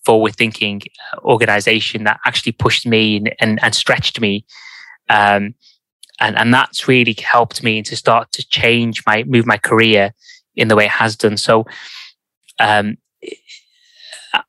forward 0.06 0.36
thinking 0.36 0.82
organization 1.24 2.04
that 2.04 2.20
actually 2.26 2.52
pushed 2.54 2.86
me 2.86 3.18
and, 3.18 3.36
and, 3.40 3.64
and 3.64 3.76
stretched 3.76 4.20
me. 4.22 4.46
Um, 5.10 5.56
and, 6.20 6.38
and 6.38 6.54
that's 6.54 6.88
really 6.88 7.16
helped 7.22 7.64
me 7.64 7.82
to 7.84 7.96
start 7.96 8.32
to 8.34 8.48
change 8.48 9.04
my, 9.06 9.24
move 9.24 9.46
my 9.46 9.58
career 9.58 10.14
in 10.56 10.70
the 10.70 10.76
way 10.76 10.86
it 10.86 10.92
has 10.92 11.16
done. 11.16 11.38
So, 11.38 11.66
um, 12.60 12.98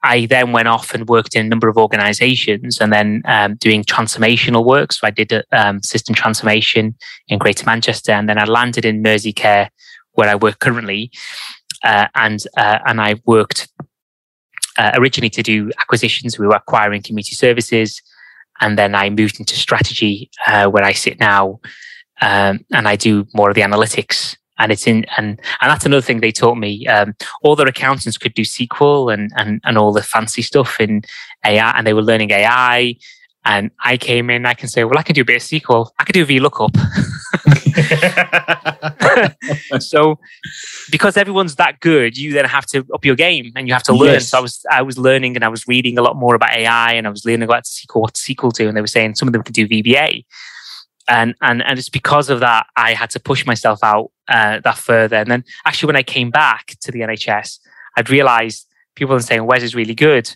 I 0.03 0.27
then 0.27 0.53
went 0.53 0.69
off 0.69 0.95
and 0.95 1.09
worked 1.09 1.37
in 1.37 1.47
a 1.47 1.49
number 1.49 1.69
of 1.69 1.77
organizations 1.77 2.81
and 2.81 2.93
then 2.93 3.23
um, 3.25 3.55
doing 3.57 3.85
transformational 3.85 4.65
work. 4.65 4.93
So 4.93 5.07
I 5.07 5.11
did 5.11 5.33
a 5.33 5.45
um, 5.53 5.83
system 5.83 6.15
transformation 6.15 6.97
in 7.29 7.39
Greater 7.39 7.65
Manchester 7.65 8.13
and 8.13 8.29
then 8.29 8.39
I 8.39 8.45
landed 8.45 8.85
in 8.85 9.03
Merseycare 9.03 9.69
where 10.13 10.29
I 10.29 10.35
work 10.35 10.59
currently. 10.59 11.11
Uh, 11.85 12.09
and 12.15 12.43
uh, 12.57 12.79
and 12.87 13.01
I 13.01 13.17
worked 13.27 13.69
uh, 14.79 14.93
originally 14.95 15.31
to 15.31 15.43
do 15.43 15.71
acquisitions. 15.81 16.39
We 16.39 16.47
were 16.47 16.55
acquiring 16.55 17.03
community 17.03 17.35
services. 17.35 18.03
And 18.61 18.79
then 18.79 18.95
I 18.95 19.11
moved 19.11 19.39
into 19.39 19.55
strategy, 19.57 20.31
uh, 20.47 20.67
where 20.69 20.85
I 20.85 20.93
sit 20.93 21.21
now. 21.21 21.61
Um, 22.23 22.65
and 22.73 22.89
I 22.89 22.97
do 22.97 23.27
more 23.35 23.51
of 23.51 23.55
the 23.55 23.61
analytics. 23.61 24.37
And 24.59 24.73
it's 24.73 24.87
in, 24.87 25.05
and, 25.19 25.39
and 25.61 25.71
that's 25.71 25.85
another 25.85 26.01
thing 26.01 26.21
they 26.21 26.33
taught 26.33 26.57
me. 26.57 26.87
Um, 26.87 27.15
all 27.43 27.57
their 27.57 27.69
accountants 27.69 28.17
could 28.17 28.33
do 28.33 28.43
SQL 28.43 29.13
and, 29.13 29.31
and, 29.37 29.61
and 29.65 29.77
all 29.77 29.93
the 29.93 30.03
fancy 30.03 30.41
stuff 30.41 30.81
in 30.81 31.03
AI, 31.45 31.71
and 31.77 31.87
they 31.87 31.93
were 31.93 32.03
learning 32.03 32.31
AI. 32.31 32.97
And 33.45 33.71
I 33.85 33.99
came 33.99 34.31
in, 34.31 34.47
I 34.47 34.55
can 34.55 34.69
say, 34.69 34.85
well, 34.85 34.99
I 34.99 35.03
can 35.03 35.15
do 35.15 35.21
a 35.21 35.25
bit 35.27 35.37
of 35.37 35.43
SQL. 35.43 35.91
I 35.99 36.05
can 36.05 36.15
do 36.15 36.25
VLOOKUP. 36.25 36.75
so 39.79 40.19
because 40.91 41.17
everyone's 41.17 41.57
that 41.57 41.81
good, 41.81 42.17
you 42.17 42.33
then 42.33 42.45
have 42.45 42.67
to 42.67 42.85
up 42.95 43.05
your 43.05 43.15
game 43.15 43.53
and 43.55 43.69
you 43.69 43.75
have 43.75 43.83
to 43.85 43.93
learn. 43.93 44.15
Yes. 44.15 44.29
So 44.29 44.39
I 44.39 44.41
was 44.41 44.65
I 44.71 44.83
was 44.83 44.99
learning 44.99 45.37
and 45.37 45.45
I 45.45 45.49
was 45.49 45.67
reading 45.69 45.99
a 45.99 46.03
lot 46.03 46.17
more 46.17 46.35
about 46.35 46.53
AI 46.53 46.93
and 46.93 47.07
I 47.07 47.11
was 47.11 47.25
learning 47.25 47.43
about 47.43 47.65
SQL, 47.65 48.01
what 48.01 48.15
SQL 48.15 48.53
do, 48.53 48.69
and 48.69 48.77
they 48.77 48.81
were 48.81 48.87
saying 48.87 49.17
some 49.17 49.29
of 49.29 49.33
them 49.33 49.43
could 49.43 49.55
do 49.55 49.69
VBA. 49.69 50.25
And 51.09 51.35
and 51.41 51.63
and 51.63 51.79
it's 51.79 51.89
because 51.89 52.31
of 52.31 52.41
that 52.41 52.67
I 52.77 52.95
had 52.95 53.11
to 53.11 53.21
push 53.21 53.47
myself 53.47 53.81
out 53.83 54.11
uh, 54.29 54.61
that 54.61 54.79
further. 54.79 55.17
And 55.17 55.31
then 55.31 55.45
actually 55.65 55.89
when 55.89 55.97
I 55.97 56.03
came 56.03 56.31
back 56.31 56.77
to 56.81 56.91
the 56.91 57.01
NHS, 57.01 57.59
I'd 57.97 58.11
realized 58.11 58.67
people 58.95 59.15
were 59.15 59.21
saying 59.21 59.47
Wes 59.47 59.63
is 59.63 59.75
really 59.75 59.95
good 59.95 60.35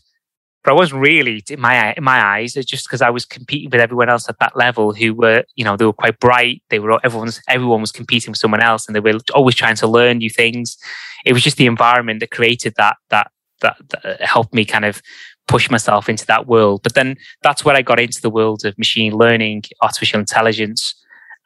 but 0.62 0.72
I 0.72 0.74
wasn't 0.74 1.00
really 1.00 1.42
in 1.48 1.60
my 1.60 1.94
in 1.94 2.04
my 2.04 2.22
eyes. 2.22 2.56
It's 2.56 2.70
just 2.70 2.86
because 2.86 3.00
I 3.00 3.10
was 3.10 3.24
competing 3.24 3.70
with 3.70 3.80
everyone 3.80 4.10
else 4.10 4.28
at 4.28 4.38
that 4.40 4.56
level 4.56 4.92
who 4.92 5.14
were, 5.14 5.44
you 5.56 5.64
know, 5.64 5.76
they 5.76 5.86
were 5.86 5.92
quite 5.92 6.20
bright. 6.20 6.62
They 6.68 6.78
were 6.78 7.00
everyone's 7.04 7.40
everyone 7.48 7.80
was 7.80 7.92
competing 7.92 8.32
with 8.32 8.38
someone 8.38 8.60
else, 8.60 8.86
and 8.86 8.94
they 8.94 9.00
were 9.00 9.18
always 9.34 9.54
trying 9.54 9.76
to 9.76 9.86
learn 9.86 10.18
new 10.18 10.30
things. 10.30 10.76
It 11.24 11.32
was 11.32 11.42
just 11.42 11.56
the 11.56 11.66
environment 11.66 12.20
that 12.20 12.30
created 12.30 12.74
that 12.76 12.96
that 13.08 13.30
that, 13.62 13.76
that 13.88 14.22
helped 14.22 14.54
me 14.54 14.64
kind 14.64 14.84
of 14.84 15.00
push 15.48 15.70
myself 15.70 16.08
into 16.08 16.26
that 16.26 16.46
world. 16.46 16.82
But 16.82 16.94
then 16.94 17.16
that's 17.42 17.64
where 17.64 17.76
I 17.76 17.82
got 17.82 18.00
into 18.00 18.20
the 18.20 18.30
world 18.30 18.64
of 18.64 18.78
machine 18.78 19.12
learning, 19.14 19.64
artificial 19.82 20.20
intelligence, 20.20 20.94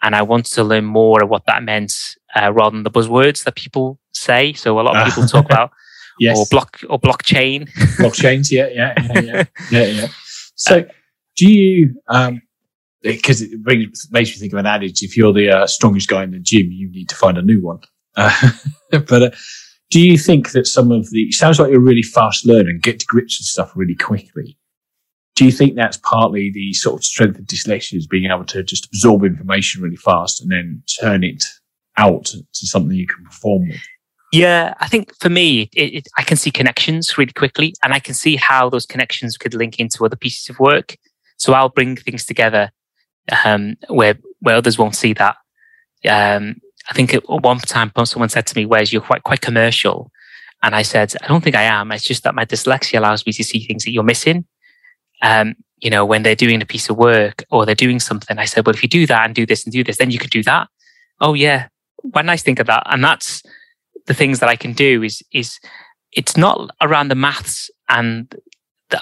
and 0.03 0.15
I 0.15 0.23
wanted 0.23 0.53
to 0.55 0.65
learn 0.65 0.85
more 0.85 1.23
of 1.23 1.29
what 1.29 1.47
that 1.47 1.63
meant 1.63 1.93
uh, 2.35 2.53
rather 2.53 2.77
than 2.77 2.83
the 2.83 2.91
buzzwords 2.91 3.45
that 3.45 3.55
people 3.55 3.99
say. 4.13 4.53
So 4.55 4.79
a 4.79 4.83
lot 4.83 4.97
of 4.97 5.07
people 5.07 5.27
talk 5.27 5.45
about 5.51 5.71
yes. 6.19 6.39
or 6.39 6.47
block 6.51 6.81
or 6.89 6.99
blockchain. 6.99 7.69
Blockchains, 7.99 8.51
yeah, 8.51 8.69
yeah, 8.69 8.95
yeah, 8.97 9.21
yeah, 9.21 9.45
yeah, 9.71 9.85
yeah. 9.87 10.07
So, 10.55 10.85
do 11.37 11.51
you? 11.51 12.01
Um, 12.09 12.43
because 13.03 13.43
it 13.43 13.63
brings, 13.63 14.09
makes 14.11 14.31
me 14.31 14.37
think 14.37 14.53
of 14.53 14.59
an 14.59 14.67
adage: 14.67 15.03
if 15.03 15.17
you're 15.17 15.33
the 15.33 15.51
uh, 15.51 15.67
strongest 15.67 16.09
guy 16.09 16.25
in 16.25 16.31
the 16.31 16.39
gym, 16.39 16.69
you 16.71 16.91
need 16.91 17.09
to 17.09 17.17
find 17.17 17.39
a 17.39 17.43
new 17.43 17.63
one. 17.63 17.81
Uh, 18.17 18.51
but 18.91 19.23
uh, 19.23 19.31
Do 19.91 20.01
you 20.01 20.19
think 20.19 20.53
that 20.53 20.67
some 20.67 20.91
of 20.91 21.11
the 21.11 21.31
sounds 21.33 21.59
like 21.59 21.71
you're 21.71 21.81
really 21.81 22.03
fast 22.03 22.47
learner 22.47 22.71
and 22.71 22.83
get 22.83 23.01
to 23.01 23.07
grips 23.07 23.39
with 23.39 23.47
stuff 23.47 23.73
really 23.75 23.97
quickly? 23.97 24.59
Do 25.37 25.45
you 25.45 25.53
think 25.53 25.75
that's 25.75 25.97
partly 25.97 26.53
the 26.53 26.73
sort 26.75 26.97
of 26.97 27.05
strength 27.05 27.39
of 27.39 27.45
dyslexia 27.47 27.99
is 27.99 28.07
being 28.07 28.31
able 28.31 28.45
to 28.47 28.63
just 28.63 28.87
absorb 28.87 29.25
information 29.25 29.83
really 29.83 29.97
fast 29.97 30.41
and 30.41 30.51
then 30.51 30.83
turn 31.01 31.25
it 31.25 31.45
out 31.97 32.27
to 32.27 32.67
something 32.67 32.97
you 32.97 33.07
can 33.07 33.25
perform 33.25 33.69
with? 33.69 33.81
Yeah, 34.35 34.75
I 34.81 34.89
think 34.89 35.15
for 35.21 35.29
me, 35.29 35.71
it, 35.73 35.95
it, 35.95 36.09
I 36.19 36.23
can 36.25 36.37
see 36.37 36.51
connections 36.51 37.17
really 37.17 37.33
quickly, 37.33 37.73
and 37.85 37.95
I 37.95 38.01
can 38.01 38.15
see 38.15 38.35
how 38.35 38.69
those 38.69 38.85
connections 38.85 39.37
could 39.37 39.55
link 39.55 39.79
into 39.79 40.05
other 40.05 40.17
pieces 40.17 40.51
of 40.51 40.59
work. 40.59 40.97
So 41.37 41.53
I'll 41.53 41.69
bring 41.69 41.95
things 41.95 42.27
together 42.27 42.73
um, 43.45 43.77
where 43.89 44.17
where 44.41 44.57
others 44.57 44.77
won't 44.77 44.97
see 44.97 45.13
that. 45.13 45.37
Um, 46.09 46.57
I 46.91 46.95
think 46.95 47.15
at 47.15 47.23
one 47.29 47.59
time 47.59 47.93
someone 48.05 48.29
said 48.29 48.47
to 48.49 48.57
me, 48.57 48.67
"Wes 48.67 48.93
you're 48.93 49.03
quite 49.03 49.23
quite 49.23 49.41
commercial," 49.41 50.11
and 50.65 50.75
I 50.75 50.83
said, 50.83 51.15
"I 51.23 51.29
don't 51.29 51.45
think 51.45 51.55
I 51.55 51.63
am. 51.63 51.93
It's 51.93 52.03
just 52.03 52.25
that 52.25 52.35
my 52.35 52.45
dyslexia 52.45 52.99
allows 52.99 53.25
me 53.25 53.33
to 53.35 53.45
see 53.45 53.65
things 53.65 53.85
that 53.85 53.93
you're 53.93 54.03
missing." 54.03 54.47
Um, 55.23 55.55
you 55.79 55.91
know, 55.91 56.05
when 56.05 56.25
they're 56.25 56.35
doing 56.35 56.61
a 56.61 56.67
piece 56.67 56.91
of 56.91 56.97
work 56.97 57.45
or 57.53 57.65
they're 57.65 57.77
doing 57.77 58.01
something, 58.01 58.37
I 58.37 58.47
said, 58.47 58.67
"Well, 58.67 58.75
if 58.75 58.83
you 58.83 58.89
do 58.89 59.07
that 59.07 59.27
and 59.27 59.33
do 59.33 59.47
this 59.47 59.65
and 59.65 59.73
do 59.73 59.85
this, 59.85 59.99
then 59.99 60.11
you 60.11 60.19
can 60.19 60.31
do 60.31 60.43
that." 60.43 60.67
Oh 61.21 61.35
yeah, 61.35 61.69
when 62.03 62.29
I 62.29 62.37
think 62.37 62.59
of 62.59 62.67
that, 62.67 62.83
and 62.87 63.05
that's 63.05 63.45
the 64.07 64.15
things 64.15 64.41
that 64.41 64.49
I 64.49 64.57
can 64.57 64.73
do 64.73 65.03
is 65.03 65.23
is 65.33 65.59
it's 66.13 66.37
not 66.37 66.71
around 66.81 67.09
the 67.09 67.15
maths 67.15 67.71
and 67.89 68.35
the 68.91 69.01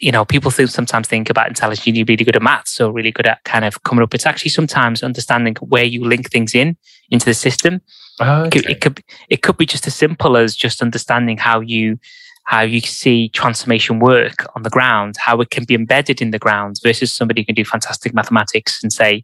you 0.00 0.10
know, 0.10 0.24
people 0.24 0.50
think, 0.50 0.70
sometimes 0.70 1.06
think 1.06 1.28
about 1.28 1.48
intelligence, 1.48 1.86
you 1.86 1.92
need 1.92 2.08
really 2.08 2.24
good 2.24 2.34
at 2.34 2.42
maths 2.42 2.80
or 2.80 2.90
really 2.90 3.12
good 3.12 3.26
at 3.26 3.44
kind 3.44 3.64
of 3.64 3.82
coming 3.82 4.02
up. 4.02 4.14
It's 4.14 4.26
actually 4.26 4.50
sometimes 4.50 5.02
understanding 5.02 5.54
where 5.60 5.84
you 5.84 6.04
link 6.04 6.30
things 6.30 6.54
in 6.54 6.76
into 7.10 7.26
the 7.26 7.34
system. 7.34 7.82
okay. 8.18 8.46
it, 8.46 8.50
could, 8.50 8.70
it 8.70 8.80
could 8.80 9.04
it 9.28 9.42
could 9.42 9.56
be 9.58 9.66
just 9.66 9.86
as 9.86 9.94
simple 9.94 10.36
as 10.36 10.56
just 10.56 10.82
understanding 10.82 11.36
how 11.36 11.60
you 11.60 11.98
how 12.44 12.62
you 12.62 12.80
see 12.80 13.28
transformation 13.28 14.00
work 14.00 14.46
on 14.56 14.62
the 14.62 14.70
ground, 14.70 15.16
how 15.18 15.40
it 15.40 15.50
can 15.50 15.64
be 15.64 15.74
embedded 15.74 16.20
in 16.20 16.30
the 16.30 16.38
ground 16.38 16.80
versus 16.82 17.12
somebody 17.12 17.42
who 17.42 17.46
can 17.46 17.54
do 17.54 17.64
fantastic 17.64 18.14
mathematics 18.14 18.82
and 18.82 18.92
say, 18.92 19.22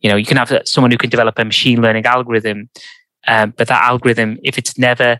you 0.00 0.08
know, 0.08 0.16
you 0.16 0.24
can 0.24 0.36
have 0.36 0.62
someone 0.64 0.90
who 0.90 0.96
can 0.96 1.10
develop 1.10 1.38
a 1.38 1.44
machine 1.44 1.82
learning 1.82 2.06
algorithm, 2.06 2.70
um, 3.26 3.54
but 3.56 3.68
that 3.68 3.82
algorithm, 3.82 4.38
if 4.42 4.58
it's 4.58 4.78
never 4.78 5.18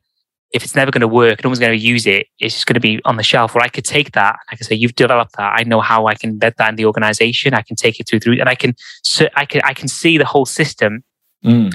if 0.55 0.63
it's 0.63 0.77
never 0.77 0.93
going 0.93 1.01
to 1.01 1.09
work, 1.09 1.43
no 1.43 1.51
one's 1.51 1.59
going 1.59 1.77
to 1.77 1.85
use 1.85 2.07
it. 2.07 2.29
It's 2.39 2.55
just 2.55 2.67
going 2.67 2.75
to 2.75 2.81
be 2.81 3.01
on 3.05 3.17
the 3.17 3.25
shelf. 3.25 3.55
Where 3.55 3.65
I 3.65 3.69
could 3.69 3.85
take 3.85 4.13
that, 4.13 4.37
I 4.51 4.57
can 4.57 4.65
say, 4.65 4.77
"You've 4.77 4.95
developed 4.95 5.37
that. 5.37 5.53
I 5.59 5.65
know 5.65 5.81
how 5.81 6.07
I 6.07 6.15
can 6.15 6.39
embed 6.39 6.55
that 6.57 6.71
in 6.71 6.77
the 6.77 6.87
organization. 6.87 7.55
I 7.55 7.63
can 7.63 7.75
take 7.75 7.99
it 7.99 8.09
through 8.09 8.21
through, 8.21 8.39
and 8.39 8.49
I 8.49 8.55
can, 8.55 8.77
so 9.03 9.27
I 9.35 9.47
can, 9.47 9.63
I 9.65 9.75
can 9.75 9.89
see 9.89 10.17
the 10.17 10.25
whole 10.25 10.47
system." 10.47 11.03
Mm. 11.45 11.75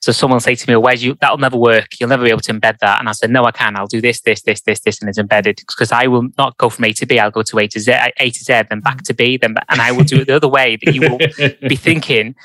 So 0.00 0.12
someone 0.12 0.36
will 0.36 0.40
say 0.40 0.54
to 0.54 0.70
me, 0.70 0.76
well, 0.76 0.82
"Wes 0.82 1.02
you? 1.02 1.16
That'll 1.20 1.38
never 1.38 1.56
work. 1.56 1.88
You'll 1.98 2.08
never 2.08 2.22
be 2.22 2.30
able 2.30 2.42
to 2.42 2.52
embed 2.52 2.78
that." 2.78 3.00
And 3.00 3.08
I 3.08 3.12
said, 3.12 3.30
"No, 3.30 3.44
I 3.46 3.50
can. 3.50 3.74
I'll 3.74 3.88
do 3.88 4.00
this, 4.00 4.20
this, 4.20 4.42
this, 4.42 4.60
this, 4.60 4.78
this, 4.78 5.00
and 5.00 5.08
it's 5.08 5.18
embedded 5.18 5.56
because 5.56 5.90
I 5.90 6.06
will 6.06 6.28
not 6.38 6.56
go 6.56 6.70
from 6.70 6.84
A 6.84 6.92
to 6.92 7.06
B. 7.06 7.18
I'll 7.18 7.32
go 7.32 7.42
to 7.42 7.58
A 7.58 7.66
to 7.66 7.80
Z, 7.80 7.92
A 8.18 8.30
to 8.30 8.44
Z, 8.44 8.62
then 8.70 8.78
back 8.78 9.02
to 9.04 9.14
B, 9.14 9.38
then 9.38 9.56
and 9.68 9.80
I 9.80 9.90
will 9.90 10.04
do 10.04 10.20
it 10.20 10.28
the 10.28 10.36
other 10.36 10.48
way. 10.48 10.78
That 10.84 10.94
you 10.94 11.00
will 11.00 11.18
be 11.68 11.74
thinking." 11.88 12.36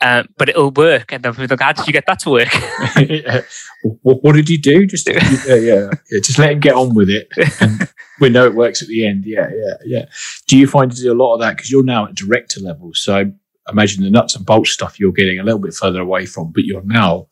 Uh, 0.00 0.22
but 0.36 0.48
it'll 0.48 0.70
work. 0.70 1.12
And 1.12 1.22
they'll 1.22 1.32
be 1.32 1.46
like, 1.46 1.60
how 1.60 1.72
did 1.72 1.86
you 1.86 1.92
get 1.92 2.04
that 2.06 2.20
to 2.20 2.30
work? 2.30 2.48
what, 4.02 4.22
what, 4.22 4.34
did 4.34 4.48
you 4.48 4.60
do? 4.60 4.86
Just 4.86 5.08
yeah, 5.46 5.54
yeah, 5.54 5.90
yeah, 6.10 6.20
just 6.22 6.38
let 6.38 6.52
him 6.52 6.60
get 6.60 6.74
on 6.74 6.94
with 6.94 7.10
it. 7.10 7.28
And 7.60 7.88
we 8.20 8.28
know 8.28 8.46
it 8.46 8.54
works 8.54 8.80
at 8.82 8.88
the 8.88 9.06
end. 9.06 9.24
Yeah, 9.26 9.48
yeah, 9.52 9.74
yeah. 9.84 10.04
Do 10.46 10.56
you 10.56 10.66
find 10.66 10.90
to 10.90 11.02
do 11.02 11.12
a 11.12 11.14
lot 11.14 11.34
of 11.34 11.40
that 11.40 11.56
because 11.56 11.70
you're 11.70 11.84
now 11.84 12.06
at 12.06 12.14
director 12.14 12.60
level? 12.60 12.92
So 12.94 13.32
imagine 13.68 14.04
the 14.04 14.10
nuts 14.10 14.36
and 14.36 14.46
bolts 14.46 14.70
stuff 14.70 15.00
you're 15.00 15.12
getting 15.12 15.40
a 15.40 15.42
little 15.42 15.60
bit 15.60 15.74
further 15.74 16.00
away 16.00 16.26
from, 16.26 16.52
but 16.52 16.64
you're 16.64 16.84
now 16.84 17.26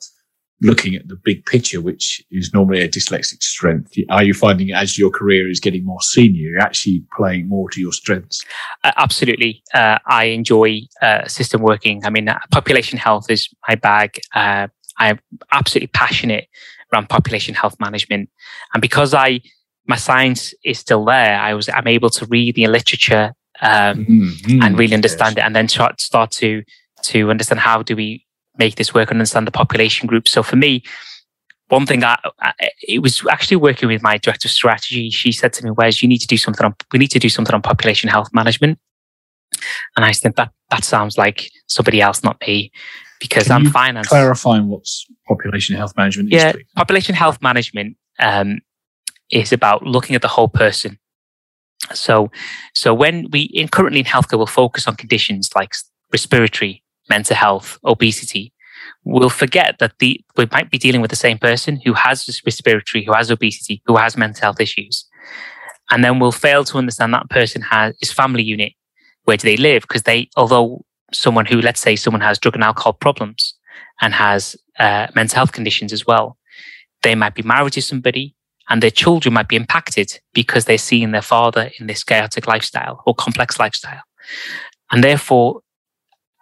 looking 0.63 0.95
at 0.95 1.07
the 1.09 1.17
big 1.17 1.45
picture, 1.45 1.81
which 1.81 2.25
is 2.31 2.51
normally 2.55 2.81
a 2.81 2.89
dyslexic 2.89 3.43
strength. 3.43 3.93
Are 4.09 4.25
you 4.25 4.33
finding 4.33 4.73
as 4.73 4.99
your 4.99 5.11
career 5.11 5.51
is 5.51 5.61
getting 5.61 5.85
more 5.85 6.01
senior, 6.01 6.49
you're 6.49 6.61
actually 6.61 7.05
playing 7.17 7.49
more 7.49 7.69
to 7.71 7.81
your 7.81 7.93
strengths? 7.93 8.43
Uh, 8.83 8.93
absolutely. 8.97 9.63
Uh, 9.75 9.99
I 10.07 10.25
enjoy 10.27 10.81
uh, 11.03 11.27
system 11.29 11.63
working. 11.63 12.05
I 12.05 12.11
mean, 12.11 12.29
uh, 12.29 12.39
population 12.51 12.99
health 12.99 13.31
is 13.31 13.49
my 13.69 13.75
bag. 13.75 14.19
Uh, 14.35 14.69
I'm 14.99 15.19
absolutely 15.53 15.89
passionate 15.89 16.49
around 16.93 17.09
population 17.09 17.55
health 17.55 17.77
management. 17.79 18.31
And 18.73 18.81
because 18.81 19.13
I, 19.13 19.41
my 19.87 19.97
science 19.97 20.55
is 20.65 20.79
still 20.79 21.05
there, 21.05 21.39
I 21.39 21.53
was, 21.55 21.69
I'm 21.69 21.87
able 21.87 22.11
to 22.11 22.27
read 22.27 22.55
the 22.55 22.67
literature 22.67 23.33
um, 23.61 24.07
mm-hmm. 24.07 24.63
and 24.63 24.79
really 24.79 24.95
understand 24.95 25.37
yes. 25.37 25.45
it 25.45 25.47
and 25.47 25.55
then 25.55 25.69
start, 25.69 26.01
start 26.01 26.31
to, 26.33 26.63
to 27.03 27.31
understand 27.31 27.61
how 27.61 27.83
do 27.83 27.95
we 27.95 28.26
make 28.59 28.77
this 28.77 28.95
work 28.95 29.11
and 29.11 29.19
understand 29.19 29.47
the 29.47 29.53
population 29.53 30.07
group. 30.07 30.29
So 30.29 30.43
for 30.43 30.57
me, 30.57 30.83
one 31.69 31.87
thing 31.87 32.05
I, 32.05 32.17
I, 32.41 32.53
it 32.83 33.03
was 33.03 33.25
actually 33.31 33.57
working 33.57 33.89
with 33.89 34.03
my 34.03 34.19
director 34.19 34.47
of 34.47 34.53
strategy. 34.53 35.11
She 35.11 35.33
said 35.33 35.53
to 35.55 35.65
me, 35.65 35.71
"Wes, 35.71 36.03
you 36.03 36.09
need 36.09 36.19
to 36.19 36.27
do 36.27 36.37
something 36.37 36.65
on. 36.65 36.75
We 36.93 36.99
need 36.99 37.11
to 37.11 37.19
do 37.19 37.29
something 37.29 37.55
on 37.55 37.63
population 37.63 38.09
health 38.09 38.29
management." 38.33 38.79
And 39.97 40.05
I 40.05 40.13
said 40.13 40.37
that 40.37 40.53
that 40.71 40.85
sounds 40.85 41.19
like 41.19 41.51
somebody 41.67 42.01
else, 42.01 42.23
not 42.23 42.41
me, 42.47 42.71
because 43.21 43.49
Can 43.49 43.67
I'm 43.67 43.71
finance. 43.71 44.09
Clarifying 44.09 44.69
what's 44.69 45.07
population 45.27 45.77
health 45.77 45.95
management. 45.97 46.31
Yeah, 46.31 46.53
population 46.77 47.15
health 47.15 47.43
management 47.43 47.97
um, 48.21 48.61
is 49.31 49.53
about 49.53 49.83
looking 49.83 50.15
at 50.15 50.23
the 50.23 50.29
whole 50.29 50.49
person. 50.49 50.99
So, 51.93 52.31
so 52.75 52.95
when 52.95 53.29
we 53.31 53.43
in 53.43 53.69
currently 53.69 54.01
in 54.01 54.07
healthcare, 54.07 54.39
we'll 54.39 54.47
focus 54.47 54.87
on 54.87 54.97
conditions 54.97 55.51
like 55.55 55.73
respiratory, 56.13 56.83
mental 57.09 57.37
health, 57.37 57.79
obesity, 57.85 58.53
we'll 59.05 59.31
forget 59.31 59.79
that 59.79 59.99
the 59.99 60.21
we 60.37 60.47
might 60.53 60.71
be 60.71 60.79
dealing 60.79 61.01
with 61.01 61.11
the 61.11 61.17
same 61.17 61.39
person 61.39 61.81
who 61.85 61.93
has 61.95 62.27
respiratory, 62.45 63.05
who 63.05 63.13
has 63.13 63.31
obesity, 63.31 63.83
who 63.87 63.97
has 63.97 64.17
mental 64.17 64.43
health 64.43 64.61
issues. 64.61 65.07
And 65.91 66.03
then 66.03 66.19
we'll 66.19 66.33
fail 66.33 66.65
to 66.65 66.79
understand 66.79 67.15
that 67.15 67.31
person 67.31 67.63
has 67.63 67.95
his 68.01 68.13
family 68.13 68.43
unit. 68.43 68.73
Where 69.25 69.37
do 69.37 69.49
they 69.49 69.57
live? 69.57 69.83
Because 69.83 70.03
they, 70.03 70.29
although 70.37 70.85
someone 71.13 71.47
who, 71.47 71.61
let's 71.61 71.81
say, 71.81 71.97
someone 71.97 72.21
has 72.21 72.39
drug 72.39 72.55
and 72.55 72.65
alcohol 72.65 72.93
problems 72.93 73.55
and 74.01 74.13
has 74.15 74.57
uh, 74.79 75.07
mental 75.15 75.37
health 75.37 75.53
conditions 75.53 75.93
as 75.93 76.07
well, 76.07 76.37
they 77.03 77.15
might 77.15 77.35
be 77.35 77.43
married 77.43 77.75
to 77.75 77.83
somebody 77.83 78.35
and 78.69 78.83
their 78.83 78.91
children 78.91 79.33
might 79.33 79.49
be 79.49 79.57
impacted 79.57 80.21
because 80.35 80.65
they're 80.65 80.79
seeing 80.79 81.13
their 81.13 81.23
father 81.23 81.71
in 81.79 81.87
this 81.87 82.03
chaotic 82.03 82.47
lifestyle 82.49 83.03
or 83.07 83.15
complex 83.15 83.61
lifestyle. 83.61 84.03
And 84.91 85.05
therefore, 85.05 85.61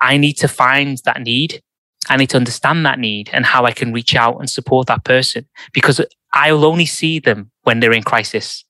I 0.04 0.18
need 0.18 0.34
to 0.34 0.48
find 0.48 0.98
that 1.06 1.22
need. 1.22 1.62
I 2.10 2.18
need 2.18 2.28
to 2.30 2.36
understand 2.36 2.84
that 2.84 2.98
need 2.98 3.30
and 3.32 3.46
how 3.46 3.64
I 3.64 3.72
can 3.72 3.90
reach 3.92 4.14
out 4.14 4.38
and 4.38 4.50
support 4.50 4.86
that 4.88 5.04
person 5.04 5.48
because 5.72 5.98
I'll 6.34 6.66
only 6.66 6.84
see 6.84 7.18
them 7.18 7.50
when 7.62 7.80
they're 7.80 7.94
in 7.94 8.02
crisis. 8.02 8.64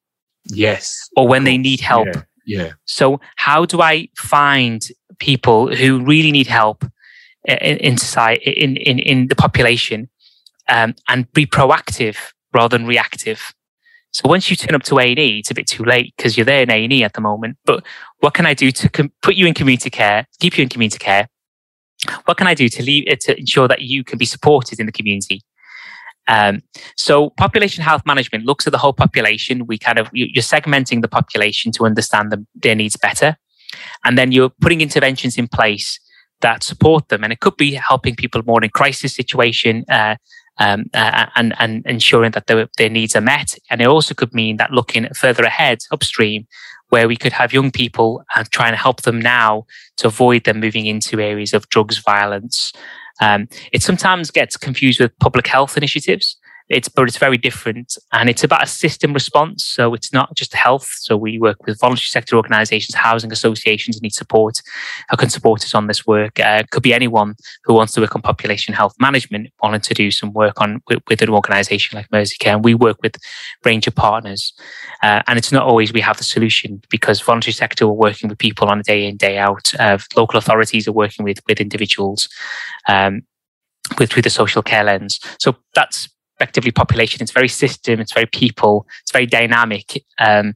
Yes. 0.44 1.08
Or 1.16 1.26
when 1.26 1.42
they 1.42 1.58
need 1.58 1.80
help. 1.80 2.06
Yeah. 2.06 2.22
yeah. 2.46 2.72
So 2.84 3.20
how 3.34 3.64
do 3.64 3.82
I 3.82 4.08
find 4.16 4.86
people 5.18 5.74
who 5.74 6.04
really 6.04 6.30
need 6.30 6.46
help 6.46 6.84
in, 7.44 7.78
in 7.78 7.98
society, 7.98 8.52
in, 8.52 8.76
in, 8.76 9.00
in 9.00 9.26
the 9.26 9.34
population, 9.34 10.08
um, 10.68 10.94
and 11.08 11.30
be 11.32 11.46
proactive 11.46 12.16
rather 12.52 12.78
than 12.78 12.86
reactive? 12.86 13.52
So 14.12 14.28
once 14.28 14.48
you 14.48 14.54
turn 14.54 14.76
up 14.76 14.84
to 14.84 15.00
A&E, 15.00 15.40
it's 15.40 15.50
a 15.50 15.54
bit 15.54 15.66
too 15.66 15.84
late 15.84 16.14
because 16.16 16.36
you're 16.36 16.46
there 16.46 16.62
in 16.62 16.70
A&E 16.70 17.02
at 17.02 17.14
the 17.14 17.20
moment. 17.20 17.56
But 17.64 17.84
what 18.24 18.32
can 18.32 18.46
I 18.46 18.54
do 18.54 18.70
to 18.72 18.88
com- 18.88 19.12
put 19.20 19.34
you 19.34 19.46
in 19.46 19.52
community 19.52 19.90
care, 19.90 20.26
keep 20.40 20.56
you 20.56 20.62
in 20.62 20.70
community 20.70 20.98
care? 20.98 21.28
What 22.24 22.38
can 22.38 22.46
I 22.46 22.54
do 22.54 22.70
to 22.70 22.82
leave 22.82 23.04
it 23.06 23.20
to 23.20 23.38
ensure 23.38 23.68
that 23.68 23.82
you 23.82 24.02
can 24.02 24.16
be 24.16 24.24
supported 24.24 24.80
in 24.80 24.86
the 24.86 24.92
community? 24.92 25.42
Um, 26.26 26.62
so 26.96 27.30
population 27.36 27.84
health 27.84 28.00
management 28.06 28.46
looks 28.46 28.66
at 28.66 28.72
the 28.72 28.78
whole 28.78 28.94
population. 28.94 29.66
We 29.66 29.76
kind 29.76 29.98
of, 29.98 30.08
you're 30.14 30.42
segmenting 30.42 31.02
the 31.02 31.08
population 31.08 31.70
to 31.72 31.84
understand 31.84 32.34
their 32.54 32.74
needs 32.74 32.96
better. 32.96 33.36
And 34.06 34.16
then 34.16 34.32
you're 34.32 34.52
putting 34.62 34.80
interventions 34.80 35.36
in 35.36 35.46
place 35.46 36.00
that 36.40 36.62
support 36.62 37.10
them. 37.10 37.24
And 37.24 37.32
it 37.32 37.40
could 37.40 37.58
be 37.58 37.74
helping 37.74 38.16
people 38.16 38.42
more 38.46 38.64
in 38.64 38.70
crisis 38.70 39.14
situation, 39.14 39.84
uh, 39.90 40.16
um, 40.58 40.86
uh, 40.94 41.26
and, 41.36 41.54
and 41.58 41.84
ensuring 41.84 42.30
that 42.30 42.46
their, 42.46 42.68
their 42.78 42.88
needs 42.88 43.14
are 43.14 43.20
met. 43.20 43.54
And 43.70 43.82
it 43.82 43.86
also 43.86 44.14
could 44.14 44.32
mean 44.32 44.56
that 44.56 44.70
looking 44.70 45.12
further 45.12 45.44
ahead 45.44 45.80
upstream, 45.92 46.46
where 46.94 47.08
we 47.08 47.16
could 47.16 47.32
have 47.32 47.52
young 47.52 47.72
people 47.72 48.22
and 48.36 48.48
try 48.52 48.68
and 48.68 48.76
help 48.76 49.02
them 49.02 49.20
now 49.20 49.66
to 49.96 50.06
avoid 50.06 50.44
them 50.44 50.60
moving 50.60 50.86
into 50.86 51.20
areas 51.20 51.52
of 51.52 51.68
drugs, 51.68 51.98
violence. 51.98 52.72
Um, 53.20 53.48
it 53.72 53.82
sometimes 53.82 54.30
gets 54.30 54.56
confused 54.56 55.00
with 55.00 55.18
public 55.18 55.48
health 55.48 55.76
initiatives. 55.76 56.36
It's, 56.70 56.88
but 56.88 57.06
it's 57.06 57.18
very 57.18 57.36
different 57.36 57.98
and 58.12 58.30
it's 58.30 58.42
about 58.42 58.62
a 58.62 58.66
system 58.66 59.12
response. 59.12 59.64
So 59.64 59.92
it's 59.92 60.12
not 60.12 60.34
just 60.34 60.54
health. 60.54 60.88
So 60.96 61.14
we 61.16 61.38
work 61.38 61.66
with 61.66 61.78
voluntary 61.78 62.06
sector 62.06 62.36
organizations, 62.36 62.94
housing 62.94 63.32
associations 63.32 64.00
need 64.00 64.14
support, 64.14 64.62
who 65.10 65.16
can 65.16 65.28
support 65.28 65.62
us 65.62 65.74
on 65.74 65.88
this 65.88 66.06
work. 66.06 66.40
Uh, 66.40 66.62
could 66.70 66.82
be 66.82 66.94
anyone 66.94 67.34
who 67.64 67.74
wants 67.74 67.92
to 67.92 68.00
work 68.00 68.16
on 68.16 68.22
population 68.22 68.72
health 68.72 68.94
management, 68.98 69.48
wanting 69.62 69.82
to 69.82 69.94
do 69.94 70.10
some 70.10 70.32
work 70.32 70.60
on 70.60 70.80
with, 70.88 71.02
with 71.08 71.20
an 71.20 71.28
organization 71.28 71.96
like 71.96 72.08
Merseycare. 72.08 72.54
And 72.54 72.64
we 72.64 72.74
work 72.74 72.96
with 73.02 73.16
range 73.64 73.86
of 73.86 73.94
partners. 73.94 74.54
Uh, 75.02 75.22
and 75.26 75.38
it's 75.38 75.52
not 75.52 75.66
always 75.66 75.92
we 75.92 76.00
have 76.00 76.16
the 76.16 76.24
solution 76.24 76.80
because 76.88 77.20
voluntary 77.20 77.52
sector 77.52 77.84
are 77.84 77.92
working 77.92 78.30
with 78.30 78.38
people 78.38 78.68
on 78.68 78.80
a 78.80 78.82
day 78.82 79.06
in, 79.06 79.18
day 79.18 79.36
out. 79.36 79.74
Uh, 79.78 79.98
local 80.16 80.38
authorities 80.38 80.88
are 80.88 80.92
working 80.92 81.24
with, 81.24 81.40
with 81.46 81.60
individuals. 81.60 82.28
Um, 82.88 83.22
with 83.98 84.10
through 84.10 84.22
the 84.22 84.30
social 84.30 84.62
care 84.62 84.82
lens. 84.82 85.20
So 85.38 85.56
that's 85.74 86.08
effectively 86.44 86.70
population. 86.70 87.22
It's 87.22 87.32
very 87.32 87.48
system. 87.48 88.00
It's 88.00 88.12
very 88.12 88.26
people. 88.26 88.86
It's 89.02 89.12
very 89.12 89.26
dynamic. 89.26 90.04
Um, 90.18 90.54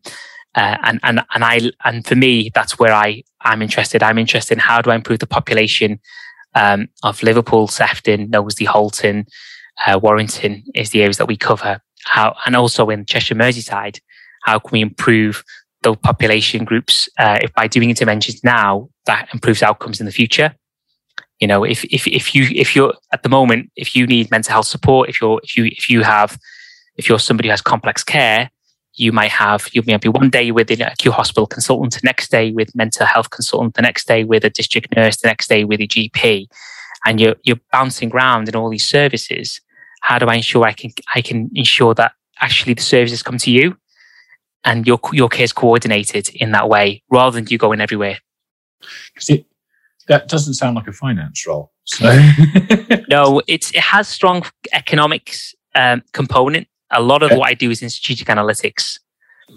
uh, 0.55 0.76
and 0.82 1.01
and 1.03 1.20
and 1.34 1.45
I 1.45 1.70
and 1.84 2.07
for 2.07 2.14
me, 2.14 2.51
that's 2.55 2.78
where 2.78 2.93
I 2.93 3.22
I'm 3.41 3.62
interested. 3.62 4.03
I'm 4.03 4.18
interested 4.18 4.55
in 4.55 4.61
how 4.61 4.82
do 4.82 4.91
I 4.91 4.95
improve 4.95 5.20
the 5.20 5.26
population 5.26 6.01
um, 6.55 6.89
of 7.03 7.22
Liverpool, 7.22 7.68
Sefton, 7.68 8.30
Knowsley, 8.30 8.66
Halton, 8.66 9.26
uh, 9.86 9.99
Warrington 10.03 10.64
is 10.74 10.91
the 10.91 11.01
areas 11.01 11.16
that 11.18 11.28
we 11.28 11.36
cover. 11.36 11.80
How 12.05 12.36
and 12.47 12.55
also 12.55 12.91
in 12.91 13.07
Cheshire, 13.07 13.34
Merseyside, 13.34 14.01
how 14.43 14.59
can 14.59 14.70
we 14.72 14.80
improve 14.80 15.45
those 15.82 15.97
population 15.97 16.64
groups 16.64 17.09
uh, 17.18 17.39
if 17.43 17.53
by 17.55 17.66
doing 17.66 17.89
interventions 17.89 18.43
now 18.43 18.89
that 19.07 19.28
improves 19.32 19.62
outcomes 19.62 20.01
in 20.01 20.07
the 20.07 20.12
future? 20.12 20.55
You 21.41 21.47
know, 21.47 21.64
if 21.64 21.84
if 21.84 22.07
if 22.07 22.34
you 22.34 22.49
if 22.55 22.74
you're 22.74 22.95
at 23.12 23.22
the 23.22 23.28
moment, 23.28 23.70
if 23.76 23.95
you 23.95 24.07
need 24.07 24.30
mental 24.30 24.53
health 24.53 24.66
support, 24.66 25.09
if 25.09 25.20
you're 25.20 25.41
if 25.45 25.57
you 25.57 25.66
if 25.66 25.89
you 25.89 26.03
have 26.03 26.39
if 26.97 27.09
you're 27.09 27.20
somebody 27.20 27.49
who 27.49 27.53
has 27.53 27.61
complex 27.62 28.03
care, 28.03 28.51
you 28.95 29.12
might 29.12 29.30
have 29.30 29.68
you 29.72 29.82
might 29.86 30.01
be 30.01 30.09
one 30.09 30.30
day 30.30 30.51
with 30.51 30.70
an 30.70 30.82
acute 30.82 31.14
hospital 31.14 31.47
consultant, 31.47 31.95
the 31.95 32.01
next 32.03 32.30
day 32.30 32.51
with 32.51 32.74
mental 32.74 33.07
health 33.07 33.30
consultant, 33.30 33.74
the 33.74 33.82
next 33.82 34.09
day 34.09 34.24
with 34.24 34.45
a 34.45 34.51
district 34.51 34.95
nurse, 34.97 35.16
the 35.18 35.28
next 35.28 35.49
day 35.49 35.64
with 35.64 35.80
a 35.80 35.86
GP, 35.86 36.47
and 37.07 37.20
you're 37.20 37.36
you're 37.45 37.61
bouncing 37.72 38.11
around 38.12 38.49
in 38.49 38.57
all 38.57 38.68
these 38.68 38.89
services. 38.89 39.61
How 40.03 40.18
do 40.18 40.26
I 40.26 40.34
ensure 40.34 40.64
I 40.64 40.72
can 40.72 40.91
I 41.14 41.22
can 41.22 41.51
ensure 41.55 41.95
that 41.95 42.12
actually 42.41 42.74
the 42.74 42.82
services 42.82 43.22
come 43.22 43.39
to 43.39 43.51
you 43.51 43.76
and 44.64 44.86
your 44.86 44.99
your 45.12 45.28
care 45.28 45.45
is 45.45 45.53
coordinated 45.53 46.28
in 46.34 46.53
that 46.53 46.68
way 46.68 47.03
rather 47.11 47.34
than 47.36 47.47
you 47.49 47.59
going 47.59 47.80
everywhere? 47.80 48.18
That 50.09 50.29
doesn't 50.29 50.55
sound 50.55 50.77
like 50.77 50.89
a 50.89 50.93
finance 50.93 51.47
role. 51.47 51.73
So 51.85 52.07
no, 53.09 53.43
it's 53.47 53.71
it 53.71 53.81
has 53.81 54.09
strong 54.09 54.45
economics 54.73 55.55
um, 55.75 56.03
component 56.13 56.69
a 56.91 57.03
lot 57.03 57.23
of 57.23 57.31
what 57.37 57.49
I 57.49 57.55
do 57.55 57.71
is 57.71 57.83
in 57.83 57.91
strategic 57.91 58.29
analytics. 58.29 58.99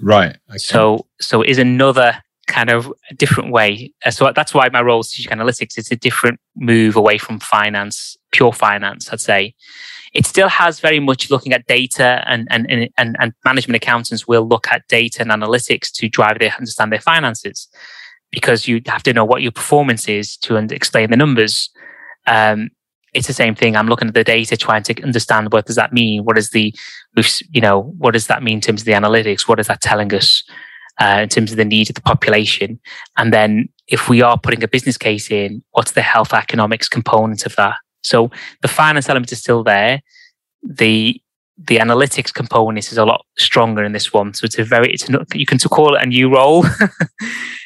Right. 0.02 0.38
Okay. 0.50 0.58
So, 0.58 1.08
so 1.20 1.42
is 1.42 1.58
another 1.58 2.22
kind 2.48 2.70
of 2.70 2.92
different 3.18 3.52
way. 3.52 3.94
Uh, 4.06 4.12
so 4.12 4.32
that's 4.36 4.54
why 4.54 4.68
my 4.70 4.82
role 4.82 5.02
is 5.02 5.10
strategic 5.10 5.32
analytics. 5.32 5.78
It's 5.78 5.92
a 5.92 5.96
different 5.96 6.40
move 6.56 6.96
away 6.96 7.18
from 7.18 7.40
finance, 7.40 8.18
pure 8.32 8.52
finance, 8.52 9.12
I'd 9.12 9.22
say. 9.22 9.56
It 10.14 10.26
still 10.26 10.50
has 10.50 10.82
very 10.82 11.00
much 11.00 11.32
looking 11.32 11.54
at 11.54 11.66
data 11.68 12.24
and, 12.28 12.46
and, 12.50 12.90
and, 12.98 13.16
and 13.18 13.34
management 13.46 13.78
accountants 13.78 14.28
will 14.28 14.46
look 14.46 14.68
at 14.70 14.86
data 14.90 15.22
and 15.22 15.32
analytics 15.32 15.90
to 15.94 16.10
drive 16.10 16.40
their, 16.40 16.54
understand 16.58 16.92
their 16.92 17.00
finances 17.00 17.70
because 18.32 18.68
you 18.68 18.82
have 18.88 19.04
to 19.04 19.14
know 19.14 19.26
what 19.26 19.42
your 19.42 19.52
performance 19.52 20.08
is 20.08 20.38
to 20.38 20.56
explain 20.56 21.12
the 21.12 21.18
numbers. 21.18 21.70
Um, 22.28 22.70
it's 23.14 23.28
the 23.28 23.34
same 23.34 23.56
thing. 23.56 23.76
I'm 23.76 23.88
looking 23.88 24.08
at 24.08 24.14
the 24.14 24.24
data, 24.24 24.56
trying 24.56 24.84
to 24.84 25.04
understand 25.04 25.52
what 25.52 25.66
does 25.66 25.76
that 25.76 25.92
mean. 25.92 26.24
What 26.24 26.38
is 26.38 26.52
the, 26.52 26.74
you 27.50 27.62
know, 27.62 27.82
what 27.98 28.12
does 28.12 28.28
that 28.28 28.42
mean 28.42 28.56
in 28.56 28.62
terms 28.62 28.82
of 28.82 28.86
the 28.86 28.94
analytics? 28.94 29.48
What 29.48 29.60
is 29.60 29.68
that 29.68 29.82
telling 29.82 30.14
us 30.14 30.44
uh, 31.02 31.20
in 31.24 31.30
terms 31.30 31.52
of 31.52 31.58
the 31.58 31.66
needs 31.66 31.90
of 31.90 31.96
the 31.96 32.02
population? 32.02 32.80
And 33.18 33.34
then 33.34 33.68
if 33.88 34.08
we 34.08 34.22
are 34.22 34.40
putting 34.40 34.64
a 34.64 34.68
business 34.68 34.98
case 34.98 35.30
in, 35.30 35.62
what's 35.72 35.92
the 35.92 36.02
health 36.02 36.34
economics 36.34 36.88
component 36.88 37.46
of 37.46 37.56
that? 37.58 37.76
So 38.02 38.32
the 38.62 38.70
finance 38.70 39.10
element 39.10 39.32
is 39.32 39.40
still 39.40 39.64
there. 39.64 40.02
The 40.64 41.22
the 41.68 41.78
analytics 41.78 42.34
component 42.34 42.92
is 42.92 42.98
a 42.98 43.06
lot 43.06 43.26
stronger 43.38 43.84
in 43.84 43.92
this 43.92 44.14
one. 44.14 44.34
So 44.34 44.46
it's 44.46 44.58
a 44.58 44.64
very, 44.64 44.92
it's 44.92 45.08
you 45.34 45.46
can 45.46 45.60
call 45.60 45.96
it 45.96 46.04
a 46.04 46.06
new 46.06 46.34
role. 46.34 46.66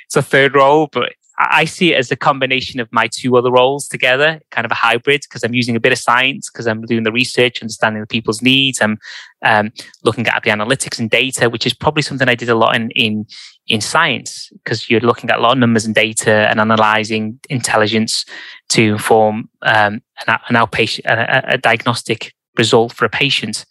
it's 0.05 0.15
a 0.15 0.21
third 0.21 0.55
role, 0.55 0.89
but 0.91 1.13
I 1.37 1.65
see 1.65 1.93
it 1.93 1.97
as 1.97 2.11
a 2.11 2.15
combination 2.15 2.79
of 2.79 2.87
my 2.93 3.07
two 3.07 3.35
other 3.35 3.51
roles 3.51 3.87
together, 3.87 4.39
kind 4.51 4.63
of 4.63 4.71
a 4.71 4.75
hybrid, 4.75 5.21
because 5.21 5.43
I'm 5.43 5.53
using 5.53 5.75
a 5.75 5.81
bit 5.81 5.91
of 5.91 5.97
science, 5.97 6.49
because 6.49 6.65
I'm 6.65 6.81
doing 6.83 7.03
the 7.03 7.11
research, 7.11 7.61
understanding 7.61 8.01
the 8.01 8.07
people's 8.07 8.41
needs. 8.41 8.81
I'm 8.81 8.97
um, 9.43 9.71
looking 10.03 10.27
at 10.27 10.43
the 10.43 10.49
analytics 10.51 10.97
and 10.97 11.09
data, 11.09 11.49
which 11.49 11.65
is 11.65 11.73
probably 11.73 12.03
something 12.03 12.29
I 12.29 12.35
did 12.35 12.49
a 12.49 12.55
lot 12.55 12.75
in 12.75 12.89
in, 12.91 13.25
in 13.67 13.81
science, 13.81 14.49
because 14.63 14.89
you're 14.89 15.01
looking 15.01 15.29
at 15.29 15.39
a 15.39 15.41
lot 15.41 15.53
of 15.53 15.57
numbers 15.57 15.85
and 15.85 15.93
data 15.93 16.47
and 16.49 16.59
analyzing 16.59 17.39
intelligence 17.49 18.25
to 18.69 18.93
inform 18.93 19.49
um, 19.63 20.01
an, 20.27 20.39
an 20.47 20.55
outpatient 20.55 21.05
a, 21.05 21.53
a, 21.55 21.57
diagnostic 21.57 22.33
result 22.57 22.93
for 22.93 23.03
a 23.03 23.09
patient. 23.09 23.65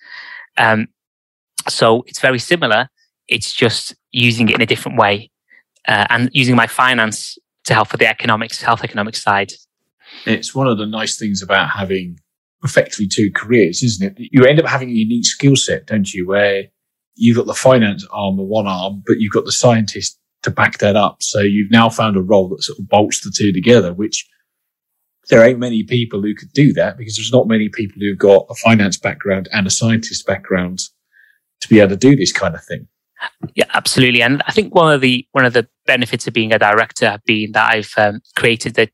Um, 0.57 0.89
so 1.69 2.05
it's 2.07 2.21
very 2.21 2.39
similar. 2.39 2.89
It's 3.29 3.53
just 3.53 3.95
using 4.13 4.49
it 4.49 4.57
in 4.57 4.63
a 4.63 4.67
different 4.67 4.99
way. 4.99 5.31
Uh, 5.87 6.07
and 6.09 6.31
using 6.33 6.57
my 6.57 6.67
finance 6.67 7.37
to 7.65 7.75
help 7.75 7.93
with 7.93 7.99
the 7.99 8.07
economics, 8.07 8.63
health 8.63 8.83
economics 8.83 9.23
side. 9.23 9.53
It's 10.27 10.55
one 10.55 10.67
of 10.67 10.79
the 10.79 10.87
nice 10.87 11.19
things 11.19 11.43
about 11.43 11.71
having 11.71 12.19
effectively 12.63 13.07
two 13.07 13.31
careers, 13.35 13.83
isn't 13.83 14.19
it? 14.19 14.29
You 14.33 14.45
end 14.45 14.59
up 14.59 14.67
having 14.67 14.89
a 14.89 14.93
unique 14.93 15.27
skill 15.27 15.57
set, 15.57 15.87
don't 15.87 16.11
you? 16.13 16.27
Where 16.27 16.65
you've 17.15 17.37
got 17.37 17.47
the 17.47 17.55
finance 17.55 18.07
arm 18.11 18.39
of 18.39 18.47
one 18.47 18.67
arm, 18.67 19.03
but 19.07 19.19
you've 19.19 19.33
got 19.33 19.45
the 19.45 19.53
scientist 19.53 20.19
to 20.43 20.51
back 20.51 20.79
that 20.79 20.97
up. 20.97 21.23
So 21.23 21.41
you've 21.41 21.71
now 21.71 21.89
found 21.89 22.17
a 22.17 22.23
role 22.23 22.49
that 22.49 22.63
sort 22.63 22.79
of 22.79 22.89
bolts 22.89 23.21
the 23.21 23.33
two 23.35 23.53
together, 23.53 23.93
which 23.93 24.27
there 25.31 25.45
ain't 25.45 25.59
many 25.59 25.83
people 25.83 26.23
who 26.23 26.35
could 26.35 26.53
do 26.53 26.73
that 26.75 26.97
because 26.97 27.17
there's 27.17 27.33
not 27.33 27.49
many 27.49 27.69
people 27.69 27.97
who've 28.01 28.19
got 28.19 28.47
a 28.51 28.55
finance 28.55 28.99
background 28.99 29.49
and 29.53 29.67
a 29.67 29.71
scientist 29.71 30.27
background 30.27 30.81
to 31.61 31.69
be 31.69 31.81
able 31.81 31.91
to 31.91 31.97
do 31.97 32.17
this 32.17 32.33
kind 32.33 32.55
of 32.55 32.65
thing. 32.65 32.87
Yeah, 33.55 33.65
absolutely. 33.73 34.23
And 34.23 34.43
I 34.47 34.53
think 34.53 34.75
one 34.75 34.93
of 34.93 35.01
the 35.01 35.27
one 35.33 35.45
of 35.45 35.53
the 35.53 35.67
benefits 35.87 36.27
of 36.27 36.35
being 36.35 36.53
a 36.53 36.59
director 36.59 37.09
have 37.09 37.25
been 37.25 37.53
that 37.53 37.73
I've 37.73 37.93
um, 37.97 38.21
created 38.37 38.75
that 38.75 38.91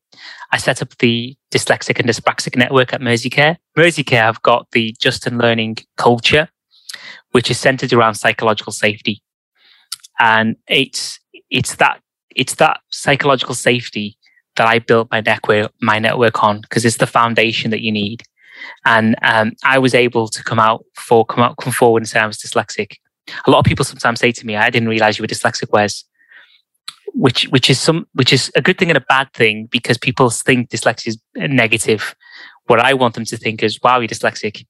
I 0.53 0.59
set 0.59 0.83
up 0.83 0.97
the 0.99 1.37
dyslexic 1.51 1.99
and 1.99 2.09
dyspraxic 2.09 2.57
network 2.57 2.93
at 2.93 3.01
Merseycare. 3.01 3.57
Merseycare 3.77 4.23
have 4.23 4.43
got 4.43 4.71
the 4.71 4.95
Just 5.01 5.27
and 5.27 5.39
Learning 5.39 5.77
culture, 5.97 6.49
which 7.33 7.51
is 7.51 7.59
centered 7.59 7.93
around 7.93 8.15
psychological 8.15 8.73
safety, 8.73 9.23
and 10.19 10.57
it's 10.69 11.19
it's 11.51 11.77
that 11.77 12.01
it's 12.37 12.55
that 12.57 12.81
psychological 12.91 13.55
safety 13.55 14.17
that 14.61 14.69
I 14.69 14.79
built 14.79 15.09
my 15.11 15.21
network 15.21 15.73
my 15.81 15.99
network 15.99 16.45
on 16.45 16.61
because 16.61 16.85
it's 16.85 16.99
the 16.99 17.07
foundation 17.07 17.71
that 17.71 17.81
you 17.81 17.91
need. 17.91 18.23
And 18.85 19.17
um, 19.23 19.53
I 19.65 19.79
was 19.79 19.95
able 19.95 20.29
to 20.29 20.45
come 20.45 20.59
out 20.59 20.85
for 20.95 21.25
come 21.25 21.43
out 21.43 21.57
come 21.57 21.73
forward 21.73 22.03
and 22.03 22.09
say 22.09 22.21
I 22.21 22.27
was 22.27 22.39
dyslexic 22.39 22.97
a 23.47 23.51
lot 23.51 23.59
of 23.59 23.65
people 23.65 23.85
sometimes 23.85 24.21
say 24.21 24.33
to 24.33 24.47
me, 24.47 24.57
"I 24.57 24.71
didn't 24.71 24.89
realize 24.89 25.19
you 25.19 25.23
were 25.23 25.29
dyslexic." 25.29 25.73
Wes, 25.73 26.05
which 27.13 27.45
which 27.49 27.71
is 27.71 27.81
some 27.81 28.07
which 28.15 28.33
is 28.33 28.51
a 28.55 28.63
good 28.63 28.79
thing 28.79 28.91
and 28.91 28.99
a 28.99 29.07
bad 29.09 29.33
thing 29.35 29.67
because 29.71 29.99
people 29.99 30.31
think 30.31 30.71
dyslexia 30.71 31.09
is 31.09 31.19
negative. 31.37 32.15
What 32.67 32.81
I 32.81 32.95
want 32.95 33.15
them 33.15 33.25
to 33.27 33.37
think 33.37 33.63
is, 33.63 33.79
"Wow, 33.83 34.01
you're 34.01 34.09
dyslexic." 34.09 34.65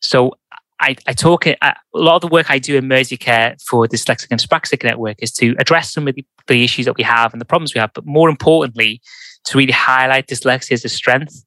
So 0.00 0.32
I, 0.80 0.96
I 1.06 1.12
talk 1.12 1.46
a 1.46 1.56
lot 1.94 2.16
of 2.16 2.22
the 2.22 2.26
work 2.26 2.50
I 2.50 2.58
do 2.58 2.76
in 2.76 2.88
Mersey 2.88 3.16
Care 3.16 3.54
for 3.64 3.86
Dyslexic 3.86 4.28
and 4.32 4.40
Dyspraxic 4.40 4.82
Network 4.82 5.16
is 5.20 5.32
to 5.34 5.54
address 5.60 5.92
some 5.92 6.08
of 6.08 6.16
the, 6.16 6.24
the 6.48 6.64
issues 6.64 6.86
that 6.86 6.96
we 6.96 7.04
have 7.04 7.32
and 7.32 7.40
the 7.40 7.44
problems 7.44 7.72
we 7.72 7.78
have, 7.78 7.92
but 7.94 8.04
more 8.04 8.28
importantly, 8.28 9.00
to 9.44 9.58
really 9.58 9.72
highlight 9.72 10.26
dyslexia 10.28 10.72
as 10.72 10.84
a 10.84 10.88
strength. 10.88 11.44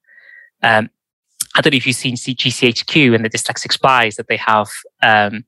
Um, 0.62 0.90
I 1.56 1.62
don't 1.62 1.74
know 1.74 1.78
if 1.78 1.88
you've 1.88 1.96
seen 1.96 2.16
GCHQ 2.16 3.16
and 3.16 3.24
the 3.24 3.30
dyslexic 3.30 3.72
spies 3.72 4.16
that 4.18 4.28
they 4.28 4.38
have. 4.38 4.68
Um, 5.02 5.46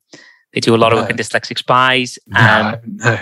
they 0.53 0.61
do 0.61 0.73
a 0.73 0.77
lot 0.77 0.91
no. 0.91 0.97
of 0.97 1.03
work 1.03 1.11
in 1.11 1.17
dyslexic 1.17 1.57
spies. 1.57 2.17
Um, 2.33 2.77
no, 2.85 3.19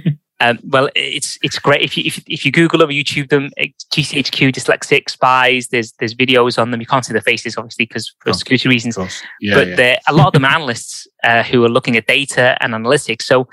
um, 0.40 0.58
well, 0.62 0.88
it's 0.94 1.36
it's 1.42 1.58
great 1.58 1.82
if 1.82 1.96
you 1.96 2.04
if, 2.06 2.22
if 2.28 2.46
you 2.46 2.52
Google 2.52 2.78
them, 2.78 2.90
YouTube 2.90 3.28
them, 3.28 3.50
GCHQ 3.92 4.52
dyslexic 4.52 5.10
spies. 5.10 5.68
There's 5.68 5.92
there's 5.98 6.14
videos 6.14 6.60
on 6.60 6.70
them. 6.70 6.80
You 6.80 6.86
can't 6.86 7.04
see 7.04 7.12
their 7.12 7.22
faces 7.22 7.56
obviously 7.56 7.86
because 7.86 8.14
for 8.20 8.30
oh, 8.30 8.32
security 8.32 8.68
reasons. 8.68 8.96
Yeah, 9.40 9.54
but 9.54 9.68
yeah. 9.68 9.98
a 10.06 10.14
lot 10.14 10.28
of 10.28 10.32
them 10.34 10.44
analysts 10.46 11.08
uh, 11.24 11.42
who 11.42 11.64
are 11.64 11.68
looking 11.68 11.96
at 11.96 12.06
data 12.06 12.56
and 12.62 12.72
analytics. 12.72 13.22
So 13.22 13.48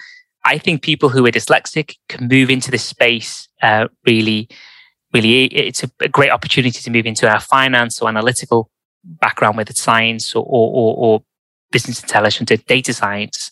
I 0.45 0.59
think 0.59 0.83
people 0.83 1.09
who 1.09 1.25
are 1.25 1.31
dyslexic 1.31 1.95
can 2.07 2.27
move 2.27 2.51
into 2.51 2.69
this 2.69 2.85
space 2.85 3.49
uh, 3.63 3.87
really. 4.05 4.47
Really, 5.15 5.45
it's 5.45 5.81
a, 5.81 6.09
great 6.09 6.29
opportunity 6.29 6.81
to 6.81 6.91
move 6.91 7.05
into 7.05 7.25
our 7.31 7.39
finance 7.39 8.01
or 8.01 8.09
analytical 8.09 8.69
background, 9.05 9.55
whether 9.55 9.69
it's 9.69 9.81
science 9.81 10.35
or, 10.35 10.43
or, 10.45 10.95
or 10.97 11.23
business 11.71 12.01
intelligence, 12.01 12.51
or 12.51 12.57
data 12.57 12.93
science, 12.93 13.51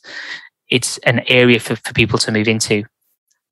it's 0.69 0.97
an 0.99 1.21
area 1.29 1.61
for, 1.61 1.77
for 1.77 1.93
people 1.93 2.19
to 2.19 2.33
move 2.33 2.49
into. 2.49 2.83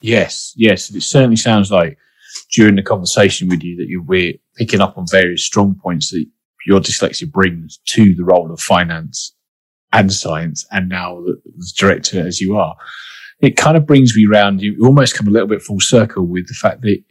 Yes, 0.02 0.54
yes. 0.58 0.94
It 0.94 1.04
certainly 1.04 1.38
sounds 1.38 1.72
like 1.72 1.98
during 2.54 2.76
the 2.76 2.84
conversation 2.84 3.48
with 3.48 3.64
you 3.64 3.78
that 3.78 3.88
you 3.88 4.04
we're 4.04 4.34
picking 4.58 4.82
up 4.82 4.98
on 4.98 5.06
various 5.10 5.46
strong 5.46 5.76
points 5.76 6.12
that 6.12 6.26
your 6.66 6.82
dyslexia 6.82 7.32
brings 7.32 7.80
to 7.86 8.14
the 8.16 8.24
role 8.26 8.52
of 8.52 8.60
finance 8.60 9.34
and 9.94 10.12
science, 10.12 10.66
and 10.72 10.90
now 10.90 11.24
as 11.60 11.72
director 11.72 12.26
as 12.26 12.40
you 12.42 12.58
are. 12.58 12.76
It 13.40 13.58
kind 13.58 13.76
of 13.76 13.86
brings 13.86 14.16
me 14.16 14.26
round. 14.26 14.62
You 14.62 14.78
almost 14.86 15.16
come 15.16 15.28
a 15.28 15.32
little 15.32 15.48
bit 15.48 15.62
full 15.62 15.80
circle 15.80 16.26
with 16.26 16.48
the 16.48 16.54
fact 16.54 16.82
that 16.82 17.04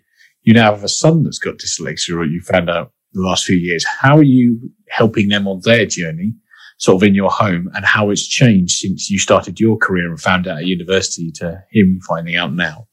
you 0.42 0.54
now 0.54 0.72
have 0.74 0.84
a 0.84 0.88
son 0.88 1.22
that's 1.22 1.38
got 1.38 1.56
dyslexia, 1.58 2.16
or 2.16 2.24
you 2.24 2.40
found 2.40 2.70
out 2.70 2.92
the 3.12 3.22
last 3.22 3.44
few 3.44 3.56
years. 3.56 3.84
How 3.86 4.16
are 4.16 4.22
you 4.22 4.58
helping 4.88 5.28
them 5.28 5.46
on 5.48 5.60
their 5.64 5.86
journey? 5.86 6.34
sort 6.80 6.96
of 6.96 7.06
in 7.06 7.14
your 7.14 7.30
home 7.30 7.70
and 7.74 7.84
how 7.84 8.08
it's 8.08 8.26
changed 8.26 8.78
since 8.78 9.10
you 9.10 9.18
started 9.18 9.60
your 9.60 9.76
career 9.76 10.08
and 10.08 10.18
found 10.18 10.48
out 10.48 10.56
at 10.56 10.64
university 10.64 11.30
to 11.30 11.62
him 11.70 12.00
finding 12.08 12.36
out 12.36 12.54
now? 12.54 12.88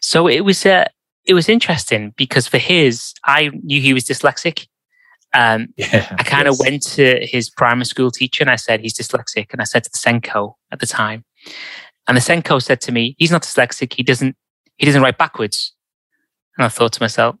So 0.00 0.26
it 0.26 0.40
was 0.40 0.64
uh, 0.64 0.86
it 1.26 1.34
was 1.34 1.46
interesting 1.48 2.14
because 2.16 2.48
for 2.48 2.56
his, 2.56 3.12
I 3.24 3.50
knew 3.62 3.82
he 3.82 3.92
was 3.92 4.04
dyslexic, 4.04 4.66
Um, 5.34 5.68
yeah, 5.76 6.08
I 6.18 6.22
kind 6.22 6.48
of 6.48 6.56
yes. 6.58 6.60
went 6.60 6.82
to 6.94 7.26
his 7.26 7.50
primary 7.50 7.84
school 7.84 8.10
teacher 8.10 8.42
and 8.42 8.50
I 8.50 8.56
said 8.56 8.80
he's 8.80 8.96
dyslexic, 8.96 9.52
and 9.52 9.60
I 9.60 9.64
said 9.64 9.84
to 9.84 9.90
the 9.90 9.98
SENCo 9.98 10.54
at 10.70 10.80
the 10.80 10.86
time, 10.86 11.24
and 12.08 12.16
the 12.16 12.20
SENCo 12.20 12.62
said 12.62 12.80
to 12.82 12.92
me, 12.92 13.14
"He's 13.18 13.30
not 13.30 13.42
dyslexic. 13.42 13.92
He 13.92 14.02
doesn't 14.02 14.36
he 14.76 14.86
doesn't 14.86 15.02
write 15.02 15.18
backwards." 15.18 15.74
And 16.56 16.64
I 16.64 16.68
thought 16.68 16.92
to 16.94 17.02
myself, 17.02 17.36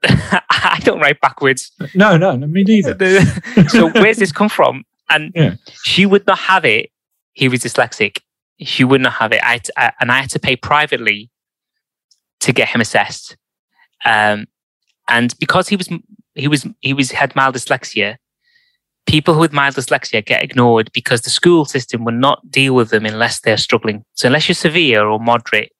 I 0.04 0.78
don't 0.84 1.00
write 1.00 1.20
backwards. 1.20 1.72
No, 1.94 2.16
no, 2.16 2.36
no 2.36 2.46
me 2.46 2.62
neither. 2.62 3.20
so 3.68 3.90
where's 3.90 4.18
this 4.18 4.32
come 4.32 4.48
from? 4.48 4.84
And 5.10 5.32
yeah. 5.34 5.54
she 5.82 6.06
would 6.06 6.26
not 6.26 6.38
have 6.38 6.64
it. 6.64 6.90
He 7.32 7.48
was 7.48 7.60
dyslexic. 7.60 8.18
She 8.60 8.84
would 8.84 9.00
not 9.00 9.14
have 9.14 9.32
it. 9.32 9.40
I, 9.42 9.60
I 9.76 9.92
and 10.00 10.10
I 10.10 10.20
had 10.20 10.30
to 10.30 10.38
pay 10.38 10.56
privately 10.56 11.30
to 12.40 12.52
get 12.52 12.68
him 12.68 12.80
assessed. 12.80 13.36
Um, 14.04 14.46
and 15.08 15.34
because 15.38 15.68
he 15.68 15.76
was 15.76 15.88
he 16.34 16.48
was 16.48 16.66
he 16.80 16.92
was 16.92 17.10
had 17.10 17.34
mild 17.34 17.54
dyslexia, 17.54 18.16
people 19.06 19.38
with 19.38 19.52
mild 19.52 19.74
dyslexia 19.74 20.24
get 20.24 20.42
ignored 20.42 20.90
because 20.92 21.22
the 21.22 21.30
school 21.30 21.64
system 21.64 22.04
will 22.04 22.12
not 22.12 22.50
deal 22.50 22.74
with 22.74 22.90
them 22.90 23.06
unless 23.06 23.40
they're 23.40 23.56
struggling. 23.56 24.04
So 24.14 24.26
unless 24.26 24.48
you're 24.48 24.54
severe 24.54 25.06
or 25.06 25.18
moderate 25.18 25.72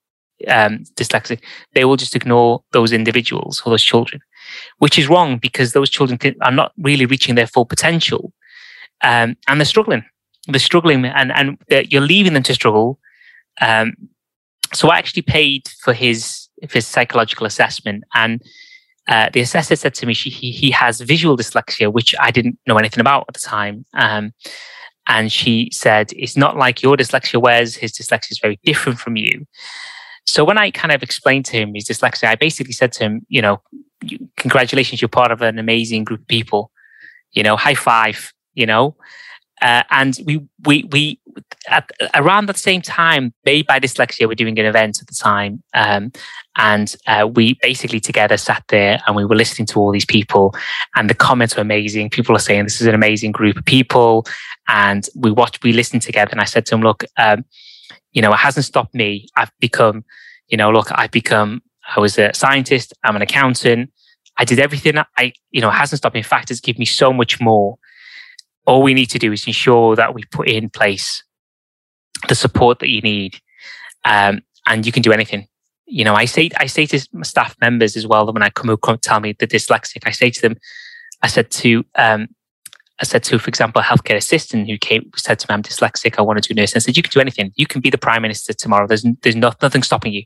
um, 0.46 0.84
dyslexic, 0.94 1.40
they 1.74 1.84
will 1.84 1.96
just 1.96 2.14
ignore 2.14 2.62
those 2.72 2.92
individuals 2.92 3.62
or 3.64 3.70
those 3.70 3.82
children, 3.82 4.20
which 4.78 4.98
is 4.98 5.08
wrong 5.08 5.38
because 5.38 5.72
those 5.72 5.90
children 5.90 6.18
are 6.42 6.52
not 6.52 6.72
really 6.78 7.06
reaching 7.06 7.34
their 7.34 7.46
full 7.46 7.66
potential, 7.66 8.32
um, 9.02 9.36
and 9.48 9.60
they're 9.60 9.64
struggling. 9.64 10.04
They're 10.46 10.60
struggling, 10.60 11.04
and 11.04 11.32
and 11.32 11.58
you're 11.90 12.00
leaving 12.02 12.34
them 12.34 12.44
to 12.44 12.54
struggle. 12.54 12.98
Um, 13.60 13.94
so 14.72 14.90
I 14.90 14.98
actually 14.98 15.22
paid 15.22 15.68
for 15.80 15.92
his 15.92 16.48
for 16.68 16.74
his 16.74 16.86
psychological 16.86 17.46
assessment, 17.46 18.04
and 18.14 18.42
uh, 19.08 19.30
the 19.32 19.40
assessor 19.40 19.74
said 19.74 19.94
to 19.94 20.06
me 20.06 20.12
she, 20.12 20.28
he, 20.28 20.52
he 20.52 20.70
has 20.70 21.00
visual 21.00 21.36
dyslexia, 21.36 21.92
which 21.92 22.14
I 22.20 22.30
didn't 22.30 22.58
know 22.66 22.76
anything 22.76 23.00
about 23.00 23.24
at 23.28 23.34
the 23.34 23.40
time. 23.40 23.86
Um, 23.94 24.32
and 25.06 25.32
she 25.32 25.70
said, 25.72 26.12
it's 26.14 26.36
not 26.36 26.58
like 26.58 26.82
your 26.82 26.94
dyslexia, 26.96 27.40
whereas 27.40 27.74
his 27.74 27.92
dyslexia 27.92 28.32
is 28.32 28.38
very 28.38 28.60
different 28.64 28.98
from 28.98 29.16
you. 29.16 29.46
So 30.28 30.44
when 30.44 30.58
I 30.58 30.70
kind 30.70 30.92
of 30.92 31.02
explained 31.02 31.46
to 31.46 31.56
him 31.56 31.74
his 31.74 31.86
dyslexia, 31.86 32.28
I 32.28 32.34
basically 32.34 32.74
said 32.74 32.92
to 32.92 33.04
him, 33.04 33.26
you 33.28 33.40
know, 33.40 33.62
congratulations, 34.36 35.00
you're 35.00 35.08
part 35.08 35.32
of 35.32 35.40
an 35.40 35.58
amazing 35.58 36.04
group 36.04 36.20
of 36.20 36.28
people. 36.28 36.70
You 37.32 37.42
know, 37.42 37.56
high 37.56 37.74
five, 37.74 38.32
you 38.54 38.66
know. 38.66 38.94
Uh, 39.60 39.82
and 39.90 40.18
we 40.24 40.40
we 40.66 40.84
we 40.92 41.20
at, 41.68 41.90
around 42.14 42.46
the 42.46 42.54
same 42.54 42.80
time, 42.80 43.32
Made 43.44 43.66
by 43.66 43.80
Dyslexia 43.80 44.28
were 44.28 44.34
doing 44.34 44.58
an 44.58 44.66
event 44.66 44.98
at 45.00 45.08
the 45.08 45.14
time, 45.14 45.62
um, 45.74 46.12
and 46.56 46.94
uh, 47.06 47.26
we 47.26 47.58
basically 47.60 48.00
together 48.00 48.36
sat 48.36 48.62
there 48.68 49.00
and 49.06 49.16
we 49.16 49.24
were 49.24 49.34
listening 49.34 49.66
to 49.66 49.80
all 49.80 49.92
these 49.92 50.06
people, 50.06 50.54
and 50.94 51.10
the 51.10 51.14
comments 51.14 51.56
were 51.56 51.62
amazing. 51.62 52.10
People 52.10 52.36
are 52.36 52.40
saying 52.40 52.64
this 52.64 52.80
is 52.80 52.86
an 52.86 52.94
amazing 52.94 53.32
group 53.32 53.56
of 53.56 53.64
people, 53.64 54.26
and 54.68 55.08
we 55.16 55.30
watched, 55.30 55.62
we 55.64 55.72
listened 55.72 56.02
together, 56.02 56.30
and 56.30 56.40
I 56.40 56.44
said 56.44 56.64
to 56.66 56.74
him, 56.74 56.82
look, 56.82 57.04
um, 57.16 57.44
you 58.12 58.22
know, 58.22 58.32
it 58.32 58.38
hasn't 58.38 58.66
stopped 58.66 58.94
me. 58.94 59.26
I've 59.36 59.52
become, 59.60 60.04
you 60.48 60.56
know, 60.56 60.70
look, 60.70 60.88
I've 60.90 61.10
become, 61.10 61.62
I 61.96 62.00
was 62.00 62.18
a 62.18 62.32
scientist, 62.34 62.94
I'm 63.04 63.16
an 63.16 63.22
accountant. 63.22 63.90
I 64.36 64.44
did 64.44 64.58
everything. 64.60 64.94
I, 65.16 65.32
you 65.50 65.60
know, 65.60 65.70
hasn't 65.70 65.98
stopped 65.98 66.14
me. 66.14 66.20
In 66.20 66.24
fact, 66.24 66.50
it's 66.50 66.60
given 66.60 66.78
me 66.78 66.86
so 66.86 67.12
much 67.12 67.40
more 67.40 67.78
all 68.68 68.82
we 68.82 68.92
need 68.92 69.06
to 69.06 69.18
do 69.18 69.32
is 69.32 69.46
ensure 69.46 69.96
that 69.96 70.14
we 70.14 70.22
put 70.30 70.46
in 70.46 70.68
place 70.68 71.24
the 72.28 72.34
support 72.34 72.80
that 72.80 72.90
you 72.90 73.00
need, 73.00 73.40
um, 74.04 74.42
and 74.66 74.84
you 74.84 74.92
can 74.92 75.02
do 75.02 75.10
anything. 75.10 75.48
You 75.86 76.04
know, 76.04 76.14
I 76.14 76.26
say 76.26 76.50
I 76.58 76.66
say 76.66 76.84
to 76.86 77.00
staff 77.22 77.56
members 77.62 77.96
as 77.96 78.06
well 78.06 78.26
that 78.26 78.32
when 78.32 78.42
I 78.42 78.50
come 78.50 78.76
come 78.76 78.98
tell 78.98 79.20
me 79.20 79.32
they're 79.32 79.48
dyslexic, 79.48 80.06
I 80.06 80.10
say 80.10 80.28
to 80.30 80.40
them, 80.42 80.56
I 81.22 81.28
said 81.28 81.50
to 81.50 81.84
um, 81.94 82.28
I 83.00 83.04
said 83.04 83.22
to, 83.24 83.38
for 83.38 83.48
example, 83.48 83.80
a 83.80 83.84
healthcare 83.84 84.16
assistant 84.16 84.68
who 84.68 84.76
came 84.76 85.10
said 85.16 85.38
to 85.38 85.46
me, 85.48 85.54
"I'm 85.54 85.62
dyslexic. 85.62 86.18
I 86.18 86.22
want 86.22 86.42
to 86.42 86.48
do 86.48 86.58
nursing." 86.58 86.76
I 86.76 86.80
said, 86.80 86.96
"You 86.96 87.02
can 87.02 87.12
do 87.12 87.20
anything. 87.20 87.52
You 87.56 87.66
can 87.66 87.80
be 87.80 87.90
the 87.90 87.98
prime 87.98 88.22
minister 88.22 88.52
tomorrow. 88.52 88.86
There's 88.86 89.04
there's 89.22 89.36
not, 89.36 89.60
nothing 89.62 89.82
stopping 89.82 90.12
you. 90.12 90.24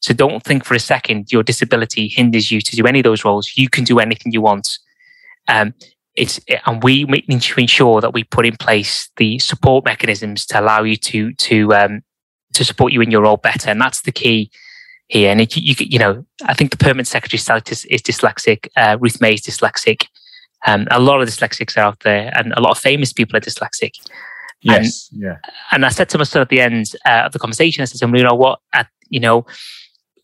So 0.00 0.12
don't 0.12 0.42
think 0.42 0.64
for 0.64 0.74
a 0.74 0.80
second 0.80 1.30
your 1.30 1.44
disability 1.44 2.08
hinders 2.08 2.50
you 2.50 2.60
to 2.60 2.76
do 2.76 2.86
any 2.86 2.98
of 3.00 3.04
those 3.04 3.24
roles. 3.24 3.52
You 3.56 3.68
can 3.68 3.84
do 3.84 4.00
anything 4.00 4.32
you 4.32 4.40
want. 4.40 4.78
Um, 5.48 5.74
it's 6.14 6.40
and 6.66 6.82
we 6.82 7.04
need 7.04 7.42
to 7.42 7.60
ensure 7.60 8.00
that 8.00 8.12
we 8.12 8.24
put 8.24 8.46
in 8.46 8.56
place 8.56 9.08
the 9.16 9.38
support 9.38 9.84
mechanisms 9.84 10.44
to 10.46 10.60
allow 10.60 10.82
you 10.82 10.96
to 10.96 11.32
to 11.34 11.74
um, 11.74 12.02
to 12.54 12.64
support 12.64 12.92
you 12.92 13.00
in 13.00 13.10
your 13.10 13.22
role 13.22 13.36
better, 13.36 13.70
and 13.70 13.80
that's 13.80 14.02
the 14.02 14.12
key 14.12 14.50
here. 15.08 15.30
And 15.30 15.40
it, 15.40 15.56
you, 15.56 15.74
you 15.78 15.98
know, 15.98 16.24
I 16.44 16.54
think 16.54 16.70
the 16.70 16.76
permanent 16.76 17.06
secretary 17.06 17.38
is, 17.38 17.84
is 17.86 18.02
dyslexic. 18.02 18.68
Uh, 18.76 18.98
Ruth 19.00 19.20
May 19.20 19.34
is 19.34 19.42
dyslexic. 19.42 20.06
Um, 20.66 20.86
a 20.90 21.00
lot 21.00 21.20
of 21.20 21.28
dyslexics 21.28 21.76
are 21.76 21.80
out 21.80 22.00
there, 22.00 22.32
and 22.36 22.52
a 22.56 22.60
lot 22.60 22.70
of 22.70 22.78
famous 22.78 23.12
people 23.12 23.36
are 23.36 23.40
dyslexic. 23.40 23.92
Yes, 24.60 25.08
and, 25.12 25.22
yeah. 25.22 25.38
And 25.72 25.84
I 25.84 25.88
said 25.88 26.08
to 26.10 26.18
myself 26.18 26.42
at 26.42 26.48
the 26.48 26.60
end 26.60 26.92
uh, 27.04 27.22
of 27.26 27.32
the 27.32 27.38
conversation, 27.38 27.82
I 27.82 27.86
said 27.86 27.98
to 27.98 28.04
him, 28.04 28.14
you 28.14 28.22
know 28.22 28.34
what, 28.34 28.60
at, 28.72 28.86
you 29.08 29.18
know, 29.18 29.44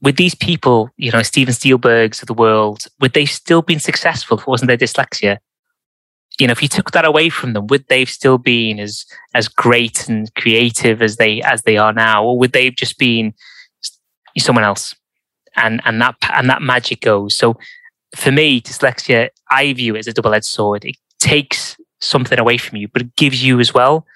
with 0.01 0.17
these 0.17 0.35
people, 0.35 0.91
you 0.97 1.11
know, 1.11 1.23
Steven 1.23 1.53
Spielbergs 1.53 2.23
of 2.23 2.29
the 2.29 2.35
world, 2.35 2.85
would 3.01 3.15
they 3.15 3.27
still 3.27 3.63
been 3.63 3.81
successful 3.81 4.37
if 4.37 4.43
it 4.43 4.49
wasn't 4.49 4.69
their 4.69 4.77
dyslexia? 4.77 5.39
you 6.39 6.47
know, 6.47 6.53
if 6.53 6.63
you 6.63 6.69
took 6.69 6.93
that 6.93 7.05
away 7.05 7.29
from 7.29 7.53
them, 7.53 7.67
would 7.67 7.87
they 7.89 8.01
have 8.01 8.11
still 8.11 8.39
been 8.39 8.79
as 8.79 9.05
as 9.35 9.49
great 9.49 10.09
and 10.09 10.33
creative 10.35 11.03
as 11.03 11.17
they 11.17 11.43
as 11.43 11.63
they 11.63 11.77
are 11.77 11.93
now, 11.93 12.25
or 12.25 12.39
would 12.39 12.53
they 12.53 12.67
have 12.67 12.77
just 12.77 12.99
been 12.99 13.35
someone 14.39 14.65
else? 14.65 14.95
And 15.57 15.81
and 15.85 16.01
that 16.01 16.15
and 16.33 16.49
that 16.49 16.63
magic 16.63 17.01
goes. 17.01 17.35
So 17.35 17.59
for 18.15 18.33
me, 18.33 18.61
dyslexia, 18.61 19.29
I 19.51 19.73
view 19.73 19.95
it 19.95 20.01
as 20.01 20.07
a 20.07 20.13
double 20.13 20.35
edged 20.35 20.47
sword. 20.47 20.85
It 20.85 20.97
takes 21.19 21.77
something 22.01 22.39
away 22.39 22.59
from 22.59 22.77
you, 22.77 22.89
but 22.89 23.03
it 23.03 23.17
gives 23.17 23.45
you 23.45 23.61
as 23.61 23.75
well. 23.75 24.07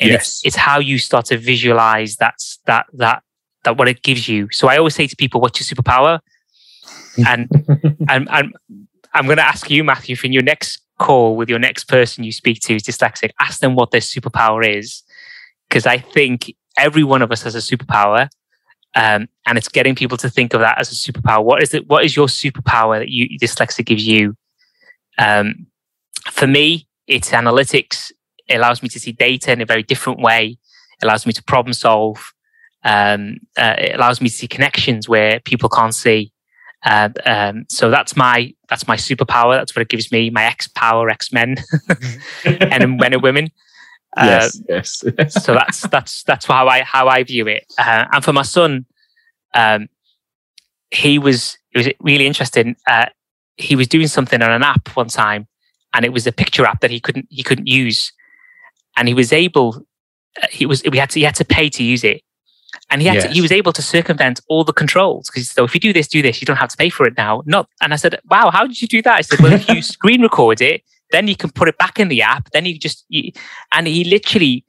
And 0.00 0.10
yes. 0.10 0.20
it's, 0.20 0.46
it's 0.46 0.56
how 0.56 0.78
you 0.78 0.98
start 0.98 1.26
to 1.26 1.38
visualize 1.38 2.16
that's 2.16 2.60
that 2.66 2.86
that 2.94 3.22
that 3.64 3.76
what 3.76 3.88
it 3.88 4.02
gives 4.02 4.28
you. 4.28 4.48
So 4.52 4.68
I 4.68 4.76
always 4.76 4.94
say 4.94 5.06
to 5.06 5.16
people, 5.16 5.40
"What's 5.40 5.58
your 5.58 5.66
superpower?" 5.66 6.20
and 7.26 7.48
and, 8.08 8.28
and 8.30 8.54
I'm 9.14 9.24
going 9.24 9.38
to 9.38 9.46
ask 9.46 9.70
you, 9.70 9.82
Matthew, 9.82 10.14
for 10.14 10.28
your 10.28 10.42
next 10.42 10.80
call 10.98 11.36
with 11.36 11.48
your 11.48 11.58
next 11.58 11.84
person 11.84 12.24
you 12.24 12.32
speak 12.32 12.60
to 12.60 12.74
is 12.74 12.82
dyslexic, 12.82 13.30
ask 13.40 13.60
them 13.60 13.74
what 13.74 13.90
their 13.90 14.00
superpower 14.00 14.66
is. 14.66 15.02
Because 15.68 15.86
I 15.86 15.98
think 15.98 16.54
every 16.76 17.04
one 17.04 17.22
of 17.22 17.32
us 17.32 17.42
has 17.42 17.54
a 17.54 17.58
superpower. 17.58 18.28
Um, 18.94 19.28
and 19.46 19.58
it's 19.58 19.68
getting 19.68 19.94
people 19.94 20.16
to 20.18 20.30
think 20.30 20.54
of 20.54 20.60
that 20.60 20.80
as 20.80 20.90
a 20.90 20.94
superpower. 20.94 21.44
What 21.44 21.62
is 21.62 21.74
it? 21.74 21.88
What 21.88 22.04
is 22.04 22.16
your 22.16 22.26
superpower 22.26 22.98
that 22.98 23.10
you 23.10 23.38
dyslexia 23.38 23.84
gives 23.84 24.06
you? 24.06 24.36
Um, 25.18 25.66
for 26.30 26.46
me, 26.46 26.86
it's 27.06 27.30
analytics. 27.30 28.10
It 28.48 28.56
allows 28.56 28.82
me 28.82 28.88
to 28.88 29.00
see 29.00 29.12
data 29.12 29.52
in 29.52 29.60
a 29.60 29.66
very 29.66 29.82
different 29.82 30.20
way. 30.20 30.58
It 31.00 31.04
allows 31.04 31.26
me 31.26 31.32
to 31.34 31.42
problem 31.42 31.74
solve. 31.74 32.32
Um, 32.84 33.38
uh, 33.56 33.74
it 33.78 33.96
allows 33.96 34.20
me 34.20 34.28
to 34.28 34.34
see 34.34 34.48
connections 34.48 35.08
where 35.08 35.40
people 35.40 35.68
can't 35.68 35.94
see. 35.94 36.32
Uh, 36.84 37.10
um, 37.26 37.64
so 37.68 37.90
that's 37.90 38.16
my 38.16 38.54
that's 38.68 38.86
my 38.86 38.96
superpower. 38.96 39.58
That's 39.58 39.74
what 39.74 39.82
it 39.82 39.88
gives 39.88 40.12
me. 40.12 40.30
My 40.30 40.44
X 40.44 40.68
power, 40.68 41.10
X 41.10 41.32
Men, 41.32 41.56
and 42.44 42.96
men 42.96 43.12
and 43.12 43.22
women. 43.22 43.50
Yes, 44.16 44.62
yes. 44.68 45.04
so 45.44 45.54
that's 45.54 45.82
that's 45.88 46.22
that's 46.24 46.46
how 46.46 46.66
I 46.66 46.82
how 46.82 47.08
I 47.08 47.22
view 47.24 47.46
it. 47.46 47.64
Uh, 47.78 48.06
and 48.12 48.24
for 48.24 48.32
my 48.32 48.42
son, 48.42 48.86
um, 49.54 49.88
he 50.90 51.18
was 51.18 51.58
it 51.72 51.78
was 51.78 51.88
really 52.00 52.26
interesting. 52.26 52.76
Uh, 52.86 53.06
he 53.56 53.76
was 53.76 53.88
doing 53.88 54.06
something 54.06 54.42
on 54.42 54.50
an 54.50 54.62
app 54.62 54.88
one 54.96 55.08
time, 55.08 55.46
and 55.94 56.04
it 56.04 56.12
was 56.12 56.26
a 56.26 56.32
picture 56.32 56.64
app 56.64 56.80
that 56.80 56.90
he 56.90 57.00
couldn't 57.00 57.26
he 57.30 57.42
couldn't 57.42 57.68
use, 57.68 58.12
and 58.96 59.08
he 59.08 59.14
was 59.14 59.32
able. 59.32 59.84
Uh, 60.42 60.46
he 60.50 60.66
was 60.66 60.82
we 60.90 60.98
had 60.98 61.10
to 61.10 61.20
he 61.20 61.24
had 61.24 61.34
to 61.36 61.44
pay 61.44 61.68
to 61.68 61.84
use 61.84 62.02
it, 62.02 62.22
and 62.90 63.02
he 63.02 63.08
had 63.08 63.16
yes. 63.16 63.24
to, 63.24 63.30
he 63.30 63.40
was 63.40 63.52
able 63.52 63.72
to 63.72 63.82
circumvent 63.82 64.40
all 64.48 64.64
the 64.64 64.72
controls 64.72 65.28
because 65.28 65.50
so 65.50 65.64
if 65.64 65.74
you 65.74 65.80
do 65.80 65.92
this, 65.92 66.08
do 66.08 66.22
this, 66.22 66.40
you 66.40 66.46
don't 66.46 66.56
have 66.56 66.70
to 66.70 66.76
pay 66.76 66.88
for 66.88 67.06
it 67.06 67.16
now. 67.16 67.42
Not 67.46 67.68
and 67.82 67.92
I 67.92 67.96
said, 67.96 68.18
wow, 68.30 68.50
how 68.50 68.66
did 68.66 68.80
you 68.80 68.88
do 68.88 69.02
that? 69.02 69.16
I 69.16 69.20
said, 69.20 69.40
well, 69.40 69.52
if 69.52 69.68
you 69.68 69.82
screen 69.94 70.22
record 70.22 70.60
it, 70.60 70.82
then 71.10 71.28
you 71.28 71.36
can 71.36 71.50
put 71.50 71.68
it 71.68 71.78
back 71.78 71.98
in 71.98 72.08
the 72.08 72.22
app. 72.22 72.50
Then 72.50 72.66
you 72.66 72.78
just 72.78 73.04
you, 73.08 73.32
and 73.72 73.86
he 73.86 74.04
literally 74.04 74.64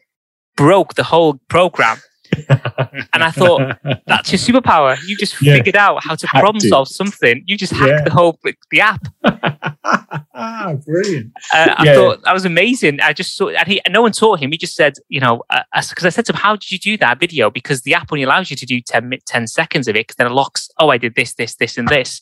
broke 0.55 0.95
the 0.95 1.03
whole 1.03 1.39
program 1.47 1.99
and 2.49 3.23
I 3.23 3.31
thought, 3.31 3.77
that's 4.05 4.31
your 4.31 4.39
superpower. 4.39 4.97
You 5.07 5.17
just 5.17 5.41
yeah. 5.41 5.55
figured 5.55 5.75
out 5.75 6.03
how 6.03 6.15
to 6.15 6.27
problem 6.27 6.59
solve 6.59 6.87
something. 6.87 7.43
You 7.47 7.57
just 7.57 7.73
hacked 7.73 7.89
yeah. 7.89 8.03
the 8.03 8.11
whole 8.11 8.39
the 8.71 8.81
app. 8.81 9.07
Brilliant. 10.85 11.31
Uh, 11.53 11.75
I 11.77 11.85
yeah. 11.85 11.93
thought 11.95 12.21
that 12.23 12.33
was 12.33 12.45
amazing. 12.45 13.01
I 13.01 13.13
just 13.13 13.35
saw, 13.35 13.49
and 13.49 13.67
he, 13.67 13.81
no 13.89 14.01
one 14.01 14.11
taught 14.11 14.39
him. 14.39 14.51
He 14.51 14.57
just 14.57 14.75
said, 14.75 14.93
you 15.09 15.19
know, 15.19 15.41
because 15.73 16.05
uh, 16.05 16.07
I 16.07 16.09
said 16.09 16.25
to 16.25 16.33
him, 16.33 16.37
how 16.37 16.55
did 16.55 16.71
you 16.71 16.79
do 16.79 16.97
that 16.97 17.19
video? 17.19 17.49
Because 17.49 17.81
the 17.81 17.93
app 17.93 18.11
only 18.11 18.23
allows 18.23 18.49
you 18.49 18.55
to 18.57 18.65
do 18.65 18.79
10, 18.79 19.11
10 19.25 19.47
seconds 19.47 19.87
of 19.87 19.95
it, 19.95 20.07
because 20.07 20.15
then 20.15 20.27
it 20.27 20.33
locks, 20.33 20.69
oh, 20.79 20.89
I 20.89 20.97
did 20.97 21.15
this, 21.15 21.33
this, 21.33 21.55
this, 21.55 21.77
and 21.77 21.87
this. 21.87 22.21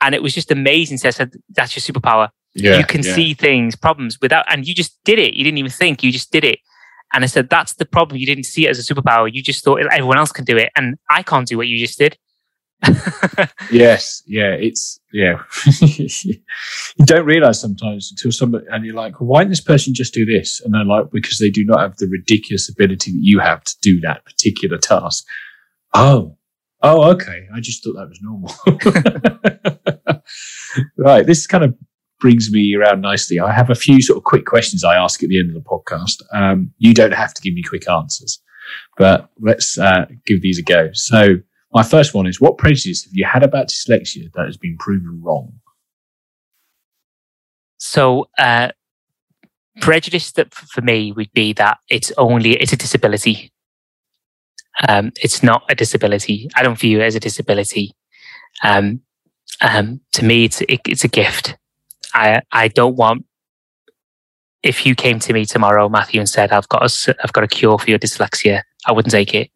And 0.00 0.14
it 0.14 0.22
was 0.22 0.34
just 0.34 0.50
amazing. 0.50 0.98
So 0.98 1.08
I 1.08 1.10
said, 1.10 1.34
that's 1.50 1.76
your 1.76 1.82
superpower. 1.82 2.30
Yeah, 2.54 2.78
you 2.78 2.84
can 2.84 3.02
see 3.02 3.34
things, 3.34 3.76
problems 3.76 4.18
without, 4.20 4.44
and 4.48 4.66
you 4.66 4.74
just 4.74 4.98
did 5.04 5.18
it. 5.18 5.34
You 5.34 5.44
didn't 5.44 5.58
even 5.58 5.70
think, 5.70 6.02
you 6.02 6.10
just 6.10 6.32
did 6.32 6.44
it. 6.44 6.58
And 7.12 7.24
I 7.24 7.26
said, 7.26 7.48
that's 7.50 7.74
the 7.74 7.84
problem. 7.84 8.18
You 8.18 8.26
didn't 8.26 8.44
see 8.44 8.66
it 8.66 8.70
as 8.70 8.78
a 8.78 8.94
superpower. 8.94 9.32
You 9.32 9.42
just 9.42 9.64
thought 9.64 9.80
everyone 9.80 10.18
else 10.18 10.32
can 10.32 10.44
do 10.44 10.56
it. 10.56 10.70
And 10.76 10.96
I 11.08 11.22
can't 11.22 11.46
do 11.46 11.56
what 11.56 11.66
you 11.66 11.78
just 11.78 11.98
did. 11.98 12.16
yes. 13.70 14.22
Yeah. 14.26 14.52
It's, 14.52 15.00
yeah. 15.12 15.42
you 15.80 17.04
don't 17.04 17.26
realize 17.26 17.60
sometimes 17.60 18.12
until 18.12 18.30
somebody, 18.30 18.64
and 18.70 18.84
you're 18.84 18.94
like, 18.94 19.20
well, 19.20 19.28
why 19.28 19.40
didn't 19.40 19.50
this 19.50 19.60
person 19.60 19.92
just 19.92 20.14
do 20.14 20.24
this? 20.24 20.60
And 20.60 20.72
they're 20.72 20.84
like, 20.84 21.10
because 21.10 21.38
they 21.38 21.50
do 21.50 21.64
not 21.64 21.80
have 21.80 21.96
the 21.96 22.06
ridiculous 22.06 22.68
ability 22.68 23.10
that 23.10 23.20
you 23.20 23.40
have 23.40 23.64
to 23.64 23.74
do 23.82 24.00
that 24.00 24.24
particular 24.24 24.78
task. 24.78 25.24
Oh, 25.92 26.36
oh, 26.80 27.10
okay. 27.10 27.48
I 27.52 27.58
just 27.58 27.82
thought 27.82 27.94
that 27.94 28.08
was 28.08 28.20
normal. 28.22 28.54
right. 30.96 31.26
This 31.26 31.48
kind 31.48 31.64
of 31.64 31.74
brings 32.20 32.50
me 32.52 32.74
around 32.74 33.00
nicely. 33.00 33.40
I 33.40 33.52
have 33.52 33.70
a 33.70 33.74
few 33.74 34.00
sort 34.00 34.18
of 34.18 34.24
quick 34.24 34.46
questions 34.46 34.84
I 34.84 34.96
ask 34.96 35.22
at 35.22 35.28
the 35.28 35.38
end 35.38 35.48
of 35.48 35.54
the 35.54 35.68
podcast. 35.68 36.22
Um, 36.32 36.72
you 36.78 36.94
don't 36.94 37.14
have 37.14 37.34
to 37.34 37.42
give 37.42 37.54
me 37.54 37.62
quick 37.62 37.88
answers, 37.88 38.40
but 38.96 39.28
let's 39.40 39.78
uh, 39.78 40.06
give 40.26 40.42
these 40.42 40.58
a 40.58 40.62
go. 40.62 40.90
So, 40.92 41.36
my 41.72 41.82
first 41.82 42.14
one 42.14 42.26
is 42.26 42.40
what 42.40 42.58
prejudice 42.58 43.04
have 43.04 43.12
you 43.14 43.24
had 43.24 43.44
about 43.44 43.68
dyslexia 43.68 44.30
that 44.34 44.46
has 44.46 44.56
been 44.56 44.76
proven 44.78 45.20
wrong? 45.22 45.52
So, 47.78 48.28
uh, 48.38 48.70
prejudice 49.80 50.32
that 50.32 50.54
for 50.54 50.82
me 50.82 51.12
would 51.12 51.32
be 51.32 51.52
that 51.54 51.78
it's 51.88 52.12
only 52.18 52.52
it's 52.52 52.72
a 52.72 52.76
disability. 52.76 53.52
Um, 54.88 55.12
it's 55.22 55.42
not 55.42 55.62
a 55.68 55.74
disability. 55.74 56.48
I 56.54 56.62
don't 56.62 56.78
view 56.78 57.00
it 57.00 57.04
as 57.04 57.14
a 57.14 57.20
disability. 57.20 57.92
Um, 58.62 59.00
um, 59.60 60.00
to 60.12 60.24
me, 60.24 60.44
it's 60.44 60.60
it, 60.62 60.80
it's 60.86 61.04
a 61.04 61.08
gift. 61.08 61.56
I 62.14 62.42
I 62.52 62.68
don't 62.68 62.96
want. 62.96 63.24
If 64.62 64.84
you 64.84 64.94
came 64.94 65.18
to 65.20 65.32
me 65.32 65.46
tomorrow, 65.46 65.88
Matthew, 65.88 66.20
and 66.20 66.28
said, 66.28 66.52
"I've 66.52 66.68
got 66.68 66.82
a 66.84 67.16
I've 67.22 67.32
got 67.32 67.44
a 67.44 67.48
cure 67.48 67.78
for 67.78 67.88
your 67.88 67.98
dyslexia," 67.98 68.62
I 68.86 68.92
wouldn't 68.92 69.12
take 69.12 69.34
it. 69.34 69.50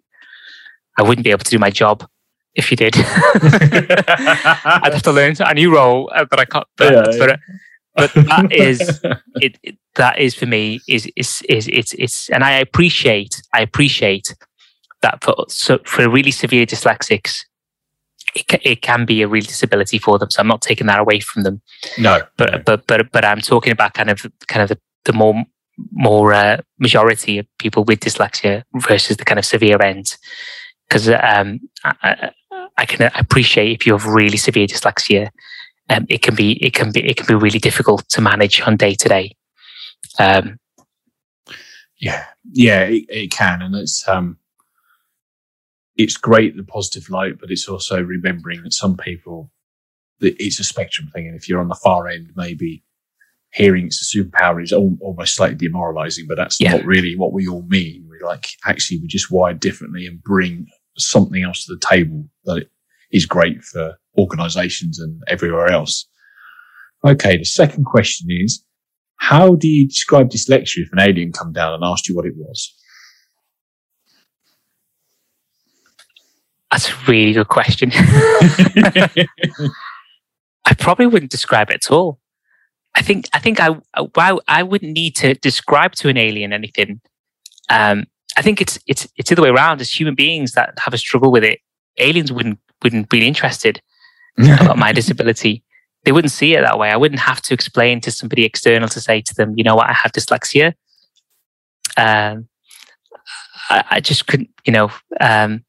I 0.99 1.03
wouldn't 1.03 1.25
be 1.25 1.31
able 1.31 1.45
to 1.45 1.51
do 1.51 1.59
my 1.59 1.71
job 1.71 2.09
if 2.55 2.71
you 2.71 2.77
did. 2.77 2.95
I'd 2.97 4.93
have 4.93 5.03
to 5.03 5.13
learn 5.13 5.35
a 5.41 5.55
new 5.55 5.75
role 5.75 6.11
uh, 6.15 6.25
that 6.31 6.39
I 6.39 6.45
can't. 6.45 6.67
But, 6.77 6.93
yeah, 6.93 7.19
but, 7.19 7.41
but 7.97 8.15
that 8.27 8.53
is 8.53 9.01
it, 9.37 9.59
it, 9.63 9.77
That 9.97 10.19
is 10.19 10.35
for 10.35 10.47
me 10.47 10.81
is 10.89 11.11
is 11.17 11.43
is 11.49 11.69
it's 11.69 11.93
it's 11.95 12.29
and 12.31 12.45
I 12.45 12.53
appreciate 12.53 13.43
I 13.53 13.61
appreciate 13.63 14.35
that 15.03 15.23
for 15.23 15.35
so 15.49 15.79
for 15.85 16.09
really 16.09 16.31
severe 16.31 16.67
dyslexics, 16.67 17.45
it, 18.35 18.61
it 18.63 18.83
can 18.83 19.05
be 19.05 19.23
a 19.23 19.29
real 19.29 19.43
disability 19.43 19.99
for 19.99 20.19
them. 20.19 20.31
So 20.31 20.41
I'm 20.41 20.49
not 20.49 20.63
taking 20.63 20.87
that 20.89 20.99
away 20.99 21.21
from 21.21 21.43
them. 21.43 21.63
No, 21.99 22.23
but 22.37 22.53
no. 22.53 22.59
but 22.65 22.87
but 22.87 23.13
but 23.13 23.25
I'm 23.25 23.41
talking 23.41 23.73
about 23.73 23.95
kind 23.95 24.11
of 24.11 24.27
kind 24.49 24.63
of 24.63 24.69
the, 24.69 24.79
the 25.05 25.13
more 25.13 25.45
more 25.93 26.33
uh, 26.33 26.59
majority 26.79 27.39
of 27.39 27.47
people 27.59 27.85
with 27.85 28.01
dyslexia 28.01 28.63
versus 28.77 29.17
the 29.17 29.25
kind 29.25 29.39
of 29.39 29.45
severe 29.45 29.81
end. 29.81 30.17
Because 30.89 31.09
um, 31.09 31.61
I, 31.85 32.31
I, 32.77 32.85
can 32.85 33.11
appreciate 33.17 33.73
if 33.73 33.87
you 33.87 33.95
have 33.95 34.07
really 34.07 34.37
severe 34.37 34.67
dyslexia, 34.67 35.31
um, 35.89 36.05
it 36.09 36.23
can 36.23 36.35
be 36.35 36.53
it 36.65 36.75
can 36.75 36.93
be 36.93 37.09
it 37.09 37.17
can 37.17 37.27
be 37.27 37.35
really 37.35 37.59
difficult 37.59 38.09
to 38.11 38.21
manage 38.21 38.61
on 38.63 38.77
day 38.77 38.95
to 38.95 39.09
day. 39.09 39.37
Um, 40.19 40.59
yeah, 41.99 42.25
yeah, 42.53 42.83
it, 42.83 43.05
it, 43.09 43.31
can, 43.31 43.63
and 43.63 43.75
it's 43.75 44.07
um, 44.07 44.37
it's 45.97 46.17
great 46.17 46.57
the 46.57 46.65
positive 46.65 47.09
light, 47.11 47.39
but 47.39 47.51
it's 47.51 47.69
also 47.69 48.03
remembering 48.03 48.63
that 48.63 48.73
some 48.73 48.97
people 48.97 49.51
that 50.21 50.35
it's 50.39 50.59
a 50.59 50.65
spectrum 50.65 51.09
thing, 51.13 51.27
and 51.27 51.37
if 51.37 51.49
you're 51.49 51.61
on 51.61 51.69
the 51.69 51.81
far 51.83 52.09
end, 52.09 52.31
maybe 52.37 52.85
hearing 53.53 53.87
it's 53.87 54.03
a 54.03 54.19
superpower 54.19 54.63
is 54.63 54.73
almost 54.73 55.37
slightly 55.37 55.57
demoralizing, 55.57 56.27
but 56.29 56.37
that's 56.37 56.61
yeah. 56.61 56.73
not 56.73 56.85
really 56.85 57.17
what 57.17 57.33
we 57.33 57.47
all 57.47 57.65
mean. 57.69 58.07
We 58.11 58.19
like 58.25 58.49
actually 58.67 59.01
we 59.01 59.07
just 59.07 59.31
wired 59.31 59.61
differently 59.61 60.07
and 60.07 60.23
bring 60.23 60.67
something 60.99 61.43
else 61.43 61.65
to 61.65 61.75
the 61.75 61.87
table 61.87 62.29
that 62.45 62.69
is 63.13 63.27
great 63.27 63.63
for 63.63 63.97
organizations 64.19 64.99
and 64.99 65.23
everywhere 65.29 65.71
else. 65.71 66.09
Okay, 67.05 67.37
the 67.37 67.45
second 67.45 67.85
question 67.85 68.29
is, 68.31 68.65
how 69.17 69.55
do 69.55 69.69
you 69.69 69.87
describe 69.87 70.31
dyslexia 70.31 70.83
if 70.83 70.93
an 70.93 71.01
alien 71.01 71.33
come 71.33 71.53
down 71.53 71.75
and 71.75 71.85
asked 71.85 72.09
you 72.09 72.17
what 72.17 72.27
it 72.27 72.35
was? 72.37 72.75
That's 76.75 76.91
a 76.91 76.95
really 77.07 77.33
good 77.33 77.47
question. 77.47 77.93
I 77.95 79.29
probably 80.77 81.07
wouldn't 81.07 81.31
describe 81.31 81.71
it 81.71 81.77
at 81.77 81.91
all. 81.93 82.19
I 82.97 83.03
think 83.03 83.27
I 83.33 83.39
think 83.39 83.61
I 83.61 83.77
I, 83.95 84.39
I 84.49 84.65
wouldn't 84.65 84.93
need 84.93 85.15
to 85.17 85.35
describe 85.35 85.93
to 85.93 86.09
an 86.09 86.17
alien 86.17 86.53
anything. 86.53 87.01
Um, 87.71 88.07
I 88.37 88.43
think 88.43 88.61
it's 88.61 88.81
it's 88.89 89.07
it's 89.17 89.31
the 89.31 89.37
other 89.37 89.43
way 89.43 89.51
around. 89.51 89.81
As 89.83 89.93
human 89.93 90.17
beings 90.17 90.55
that 90.55 90.77
have 90.81 90.93
a 90.93 90.99
struggle 90.99 91.31
with 91.31 91.45
it, 91.45 91.61
aliens 91.99 92.33
wouldn't 92.33 92.59
wouldn't 92.83 93.09
be 93.09 93.25
interested 93.25 93.81
about 94.37 94.77
my 94.77 94.91
disability. 95.01 95.63
They 96.05 96.11
wouldn't 96.11 96.33
see 96.33 96.57
it 96.57 96.63
that 96.63 96.77
way. 96.77 96.91
I 96.91 96.97
wouldn't 96.97 97.21
have 97.21 97.41
to 97.43 97.55
explain 97.55 98.01
to 98.01 98.11
somebody 98.11 98.45
external 98.45 98.89
to 98.89 99.01
say 99.01 99.21
to 99.21 99.35
them, 99.37 99.55
you 99.57 99.63
know 99.63 99.77
what, 99.77 99.89
I 99.91 99.93
have 99.93 100.11
dyslexia. 100.11 100.75
Um, 101.97 102.49
I, 103.71 103.85
I 103.93 104.01
just 104.01 104.27
couldn't, 104.27 104.51
you 104.65 104.73
know, 104.73 104.91
um, 105.21 105.65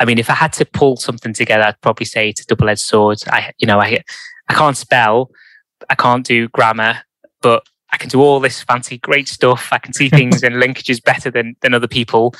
I 0.00 0.04
mean, 0.04 0.18
if 0.18 0.28
I 0.28 0.34
had 0.34 0.52
to 0.54 0.64
pull 0.64 0.96
something 0.96 1.32
together, 1.32 1.64
I'd 1.64 1.80
probably 1.80 2.06
say 2.06 2.28
it's 2.28 2.42
a 2.42 2.46
double-edged 2.46 2.80
sword. 2.80 3.18
I, 3.28 3.52
you 3.58 3.66
know, 3.66 3.80
I, 3.80 4.02
I 4.48 4.54
can't 4.54 4.76
spell, 4.76 5.30
I 5.88 5.94
can't 5.94 6.26
do 6.26 6.48
grammar, 6.48 6.98
but 7.42 7.64
I 7.92 7.96
can 7.96 8.08
do 8.08 8.20
all 8.20 8.40
this 8.40 8.62
fancy, 8.62 8.98
great 8.98 9.28
stuff. 9.28 9.68
I 9.70 9.78
can 9.78 9.92
see 9.92 10.08
things 10.10 10.42
and 10.42 10.56
linkages 10.56 11.02
better 11.02 11.30
than 11.30 11.56
than 11.62 11.74
other 11.74 11.88
people. 11.88 12.34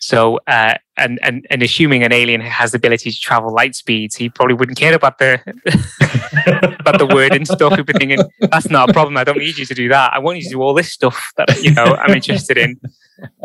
So, 0.00 0.40
uh, 0.46 0.74
and 0.96 1.18
and 1.22 1.46
and 1.50 1.62
assuming 1.62 2.02
an 2.02 2.12
alien 2.12 2.40
has 2.40 2.72
the 2.72 2.76
ability 2.76 3.10
to 3.10 3.20
travel 3.20 3.52
light 3.52 3.74
speeds, 3.74 4.16
he 4.16 4.28
probably 4.28 4.54
wouldn't 4.54 4.78
care 4.78 4.94
about 4.94 5.18
the 5.18 5.40
about 6.80 6.98
the 6.98 7.06
word 7.06 7.34
and 7.34 7.46
stuff. 7.46 7.76
He'd 7.76 7.86
be 7.86 7.92
thinking, 7.92 8.20
"That's 8.50 8.70
not 8.70 8.90
a 8.90 8.92
problem. 8.92 9.16
I 9.16 9.24
don't 9.24 9.38
need 9.38 9.58
you 9.58 9.66
to 9.66 9.74
do 9.74 9.88
that. 9.88 10.12
I 10.12 10.18
want 10.18 10.38
you 10.38 10.44
to 10.44 10.50
do 10.50 10.62
all 10.62 10.74
this 10.74 10.92
stuff 10.92 11.32
that 11.36 11.62
you 11.62 11.72
know 11.72 11.84
I'm 11.84 12.14
interested 12.14 12.56
in." 12.56 12.80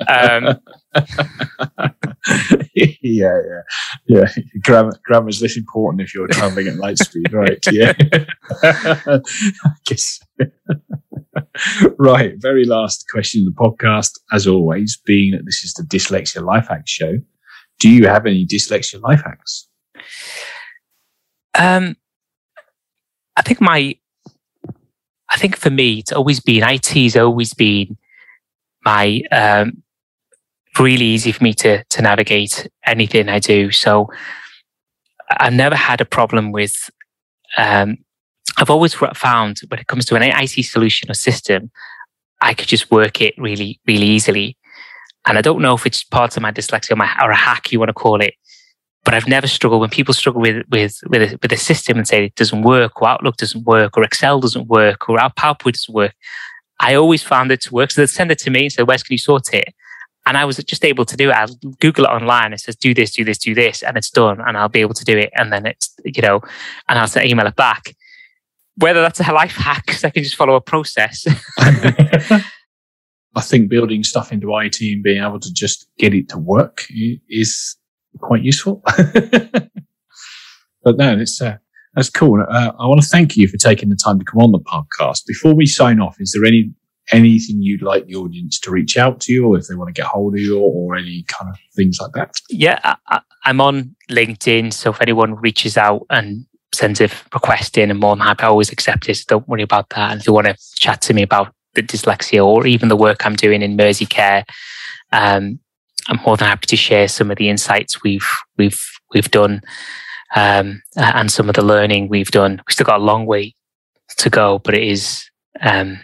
Um, 0.08 0.60
yeah, 2.76 2.88
yeah, 3.02 3.62
yeah. 4.08 4.26
Grammar, 4.64 5.00
grammar 5.06 5.30
is 5.30 5.42
less 5.42 5.58
important 5.58 6.02
if 6.02 6.14
you're 6.14 6.28
traveling 6.28 6.68
at 6.68 6.76
light 6.76 6.98
speed, 6.98 7.32
right? 7.32 7.66
Yeah. 7.72 7.94
I 8.64 9.22
guess. 9.86 10.20
right. 11.98 12.34
Very 12.38 12.66
last 12.66 13.06
question 13.10 13.48
of 13.48 13.54
the 13.54 13.60
podcast, 13.60 14.20
as 14.32 14.48
always, 14.48 15.00
being 15.06 15.32
that 15.32 15.46
this 15.46 15.64
is 15.64 15.74
the 15.74 15.84
Dyslexia 15.84 16.44
Life 16.44 16.68
Hack 16.68 16.84
show. 16.86 17.20
Do 17.82 17.90
you 17.90 18.08
have 18.08 18.26
any 18.26 18.46
dyslexia 18.46 19.02
life 19.02 19.24
hacks? 19.26 19.68
Um, 21.58 21.96
I 23.36 23.42
think 23.42 23.60
my, 23.60 23.96
I 25.30 25.38
think 25.38 25.58
for 25.58 25.72
me, 25.72 26.00
it's 26.00 26.12
always 26.12 26.40
been 26.40 26.64
IT's 26.64 27.16
always 27.16 27.54
been 27.54 27.98
my 28.86 29.22
um, 29.32 29.84
really 30.80 31.06
easy 31.06 31.32
for 31.32 31.44
me 31.44 31.54
to 31.56 31.84
to 31.84 32.02
navigate 32.02 32.70
anything 32.86 33.30
I 33.30 33.40
do. 33.40 33.72
So 33.72 34.10
I've 35.40 35.54
never 35.54 35.76
had 35.76 36.02
a 36.02 36.06
problem 36.06 36.52
with 36.52 36.90
um, 37.58 37.98
I've 38.58 38.70
always 38.70 38.94
found 38.94 39.60
when 39.70 39.80
it 39.80 39.88
comes 39.88 40.06
to 40.06 40.16
an 40.16 40.24
IT 40.24 40.64
solution 40.66 41.10
or 41.10 41.16
system, 41.16 41.72
I 42.42 42.54
could 42.54 42.68
just 42.68 42.92
work 42.92 43.22
it 43.22 43.34
really, 43.38 43.80
really 43.88 44.06
easily. 44.06 44.58
And 45.28 45.38
I 45.38 45.42
don't 45.42 45.62
know 45.62 45.76
if 45.76 45.86
it's 45.86 46.04
part 46.04 46.36
of 46.36 46.42
my 46.42 46.52
dyslexia 46.52 46.92
or, 46.92 46.96
my, 46.96 47.12
or 47.22 47.32
a 47.32 47.36
hack 47.36 47.72
you 47.72 47.80
want 47.80 47.90
to 47.90 47.94
call 47.94 48.22
it, 48.22 48.34
but 49.04 49.14
I've 49.14 49.28
never 49.28 49.48
struggled 49.48 49.82
when 49.82 49.90
people 49.90 50.14
struggle 50.14 50.42
with 50.42 50.64
with 50.70 51.00
with 51.08 51.34
a, 51.34 51.38
with 51.42 51.52
a 51.52 51.58
system 51.58 51.98
and 51.98 52.08
say 52.08 52.26
it 52.26 52.36
doesn't 52.36 52.62
work, 52.62 53.02
or 53.02 53.10
Outlook 53.10 53.38
doesn't 53.38 53.66
work, 53.66 53.98
or 53.98 54.04
Excel 54.04 54.40
doesn't 54.40 54.68
work, 54.68 55.10
or 55.10 55.20
our 55.20 55.32
PowerPoint 55.34 55.74
doesn't 55.74 55.94
work. 55.94 56.14
I 56.80 56.96
always 56.96 57.24
found 57.24 57.52
it 57.52 57.62
to 57.62 57.74
work. 57.74 57.92
So 57.92 58.02
they'd 58.02 58.08
send 58.08 58.32
it 58.32 58.40
to 58.40 58.50
me 58.50 58.64
and 58.64 58.72
say, 58.72 58.84
"Wes 58.84 59.04
can 59.04 59.14
you 59.14 59.18
sort 59.20 59.54
it?" 59.54 59.74
And 60.28 60.38
I 60.38 60.46
was 60.46 60.58
just 60.58 60.86
able 60.86 61.06
to 61.06 61.18
do 61.18 61.30
it. 61.30 61.34
I'll 61.34 61.56
Google 61.80 62.06
it 62.06 62.10
online. 62.10 62.54
It 62.54 62.60
says, 62.60 62.76
"Do 62.76 62.94
this, 62.94 63.12
do 63.12 63.24
this, 63.24 63.40
do 63.40 63.56
this," 63.56 63.82
and 63.82 63.98
it's 63.98 64.12
done. 64.12 64.40
And 64.40 64.56
I'll 64.56 64.70
be 64.70 64.82
able 64.82 64.94
to 64.94 65.06
do 65.06 65.18
it. 65.18 65.32
And 65.36 65.52
then 65.52 65.66
it's 65.66 65.96
you 66.06 66.22
know, 66.22 66.42
and 66.88 67.00
I'll 67.00 67.08
say, 67.08 67.26
email 67.26 67.48
it 67.48 67.56
back 67.56 67.96
whether 68.78 69.02
that's 69.02 69.20
a 69.20 69.32
life 69.32 69.56
hack 69.56 69.86
because 69.86 70.04
I 70.04 70.10
can 70.10 70.24
just 70.24 70.36
follow 70.36 70.56
a 70.56 70.62
process. 70.62 71.26
I 73.36 73.42
think 73.42 73.70
building 73.70 74.04
stuff 74.04 74.32
into 74.32 74.58
IT 74.58 74.82
and 74.82 75.04
being 75.04 75.24
able 75.24 75.40
to 75.40 75.54
just 75.54 75.88
get 75.98 76.14
it 76.14 76.30
to 76.30 76.38
work 76.38 76.86
is 77.30 77.78
quite 78.20 78.44
useful. 78.44 78.84
but 80.84 80.98
no, 80.98 81.18
it's 81.18 81.42
uh, 81.42 81.58
that's 81.96 82.10
cool. 82.10 82.42
Uh, 82.42 82.72
I 82.78 82.88
want 82.88 83.02
to 83.02 83.08
thank 83.08 83.38
you 83.38 83.48
for 83.48 83.58
taking 83.58 83.90
the 83.90 83.96
time 83.96 84.20
to 84.20 84.26
come 84.26 84.42
on 84.42 84.52
the 84.52 84.60
podcast. 84.60 85.26
Before 85.26 85.54
we 85.54 85.66
sign 85.66 86.00
off, 86.00 86.18
is 86.20 86.32
there 86.34 86.46
any 86.46 86.72
anything 87.12 87.62
you'd 87.62 87.82
like 87.82 88.06
the 88.06 88.16
audience 88.16 88.60
to 88.60 88.72
reach 88.72 88.98
out 88.98 89.20
to 89.22 89.34
you, 89.34 89.48
or 89.48 89.58
if 89.58 89.68
they 89.68 89.76
want 89.76 89.94
to 89.94 90.00
get 90.00 90.08
hold 90.08 90.34
of 90.34 90.40
you, 90.40 90.58
or, 90.58 90.94
or 90.94 90.96
any 90.96 91.24
kind 91.28 91.50
of 91.50 91.58
things 91.76 92.00
like 92.02 92.12
that? 92.14 92.36
Yeah, 92.50 92.96
I, 93.08 93.22
I'm 93.46 93.62
on 93.62 93.96
LinkedIn, 94.10 94.74
so 94.74 94.92
if 94.92 95.02
anyone 95.02 95.36
reaches 95.36 95.78
out 95.78 96.06
and 96.10 96.46
sends 96.74 97.02
a 97.02 97.10
request 97.34 97.78
in 97.78 97.92
and 97.92 98.00
more 98.00 98.16
than 98.16 98.26
happy. 98.26 98.44
I 98.44 98.48
always 98.48 98.72
accept 98.72 99.10
it. 99.10 99.16
So 99.16 99.24
don't 99.28 99.48
worry 99.48 99.62
about 99.64 99.90
that. 99.90 100.12
And 100.12 100.22
if 100.22 100.28
you 100.28 100.34
want 100.34 100.48
to 100.48 100.56
chat 100.76 101.02
to 101.02 101.14
me 101.14 101.22
about 101.22 101.54
the 101.74 101.84
dyslexia 101.84 102.46
or 102.46 102.66
even 102.68 102.90
the 102.90 102.96
work 102.96 103.26
I'm 103.26 103.36
doing 103.36 103.62
in 103.62 103.76
Mersey 103.76 104.06
Care, 104.06 104.46
um, 105.12 105.60
I'm 106.08 106.20
more 106.26 106.38
than 106.38 106.48
happy 106.48 106.68
to 106.68 106.76
share 106.76 107.08
some 107.08 107.32
of 107.32 107.38
the 107.38 107.50
insights 107.50 108.04
we've 108.04 108.28
we've 108.58 108.82
we've 109.14 109.32
done 109.32 109.62
um, 110.36 110.82
and 110.96 111.32
some 111.32 111.50
of 111.50 111.56
the 111.56 111.66
learning 111.66 112.08
we've 112.08 112.32
done. 112.32 112.62
We've 112.68 112.74
still 112.74 112.86
got 112.86 113.00
a 113.00 113.04
long 113.04 113.26
way 113.26 113.56
to 114.18 114.30
go, 114.30 114.60
but 114.60 114.74
it 114.74 114.84
is 114.84 115.30
um, 115.62 116.00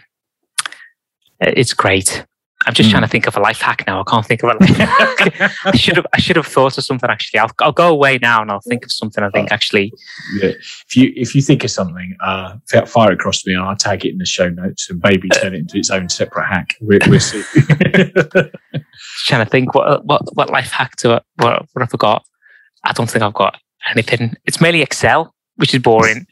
it's 1.40 1.72
great. 1.72 2.24
I'm 2.68 2.74
just 2.74 2.90
mm. 2.90 2.92
trying 2.92 3.02
to 3.02 3.08
think 3.08 3.26
of 3.26 3.34
a 3.34 3.40
life 3.40 3.62
hack 3.62 3.84
now. 3.86 4.02
I 4.02 4.04
can't 4.04 4.26
think 4.26 4.42
of 4.42 4.50
a 4.50 4.52
life 4.62 4.76
hack. 4.76 5.52
I 5.64 5.74
should 5.74 5.96
have 5.96 6.06
I 6.12 6.20
should 6.20 6.36
have 6.36 6.46
thought 6.46 6.76
of 6.76 6.84
something 6.84 7.08
actually. 7.08 7.40
I'll 7.40 7.50
I'll 7.60 7.72
go 7.72 7.88
away 7.88 8.18
now 8.20 8.42
and 8.42 8.50
I'll 8.50 8.60
think 8.60 8.84
of 8.84 8.92
something 8.92 9.24
I 9.24 9.30
think 9.30 9.50
uh, 9.50 9.54
actually. 9.54 9.90
Yeah. 10.34 10.50
If 10.50 10.94
you 10.94 11.10
if 11.16 11.34
you 11.34 11.40
think 11.40 11.64
of 11.64 11.70
something, 11.70 12.14
uh, 12.22 12.56
fire 12.84 13.12
across 13.12 13.40
to 13.40 13.48
me 13.48 13.54
and 13.54 13.64
I'll 13.64 13.74
tag 13.74 14.04
it 14.04 14.10
in 14.10 14.18
the 14.18 14.26
show 14.26 14.50
notes 14.50 14.90
and 14.90 15.00
maybe 15.02 15.30
turn 15.30 15.54
it 15.54 15.60
into 15.60 15.78
its 15.78 15.88
own 15.88 16.10
separate 16.10 16.44
hack. 16.44 16.76
we 16.82 16.98
we'll 17.06 17.20
see. 17.20 17.42
trying 19.24 19.44
to 19.44 19.50
think 19.50 19.74
what 19.74 20.04
what 20.04 20.22
what 20.34 20.50
life 20.50 20.70
hack 20.70 20.94
to 20.96 21.22
what 21.36 21.66
what 21.72 21.82
I 21.82 21.86
forgot. 21.86 22.22
I 22.84 22.92
don't 22.92 23.08
think 23.08 23.22
I've 23.22 23.32
got 23.32 23.58
anything. 23.90 24.36
It's 24.44 24.60
mainly 24.60 24.82
Excel 24.82 25.34
which 25.56 25.74
is 25.74 25.82
boring. 25.82 26.24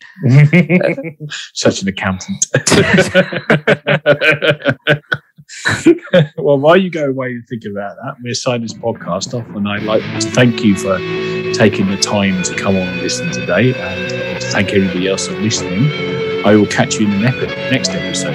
Such 1.52 1.82
an 1.82 1.88
accountant. 1.88 2.46
Well, 6.36 6.58
while 6.58 6.76
you 6.76 6.90
go 6.90 7.08
away 7.08 7.28
and 7.28 7.46
think 7.46 7.64
about 7.64 7.96
that, 7.96 8.16
we'll 8.22 8.34
sign 8.34 8.62
this 8.62 8.74
podcast 8.74 9.34
off. 9.34 9.46
And 9.56 9.68
I'd 9.68 9.82
like 9.82 10.02
to 10.20 10.30
thank 10.30 10.64
you 10.64 10.76
for 10.76 10.98
taking 11.54 11.86
the 11.86 11.96
time 11.96 12.42
to 12.44 12.54
come 12.54 12.76
on 12.76 12.82
and 12.82 13.00
listen 13.00 13.30
today 13.32 13.74
and 13.74 14.40
to 14.40 14.46
thank 14.48 14.70
everybody 14.70 15.08
else 15.08 15.28
for 15.28 15.34
listening. 15.34 15.90
I 16.44 16.54
will 16.54 16.66
catch 16.66 16.96
you 16.96 17.06
in 17.06 17.12
the 17.12 17.18
next 17.70 17.90
episode. 17.90 18.34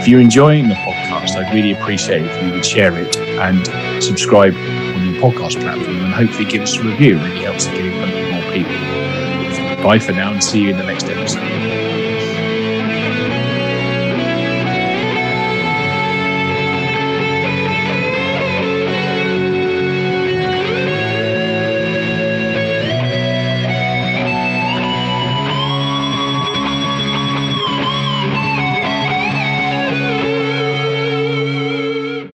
If 0.00 0.08
you're 0.08 0.20
enjoying 0.20 0.68
the 0.68 0.74
podcast, 0.74 1.36
I'd 1.36 1.54
really 1.54 1.72
appreciate 1.72 2.22
if 2.24 2.42
you 2.42 2.52
would 2.52 2.64
share 2.64 2.92
it 2.98 3.16
and 3.16 4.02
subscribe 4.02 4.54
on 4.54 5.12
your 5.12 5.22
podcast 5.22 5.60
platform 5.60 5.96
and 5.96 6.12
hopefully 6.12 6.44
give 6.44 6.62
us 6.62 6.76
a 6.76 6.82
review. 6.82 7.18
It 7.18 7.22
really 7.22 7.44
helps 7.44 7.66
to 7.66 7.70
get 7.72 7.84
in 7.84 7.92
front 7.92 8.12
of 8.14 8.32
more 8.32 8.52
people. 8.52 9.84
Bye 9.84 9.98
for 9.98 10.12
now 10.12 10.32
and 10.32 10.42
see 10.42 10.62
you 10.62 10.70
in 10.70 10.76
the 10.76 10.84
next 10.84 11.06
episode. 11.06 11.91